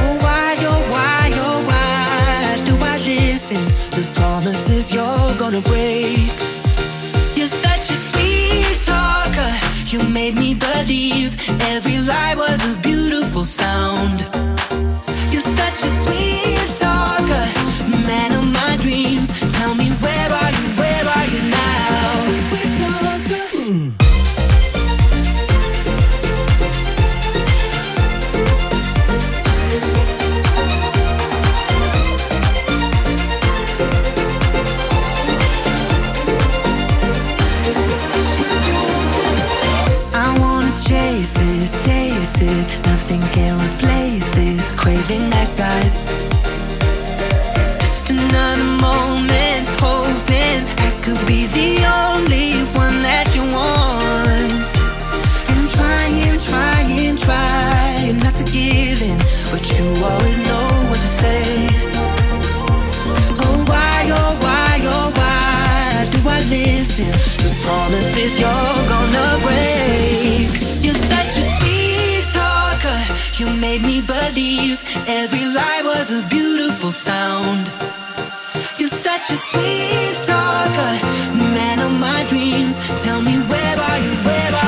Oh, 0.00 0.18
why, 0.24 0.56
oh, 0.70 0.82
why, 0.92 1.30
oh, 1.46 1.58
why 1.70 2.64
do 2.66 2.74
I 2.92 2.96
listen 2.98 3.62
to 3.94 4.00
promises 4.20 4.92
you're 4.92 5.36
gonna 5.38 5.62
break? 5.62 5.93
You 9.94 10.02
made 10.08 10.34
me 10.34 10.54
believe 10.54 11.36
every 11.70 11.98
lie 11.98 12.34
was 12.34 12.60
a 12.68 12.74
beautiful 12.82 13.44
sound. 13.44 14.22
You're 15.30 15.50
such 15.60 15.78
a 15.88 15.90
sweet 16.02 16.68
talker, 16.78 17.46
man 18.04 18.32
of 18.32 18.44
my 18.52 18.76
dreams. 18.82 19.28
Tell 19.56 19.76
me 19.76 19.90
where 19.90 20.32
are 20.32 20.50
you? 20.50 20.83
Listen 66.96 67.12
to 67.42 67.50
promises 67.66 68.38
you're 68.38 68.86
gonna 68.86 69.38
break? 69.42 70.48
You're 70.80 70.94
such 70.94 71.34
a 71.42 71.46
sweet 71.58 72.24
talker. 72.32 73.00
You 73.34 73.46
made 73.58 73.82
me 73.82 74.00
believe 74.00 74.80
every 75.08 75.44
lie 75.44 75.82
was 75.82 76.12
a 76.12 76.22
beautiful 76.28 76.92
sound. 76.92 77.66
You're 78.78 78.96
such 79.08 79.28
a 79.30 79.36
sweet 79.50 80.22
talker, 80.22 80.94
man 81.58 81.80
of 81.80 81.90
my 81.98 82.22
dreams. 82.28 82.76
Tell 83.02 83.20
me 83.20 83.38
where 83.50 83.76
are 83.88 83.98
you? 83.98 84.12
Where 84.28 84.52
are 84.52 84.60
you 84.60 84.63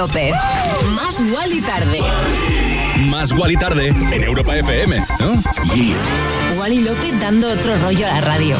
López. 0.00 0.34
Más 0.94 1.20
igual 1.20 1.52
y 1.52 1.60
tarde. 1.60 2.00
Más 3.10 3.32
igual 3.32 3.52
y 3.52 3.56
tarde 3.56 3.88
en 3.88 4.24
Europa 4.24 4.56
FM, 4.56 5.04
¿no? 5.18 5.42
Yeah. 5.74 5.98
Wally 6.56 6.80
López 6.80 7.20
dando 7.20 7.52
otro 7.52 7.76
rollo 7.76 8.06
a 8.06 8.12
la 8.12 8.20
radio. 8.22 8.56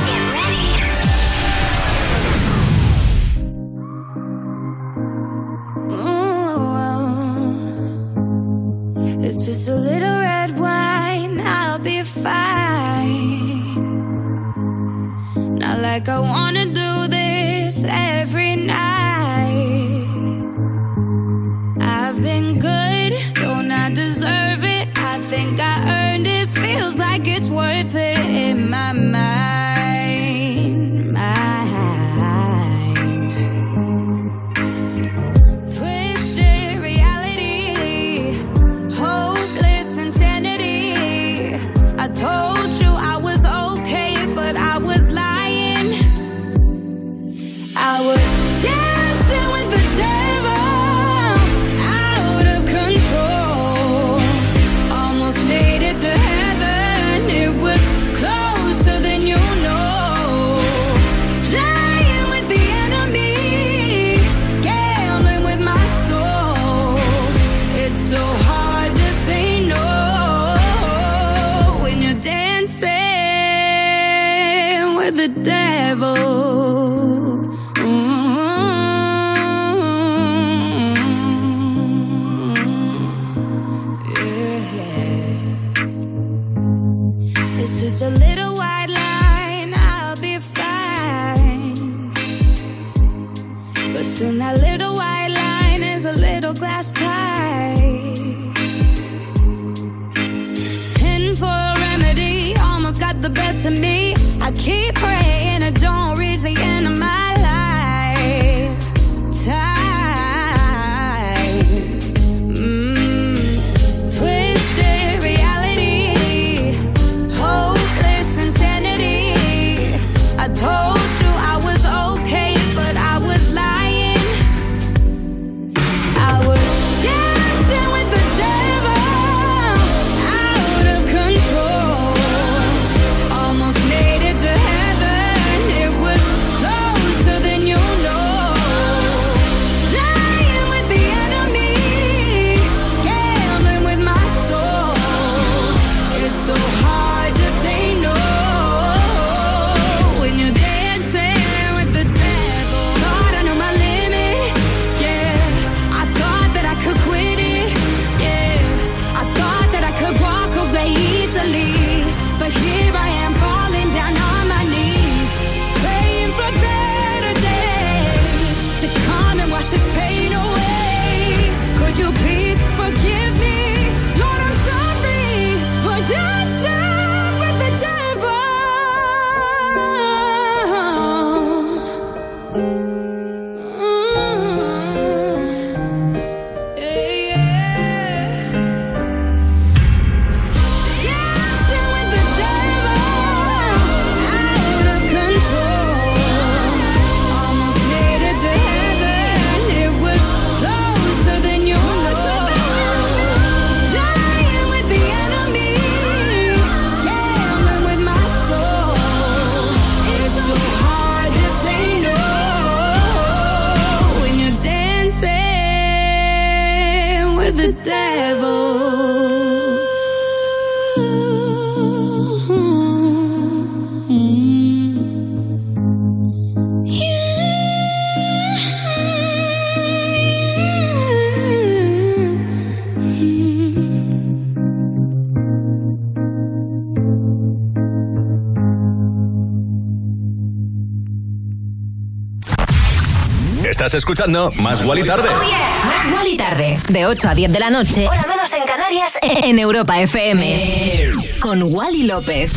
Estás 243.90 244.02
escuchando 244.02 244.52
Más 244.60 244.84
Gual 244.84 245.00
y 245.00 245.04
Tarde. 245.04 245.28
Oh 245.28 245.42
yeah. 245.42 245.84
Más 245.84 246.12
Gual 246.12 246.26
y 246.28 246.36
Tarde. 246.36 246.78
De 246.90 247.06
8 247.06 247.28
a 247.28 247.34
10 247.34 247.50
de 247.50 247.58
la 247.58 247.70
noche. 247.70 248.06
Hora 248.06 248.24
menos 248.28 248.52
en 248.52 248.62
Canarias. 248.62 249.18
En 249.42 249.58
Europa 249.58 249.98
FM. 250.00 251.06
Eh. 251.08 251.12
Con 251.40 251.60
Wally 251.64 252.04
López. 252.04 252.52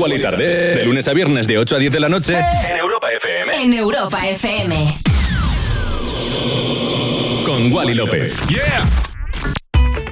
Wally 0.00 0.18
tarde. 0.18 0.74
De 0.76 0.84
lunes 0.84 1.06
a 1.08 1.12
viernes 1.12 1.46
de 1.46 1.58
8 1.58 1.76
a 1.76 1.78
10 1.78 1.92
de 1.92 2.00
la 2.00 2.08
noche. 2.08 2.38
En 2.38 2.78
Europa 2.78 3.08
FM. 3.12 3.54
En 3.54 3.74
Europa 3.74 4.26
FM. 4.28 4.94
Con 7.44 7.70
Wally 7.70 7.92
López. 7.92 8.34
Yeah. 8.48 8.82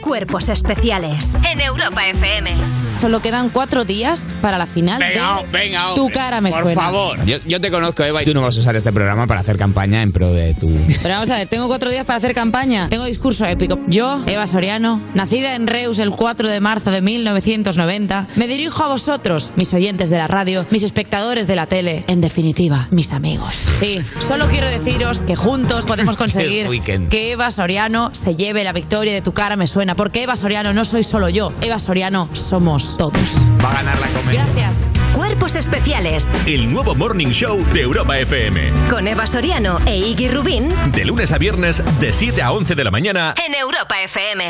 Cuerpos 0.02 0.50
especiales. 0.50 1.36
En 1.42 1.62
Europa 1.62 2.06
FM. 2.06 2.54
Solo 3.00 3.20
quedan 3.22 3.48
cuatro 3.50 3.84
días 3.84 4.34
para 4.42 4.58
la 4.58 4.66
final 4.66 4.98
Venga, 4.98 5.42
de 5.42 5.48
venga, 5.56 5.94
Tu 5.94 6.08
cara 6.08 6.40
me 6.40 6.50
por 6.50 6.64
suena. 6.64 6.80
favor. 6.82 7.24
Yo, 7.24 7.36
yo 7.46 7.60
te 7.60 7.70
conozco, 7.70 8.02
Eva, 8.02 8.22
y 8.22 8.24
tú 8.24 8.34
no 8.34 8.42
vas 8.42 8.56
a 8.56 8.60
usar 8.60 8.74
este 8.74 8.92
programa 8.92 9.28
para 9.28 9.38
hacer 9.40 9.56
campaña 9.56 10.02
en 10.02 10.10
pro 10.10 10.32
de 10.32 10.54
tu... 10.54 10.68
Pero 11.02 11.14
vamos 11.14 11.30
a 11.30 11.36
ver, 11.36 11.46
tengo 11.46 11.68
cuatro 11.68 11.90
días 11.90 12.04
para 12.04 12.16
hacer 12.16 12.34
campaña. 12.34 12.88
Tengo 12.88 13.04
discurso 13.04 13.46
épico. 13.46 13.78
Yo, 13.86 14.20
Eva 14.26 14.48
Soriano, 14.48 15.00
nacida 15.14 15.54
en 15.54 15.68
Reus 15.68 16.00
el 16.00 16.10
4 16.10 16.48
de 16.48 16.60
marzo 16.60 16.90
de 16.90 17.00
1990, 17.00 18.26
me 18.34 18.48
dirijo 18.48 18.82
a 18.82 18.88
vosotros, 18.88 19.52
mis 19.54 19.72
oyentes 19.72 20.10
de 20.10 20.18
la 20.18 20.26
radio, 20.26 20.66
mis 20.70 20.82
espectadores 20.82 21.46
de 21.46 21.54
la 21.54 21.66
tele, 21.66 22.04
en 22.08 22.20
definitiva, 22.20 22.88
mis 22.90 23.12
amigos. 23.12 23.54
Sí, 23.78 24.00
solo 24.26 24.48
quiero 24.48 24.68
deciros 24.68 25.22
que 25.22 25.36
juntos 25.36 25.86
podemos 25.86 26.16
conseguir 26.18 26.68
que 27.10 27.30
Eva 27.32 27.52
Soriano 27.52 28.12
se 28.12 28.34
lleve 28.34 28.64
la 28.64 28.72
victoria 28.72 29.12
de 29.12 29.22
Tu 29.22 29.32
cara 29.32 29.54
me 29.54 29.68
suena, 29.68 29.94
porque 29.94 30.24
Eva 30.24 30.34
Soriano 30.34 30.74
no 30.74 30.84
soy 30.84 31.04
solo 31.04 31.28
yo, 31.28 31.52
Eva 31.60 31.78
Soriano 31.78 32.28
somos 32.32 32.87
todos. 32.96 33.36
Va 33.64 33.70
a 33.70 33.74
ganar 33.74 33.98
la 34.00 34.08
comedia. 34.08 34.44
Gracias. 34.44 34.76
Cuerpos 35.14 35.56
especiales. 35.56 36.30
El 36.46 36.72
nuevo 36.72 36.94
Morning 36.94 37.28
Show 37.28 37.58
de 37.72 37.82
Europa 37.82 38.18
FM. 38.18 38.70
Con 38.90 39.08
Eva 39.08 39.26
Soriano 39.26 39.78
e 39.86 39.96
Iggy 39.96 40.28
Rubín. 40.28 40.68
De 40.92 41.04
lunes 41.04 41.32
a 41.32 41.38
viernes, 41.38 41.82
de 42.00 42.12
7 42.12 42.42
a 42.42 42.52
11 42.52 42.74
de 42.74 42.84
la 42.84 42.90
mañana. 42.90 43.34
En 43.44 43.54
Europa 43.54 44.00
FM. 44.02 44.44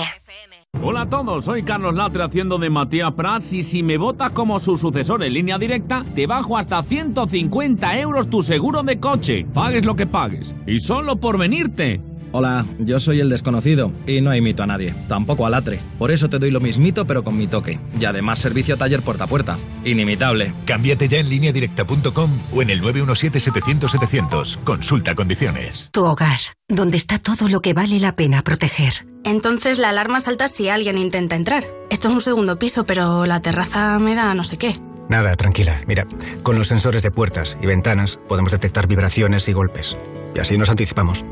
Hola 0.82 1.02
a 1.02 1.08
todos, 1.08 1.46
soy 1.46 1.64
Carlos 1.64 1.94
Latre 1.94 2.22
haciendo 2.22 2.58
de 2.58 2.70
Matías 2.70 3.12
Prats 3.12 3.52
y 3.52 3.64
si 3.64 3.82
me 3.82 3.96
votas 3.96 4.30
como 4.30 4.60
su 4.60 4.76
sucesor 4.76 5.24
en 5.24 5.32
línea 5.32 5.58
directa, 5.58 6.04
te 6.14 6.26
bajo 6.26 6.56
hasta 6.56 6.82
150 6.82 7.98
euros 7.98 8.30
tu 8.30 8.42
seguro 8.42 8.82
de 8.82 9.00
coche. 9.00 9.46
Pagues 9.52 9.84
lo 9.84 9.96
que 9.96 10.06
pagues. 10.06 10.54
Y 10.66 10.78
solo 10.80 11.16
por 11.16 11.38
venirte. 11.38 12.00
Hola, 12.38 12.64
yo 12.78 13.00
soy 13.00 13.18
el 13.18 13.30
desconocido 13.30 13.90
y 14.06 14.20
no 14.20 14.32
imito 14.32 14.62
a 14.62 14.66
nadie, 14.68 14.94
tampoco 15.08 15.44
a 15.44 15.50
Latre. 15.50 15.80
Por 15.98 16.12
eso 16.12 16.30
te 16.30 16.38
doy 16.38 16.52
lo 16.52 16.60
mismito 16.60 17.04
pero 17.04 17.24
con 17.24 17.36
mi 17.36 17.48
toque. 17.48 17.80
Y 17.98 18.04
además 18.04 18.38
servicio 18.38 18.76
taller 18.76 19.02
puerta 19.02 19.24
a 19.24 19.26
puerta. 19.26 19.58
Inimitable. 19.84 20.54
Cámbiate 20.64 21.08
ya 21.08 21.18
en 21.18 21.30
lineadirecta.com 21.30 22.30
o 22.54 22.62
en 22.62 22.70
el 22.70 22.80
917-700-700. 22.80 24.58
Consulta 24.62 25.16
condiciones. 25.16 25.88
Tu 25.90 26.04
hogar, 26.04 26.38
donde 26.68 26.96
está 26.96 27.18
todo 27.18 27.48
lo 27.48 27.60
que 27.60 27.74
vale 27.74 27.98
la 27.98 28.14
pena 28.14 28.42
proteger. 28.42 29.08
Entonces 29.24 29.80
la 29.80 29.88
alarma 29.88 30.20
salta 30.20 30.46
si 30.46 30.68
alguien 30.68 30.96
intenta 30.96 31.34
entrar. 31.34 31.64
Esto 31.90 32.06
es 32.06 32.14
un 32.14 32.20
segundo 32.20 32.56
piso, 32.56 32.84
pero 32.84 33.26
la 33.26 33.42
terraza 33.42 33.98
me 33.98 34.14
da 34.14 34.32
no 34.34 34.44
sé 34.44 34.58
qué. 34.58 34.80
Nada, 35.08 35.34
tranquila. 35.34 35.80
Mira, 35.88 36.06
con 36.44 36.54
los 36.56 36.68
sensores 36.68 37.02
de 37.02 37.10
puertas 37.10 37.58
y 37.60 37.66
ventanas 37.66 38.20
podemos 38.28 38.52
detectar 38.52 38.86
vibraciones 38.86 39.48
y 39.48 39.52
golpes. 39.52 39.96
Y 40.36 40.38
así 40.38 40.56
nos 40.56 40.70
anticipamos. 40.70 41.24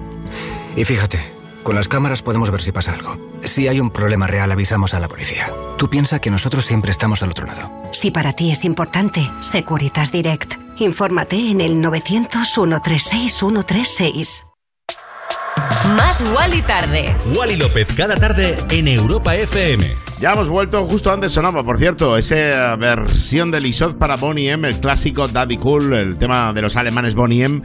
Y 0.77 0.85
fíjate, 0.85 1.33
con 1.63 1.75
las 1.75 1.89
cámaras 1.89 2.21
podemos 2.23 2.51
ver 2.51 2.61
si 2.63 2.71
pasa 2.71 2.93
algo. 2.93 3.17
Si 3.43 3.67
hay 3.67 3.81
un 3.81 3.91
problema 3.91 4.27
real, 4.27 4.53
avisamos 4.53 4.93
a 4.95 5.01
la 5.01 5.09
policía. 5.09 5.51
Tú 5.79 5.89
piensa 5.89 6.21
que 6.21 6.31
nosotros 6.31 6.67
siempre 6.67 6.93
estamos 6.93 7.23
al 7.23 7.31
otro 7.31 7.47
lado. 7.47 7.71
Si 7.93 8.11
para 8.11 8.35
ti 8.35 8.53
es 8.53 8.63
importante, 8.65 9.31
Securitas 9.41 10.13
Direct. 10.13 10.55
Infórmate 10.79 11.51
en 11.51 11.63
el 11.63 11.77
900-136-136. 11.77 14.56
Más 15.97 16.23
Wally 16.35 16.63
tarde. 16.63 17.15
Wally 17.35 17.57
López 17.57 17.89
cada 17.97 18.17
tarde 18.17 18.57
en 18.71 18.89
Europa 18.89 19.35
FM. 19.35 19.97
Ya 20.19 20.33
hemos 20.33 20.49
vuelto, 20.49 20.85
justo 20.87 21.13
antes 21.13 21.33
sonaba, 21.33 21.63
por 21.63 21.77
cierto, 21.77 22.17
esa 22.17 22.75
versión 22.77 23.51
de 23.51 23.61
Lisot 23.61 23.99
para 23.99 24.17
Bonnie 24.17 24.51
M, 24.51 24.67
el 24.67 24.81
clásico 24.81 25.29
Daddy 25.29 25.59
Cool, 25.59 25.93
el 25.93 26.17
tema 26.17 26.55
de 26.55 26.63
los 26.63 26.77
alemanes 26.77 27.15
Bonnie 27.15 27.45
M. 27.45 27.61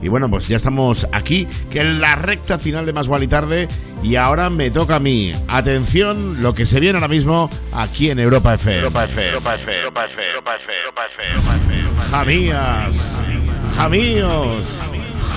Y 0.00 0.08
bueno, 0.08 0.30
pues 0.30 0.46
ya 0.46 0.56
estamos 0.56 1.08
aquí, 1.12 1.48
que 1.68 1.80
en 1.80 2.00
la 2.00 2.14
recta 2.14 2.60
final 2.60 2.86
de 2.86 2.92
Más 2.92 3.08
y 3.20 3.26
Tarde. 3.26 3.66
Y 4.04 4.14
ahora 4.14 4.50
me 4.50 4.70
toca 4.70 4.96
a 4.96 5.00
mí. 5.00 5.32
Atención, 5.48 6.42
lo 6.42 6.54
que 6.54 6.64
se 6.64 6.78
viene 6.78 6.98
ahora 6.98 7.08
mismo 7.08 7.50
aquí 7.72 8.08
en 8.10 8.20
Europa 8.20 8.54
FM. 8.54 8.78
Europa 8.78 9.04
FM, 9.04 9.28
Europa 9.28 9.54
FM, 9.54 9.78
Europa 9.78 10.04
FM, 10.04 10.28
Europa 10.28 10.56
FM, 10.56 10.78
Europa 10.78 11.06
FM, 11.06 11.34
Europa 11.34 11.56
FM. 11.56 12.10
Jamías, 12.10 13.28
jamíos, 13.76 14.82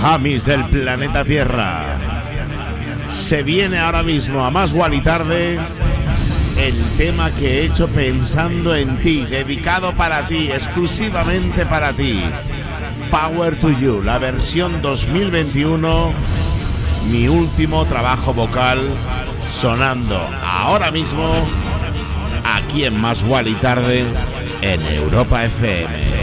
jamis 0.00 0.46
del 0.46 0.64
planeta 0.66 1.24
Tierra. 1.24 1.98
Se 3.08 3.42
viene 3.42 3.78
ahora 3.78 4.02
mismo 4.02 4.44
a 4.44 4.50
Más 4.50 4.74
y 4.92 5.00
Tarde 5.02 5.58
el 6.56 6.74
tema 6.96 7.30
que 7.32 7.60
he 7.60 7.64
hecho 7.66 7.86
pensando 7.88 8.74
en 8.74 8.98
ti, 8.98 9.24
dedicado 9.24 9.94
para 9.94 10.26
ti, 10.26 10.50
exclusivamente 10.50 11.66
para 11.66 11.92
ti. 11.92 12.22
Power 13.10 13.58
to 13.58 13.70
You, 13.70 14.02
la 14.02 14.18
versión 14.18 14.80
2021, 14.80 16.12
mi 17.10 17.28
último 17.28 17.84
trabajo 17.84 18.32
vocal 18.32 18.80
sonando 19.46 20.18
ahora 20.42 20.90
mismo 20.90 21.30
aquí 22.44 22.84
en 22.84 22.98
Más 23.00 23.24
y 23.44 23.54
Tarde 23.54 24.04
en 24.62 24.80
Europa 24.86 25.44
FM. 25.44 26.20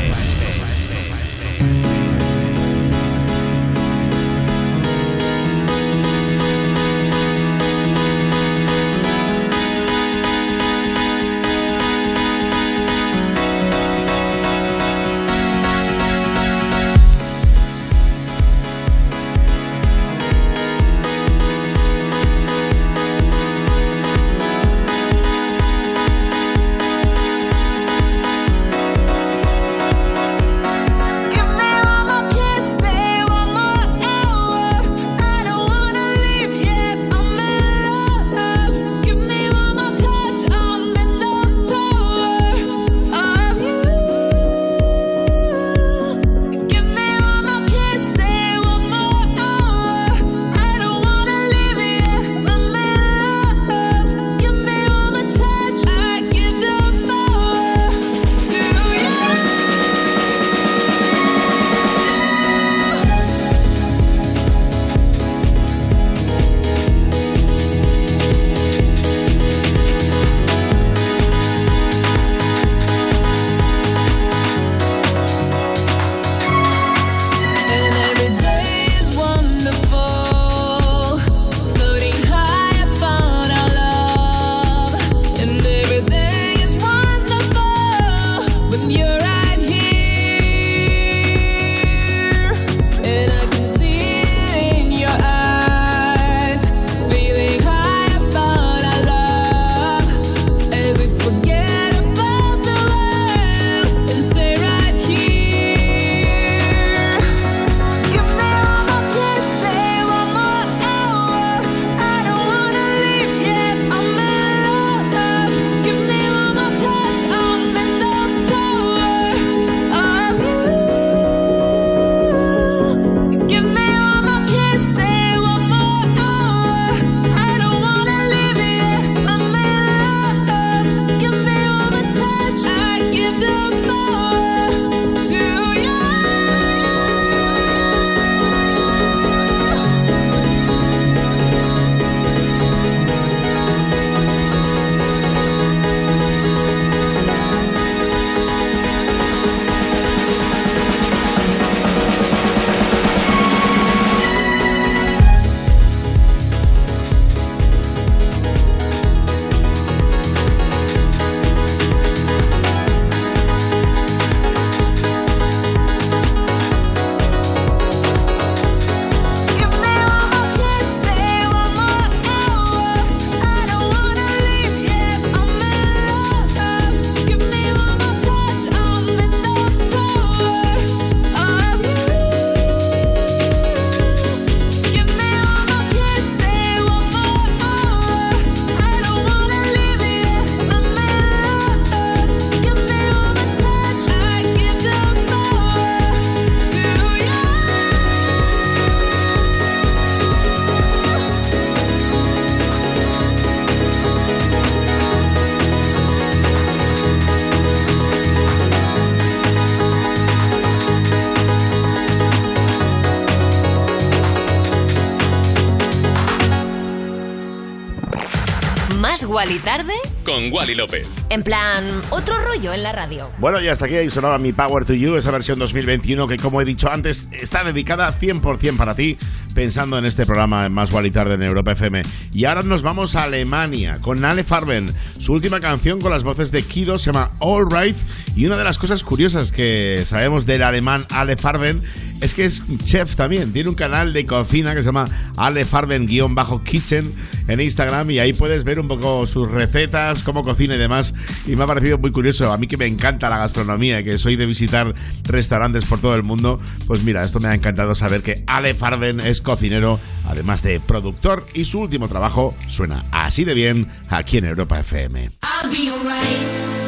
Wally 219.28 219.60
tarde. 219.60 219.94
Con 220.24 220.52
Wally 220.52 220.74
López. 220.74 221.08
En 221.30 221.44
plan, 221.44 221.84
otro 222.10 222.36
rollo 222.45 222.74
en 222.74 222.84
la 222.84 222.91
radio. 222.91 223.30
Bueno, 223.40 223.62
y 223.62 223.68
hasta 223.68 223.86
aquí 223.86 223.95
ahí 223.95 224.10
sonaba 224.10 224.38
mi 224.38 224.54
Power 224.54 224.86
to 224.86 224.94
You, 224.94 225.16
esa 225.16 225.32
versión 225.32 225.60
2021 225.60 226.28
que, 226.28 226.38
como 226.38 226.62
he 226.62 226.66
dicho 226.66 226.90
antes, 226.90 227.28
está 227.32 227.64
dedicada 227.64 228.12
100% 228.18 228.78
para 228.78 228.95
ti, 228.95 229.18
pensando 229.54 229.98
en 229.98 230.06
este 230.06 230.26
programa 230.26 230.66
en 230.66 230.74
Más 230.74 230.91
Wally 230.91 231.12
Tarde 231.12 231.36
en 231.36 231.44
Europa 231.44 231.74
FM. 231.74 232.02
Y 232.34 232.45
ahora 232.45 232.62
nos 232.62 232.84
vamos 232.84 233.16
a 233.16 233.24
Alemania 233.24 233.99
con 234.02 234.24
Ale 234.24 234.44
Farben. 234.44 234.88
Su 235.20 235.34
última 235.34 235.60
canción 235.60 235.99
con 235.99 236.12
las 236.12 236.24
voces 236.24 236.52
de 236.52 236.64
Kido 236.64 236.98
se 236.98 237.12
llama 237.12 237.34
All 237.40 237.70
Right. 237.70 237.98
Y 238.36 238.45
una 238.45 238.58
de 238.58 238.64
las 238.64 238.78
cosas 238.78 239.04
curiosas 239.04 239.52
que 239.52 240.04
sabemos 240.06 240.45
del 240.45 240.64
alemán 240.64 241.06
Ale 241.10 241.36
Farben 241.36 241.82
es 242.22 242.34
que 242.34 242.45
es 242.45 242.64
chef 242.84 243.15
también. 243.15 243.53
Tiene 243.53 243.69
un 243.69 243.76
canal 243.76 244.14
de 244.14 244.26
cocina 244.26 244.73
que 244.73 244.81
se 244.81 244.88
llama 244.88 245.06
Ale 245.35 245.65
Farben-Kitchen 245.65 247.14
en 247.48 247.61
Instagram 247.61 248.11
y 248.11 248.19
ahí 248.19 248.34
puedes 248.34 248.64
ver 248.64 248.80
un 248.80 248.88
poco 248.88 249.26
sus 249.26 249.49
recetas, 249.49 250.23
cómo 250.23 250.41
cocina 250.41 250.76
y 250.76 250.77
demás. 250.77 251.14
Y 251.45 251.56
me 251.56 251.64
ha 251.64 251.68
parecido 251.68 251.98
muy 251.98 252.11
curioso. 252.11 252.52
A 252.52 252.57
mí 252.57 252.68
que 252.68 252.77
me 252.77 252.88
encanta 252.88 253.30
la 253.30 253.38
gastronomía 253.38 253.99
y 253.99 254.03
que 254.03 254.18
soy 254.18 254.35
de 254.35 254.45
visitar 254.45 254.94
restaurantes 255.23 255.85
por 255.85 255.99
todo 255.99 256.15
el 256.15 256.23
mundo, 256.23 256.60
pues 256.85 257.03
mira, 257.03 257.23
esto 257.23 257.39
me 257.39 257.48
ha 257.48 257.56
encantado 257.56 257.95
saber 257.95 258.22
que 258.22 258.44
Ale 258.48 258.73
Farben 258.73 259.19
es 259.19 259.41
cocinero, 259.41 259.99
además 260.27 260.64
de 260.64 260.80
productor, 260.80 261.45
y 261.53 261.65
su 261.65 261.80
último 261.80 262.07
trabajo 262.07 262.56
suena 262.68 263.03
así 263.11 263.44
de 263.44 263.53
bien 263.53 263.88
aquí 264.10 264.38
en 264.38 264.45
Europa 264.45 264.80
FM. 264.80 265.31
I'll 265.44 265.69
be 265.69 265.89
alright. 265.89 266.88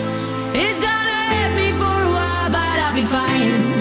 It's 0.54 0.80
gonna 0.80 1.56
me 1.56 1.72
for 1.74 1.86
a 1.86 2.12
while, 2.12 2.50
but 2.50 2.58
I'll 2.58 2.94
be 2.96 3.04
fine. 3.04 3.79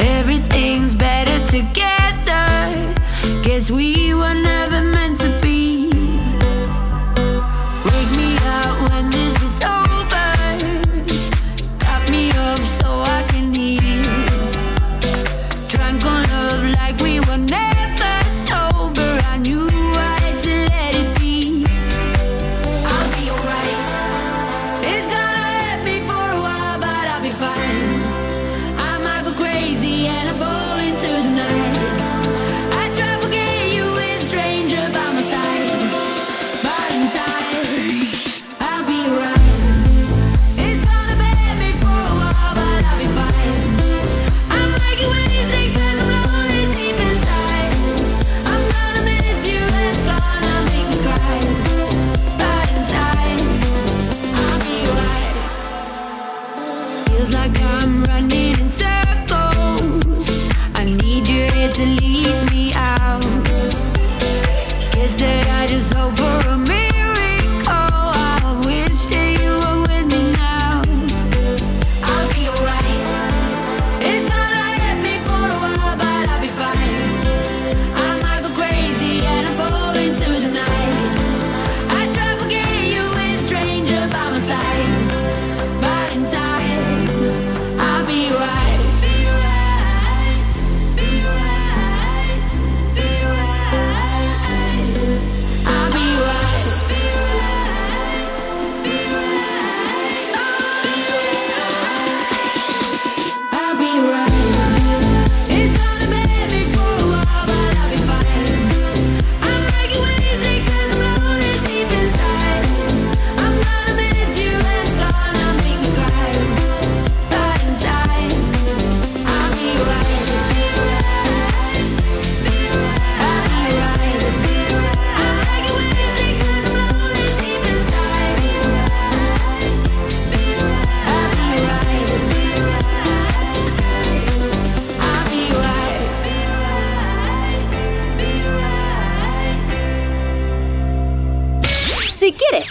Everything's 0.00 0.94
better 0.94 1.44
together. 1.44 2.94
Guess 3.42 3.70
we 3.70 4.14
were 4.14 4.34
never 4.34 4.82
meant 4.82 5.20
to 5.20 5.40
be. 5.40 5.85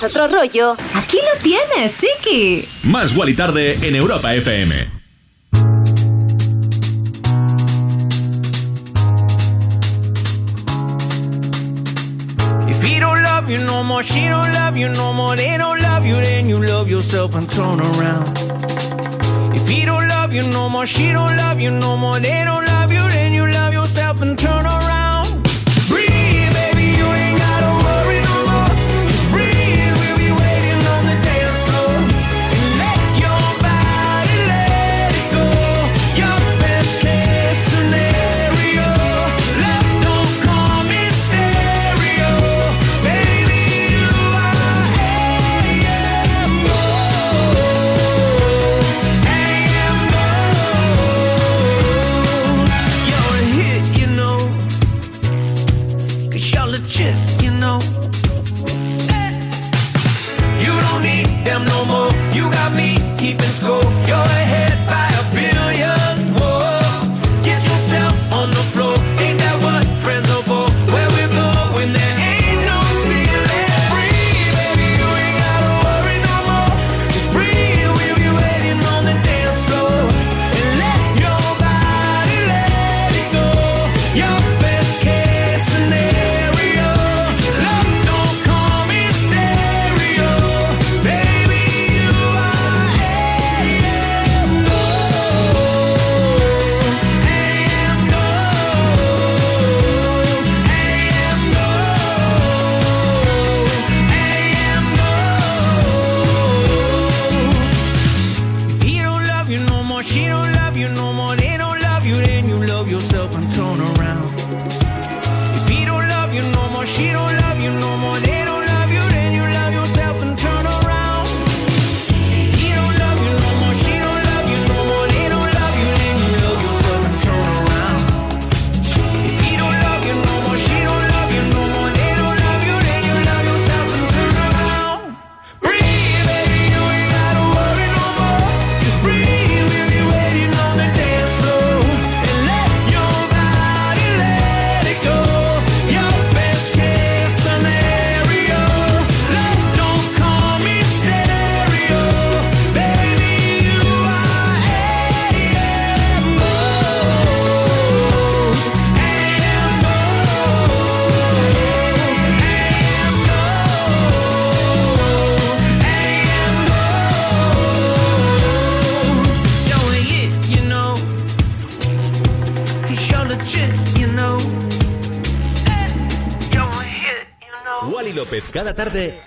Otro 0.05 0.27
rollo, 0.27 0.77
aquí 0.93 1.17
lo 1.17 1.41
tienes, 1.41 1.95
chiqui. 1.97 2.67
Más 2.83 3.15
Wally 3.15 3.33
tarde 3.33 3.77
en 3.81 3.95
Europa 3.95 4.33
FM. 4.33 4.87
If 12.67 12.81
he 12.83 12.99
don't 12.99 13.21
love 13.23 13.49
you 13.49 13.57
no 13.65 13.83
more, 13.83 14.03
she 14.03 14.27
don't 14.27 14.51
love 14.53 14.77
you 14.77 14.89
no 14.89 15.13
more, 15.13 15.35
they 15.35 15.57
don't 15.57 15.81
love 15.81 16.05
you, 16.05 16.15
then 16.15 16.47
you 16.47 16.57
love 16.59 16.89
yourself 16.89 17.35
and 17.35 17.49
turn 17.51 17.79
around. 17.81 18.27
If 19.55 19.67
he 19.67 19.85
don't 19.85 20.07
love 20.07 20.33
you 20.33 20.43
no 20.51 20.69
more, 20.69 20.85
she 20.85 21.11
don't 21.11 21.35
love 21.37 21.59
you 21.59 21.71
no 21.71 21.97
more, 21.97 22.19
they 22.19 22.43
don't 22.45 22.65
love 22.65 22.91
you, 22.91 23.01
then 23.09 23.33
you 23.33 23.45
love 23.47 23.73
yourself 23.73 24.21
and 24.21 24.37
turn 24.37 24.65
around. 24.65 24.84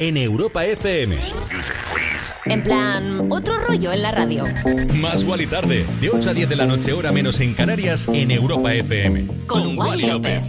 En 0.09 0.17
Europa 0.17 0.65
FM. 0.65 1.19
En 2.47 2.63
plan, 2.63 3.31
otro 3.31 3.59
rollo 3.59 3.93
en 3.93 4.03
la 4.03 4.11
radio. 4.11 4.45
Más 4.95 5.23
Wally 5.25 5.47
tarde, 5.47 5.85
de 6.01 6.09
8 6.09 6.31
a 6.31 6.35
10 6.35 6.49
de 6.49 6.57
la 6.57 6.67
noche, 6.67 6.95
hora 6.95 7.13
menos 7.13 7.41
en 7.41 7.53
Canarias, 7.53 8.09
en 8.11 8.31
Europa 8.31 8.73
FM. 8.73 9.27
Con 9.47 9.77
Wally 9.77 10.07
López. 10.07 10.49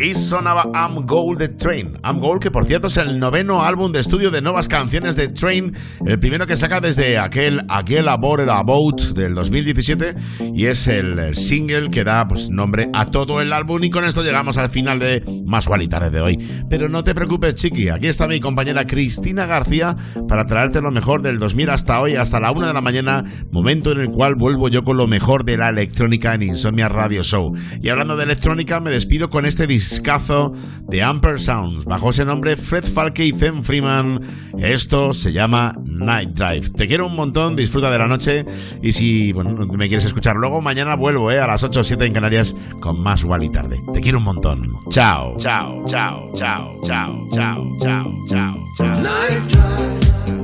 Y 0.00 0.14
sonaba 0.16 0.68
I'm 0.74 0.93
Gold 1.06 1.38
de 1.38 1.48
Train. 1.48 1.98
I'm 2.04 2.18
Gold, 2.18 2.40
que 2.40 2.50
por 2.50 2.64
cierto 2.64 2.88
es 2.88 2.96
el 2.96 3.18
noveno 3.18 3.62
álbum 3.62 3.92
de 3.92 4.00
estudio 4.00 4.30
de 4.30 4.42
nuevas 4.42 4.68
canciones 4.68 5.16
de 5.16 5.28
Train, 5.28 5.72
el 6.06 6.18
primero 6.18 6.46
que 6.46 6.56
saca 6.56 6.80
desde 6.80 7.18
aquel 7.18 7.60
Aquel 7.68 8.08
Aboard 8.08 8.48
About 8.48 9.14
del 9.14 9.34
2017 9.34 10.14
y 10.54 10.66
es 10.66 10.86
el 10.86 11.34
single 11.34 11.90
que 11.90 12.04
da 12.04 12.26
pues, 12.26 12.48
nombre 12.50 12.88
a 12.92 13.06
todo 13.06 13.40
el 13.40 13.52
álbum 13.52 13.82
y 13.84 13.90
con 13.90 14.04
esto 14.04 14.22
llegamos 14.22 14.56
al 14.58 14.70
final 14.70 14.98
de 14.98 15.22
Más 15.46 15.68
y 15.80 15.88
Tarde 15.88 16.10
de 16.10 16.20
hoy. 16.20 16.38
Pero 16.68 16.88
no 16.88 17.02
te 17.02 17.14
preocupes, 17.14 17.54
chiqui, 17.54 17.88
aquí 17.88 18.06
está 18.06 18.26
mi 18.26 18.40
compañera 18.40 18.84
Cristina 18.86 19.46
García 19.46 19.96
para 20.28 20.46
traerte 20.46 20.80
lo 20.80 20.90
mejor 20.90 21.22
del 21.22 21.38
2000 21.38 21.70
hasta 21.70 22.00
hoy, 22.00 22.16
hasta 22.16 22.40
la 22.40 22.52
una 22.52 22.68
de 22.68 22.74
la 22.74 22.80
mañana, 22.80 23.24
momento 23.50 23.92
en 23.92 24.00
el 24.00 24.08
cual 24.08 24.34
vuelvo 24.36 24.68
yo 24.68 24.82
con 24.82 24.96
lo 24.96 25.06
mejor 25.06 25.44
de 25.44 25.56
la 25.56 25.68
electrónica 25.68 26.34
en 26.34 26.42
Insomnia 26.42 26.88
Radio 26.88 27.22
Show. 27.22 27.52
Y 27.80 27.88
hablando 27.88 28.16
de 28.16 28.24
electrónica, 28.24 28.80
me 28.80 28.90
despido 28.90 29.28
con 29.28 29.46
este 29.46 29.66
discazo 29.66 30.52
de 30.94 31.02
Amper 31.02 31.40
Sounds. 31.40 31.86
Bajo 31.86 32.10
ese 32.10 32.24
nombre, 32.24 32.54
Fred 32.54 32.84
Falke 32.84 33.24
y 33.24 33.32
Zen 33.32 33.64
Freeman. 33.64 34.20
Esto 34.56 35.12
se 35.12 35.32
llama 35.32 35.74
Night 35.84 36.30
Drive. 36.30 36.70
Te 36.70 36.86
quiero 36.86 37.08
un 37.08 37.16
montón, 37.16 37.56
disfruta 37.56 37.90
de 37.90 37.98
la 37.98 38.06
noche. 38.06 38.46
Y 38.80 38.92
si 38.92 39.34
me 39.34 39.88
quieres 39.88 40.04
escuchar 40.04 40.36
luego, 40.36 40.60
mañana 40.60 40.94
vuelvo 40.94 41.32
eh, 41.32 41.40
a 41.40 41.48
las 41.48 41.64
8 41.64 41.80
o 41.80 41.82
7 41.82 42.06
en 42.06 42.12
Canarias 42.12 42.54
con 42.78 43.00
más 43.02 43.24
Wally 43.24 43.50
Tarde. 43.50 43.80
Te 43.92 44.00
quiero 44.00 44.18
un 44.18 44.24
montón. 44.24 44.68
Chao, 44.90 45.36
chao, 45.36 45.84
chao, 45.88 46.32
chao, 46.36 46.80
chao, 46.86 47.28
chao, 47.34 47.64
chao, 47.82 48.12
chao. 48.28 48.56
chao. 48.78 49.02
Night 49.02 49.42
Drive. 49.48 50.43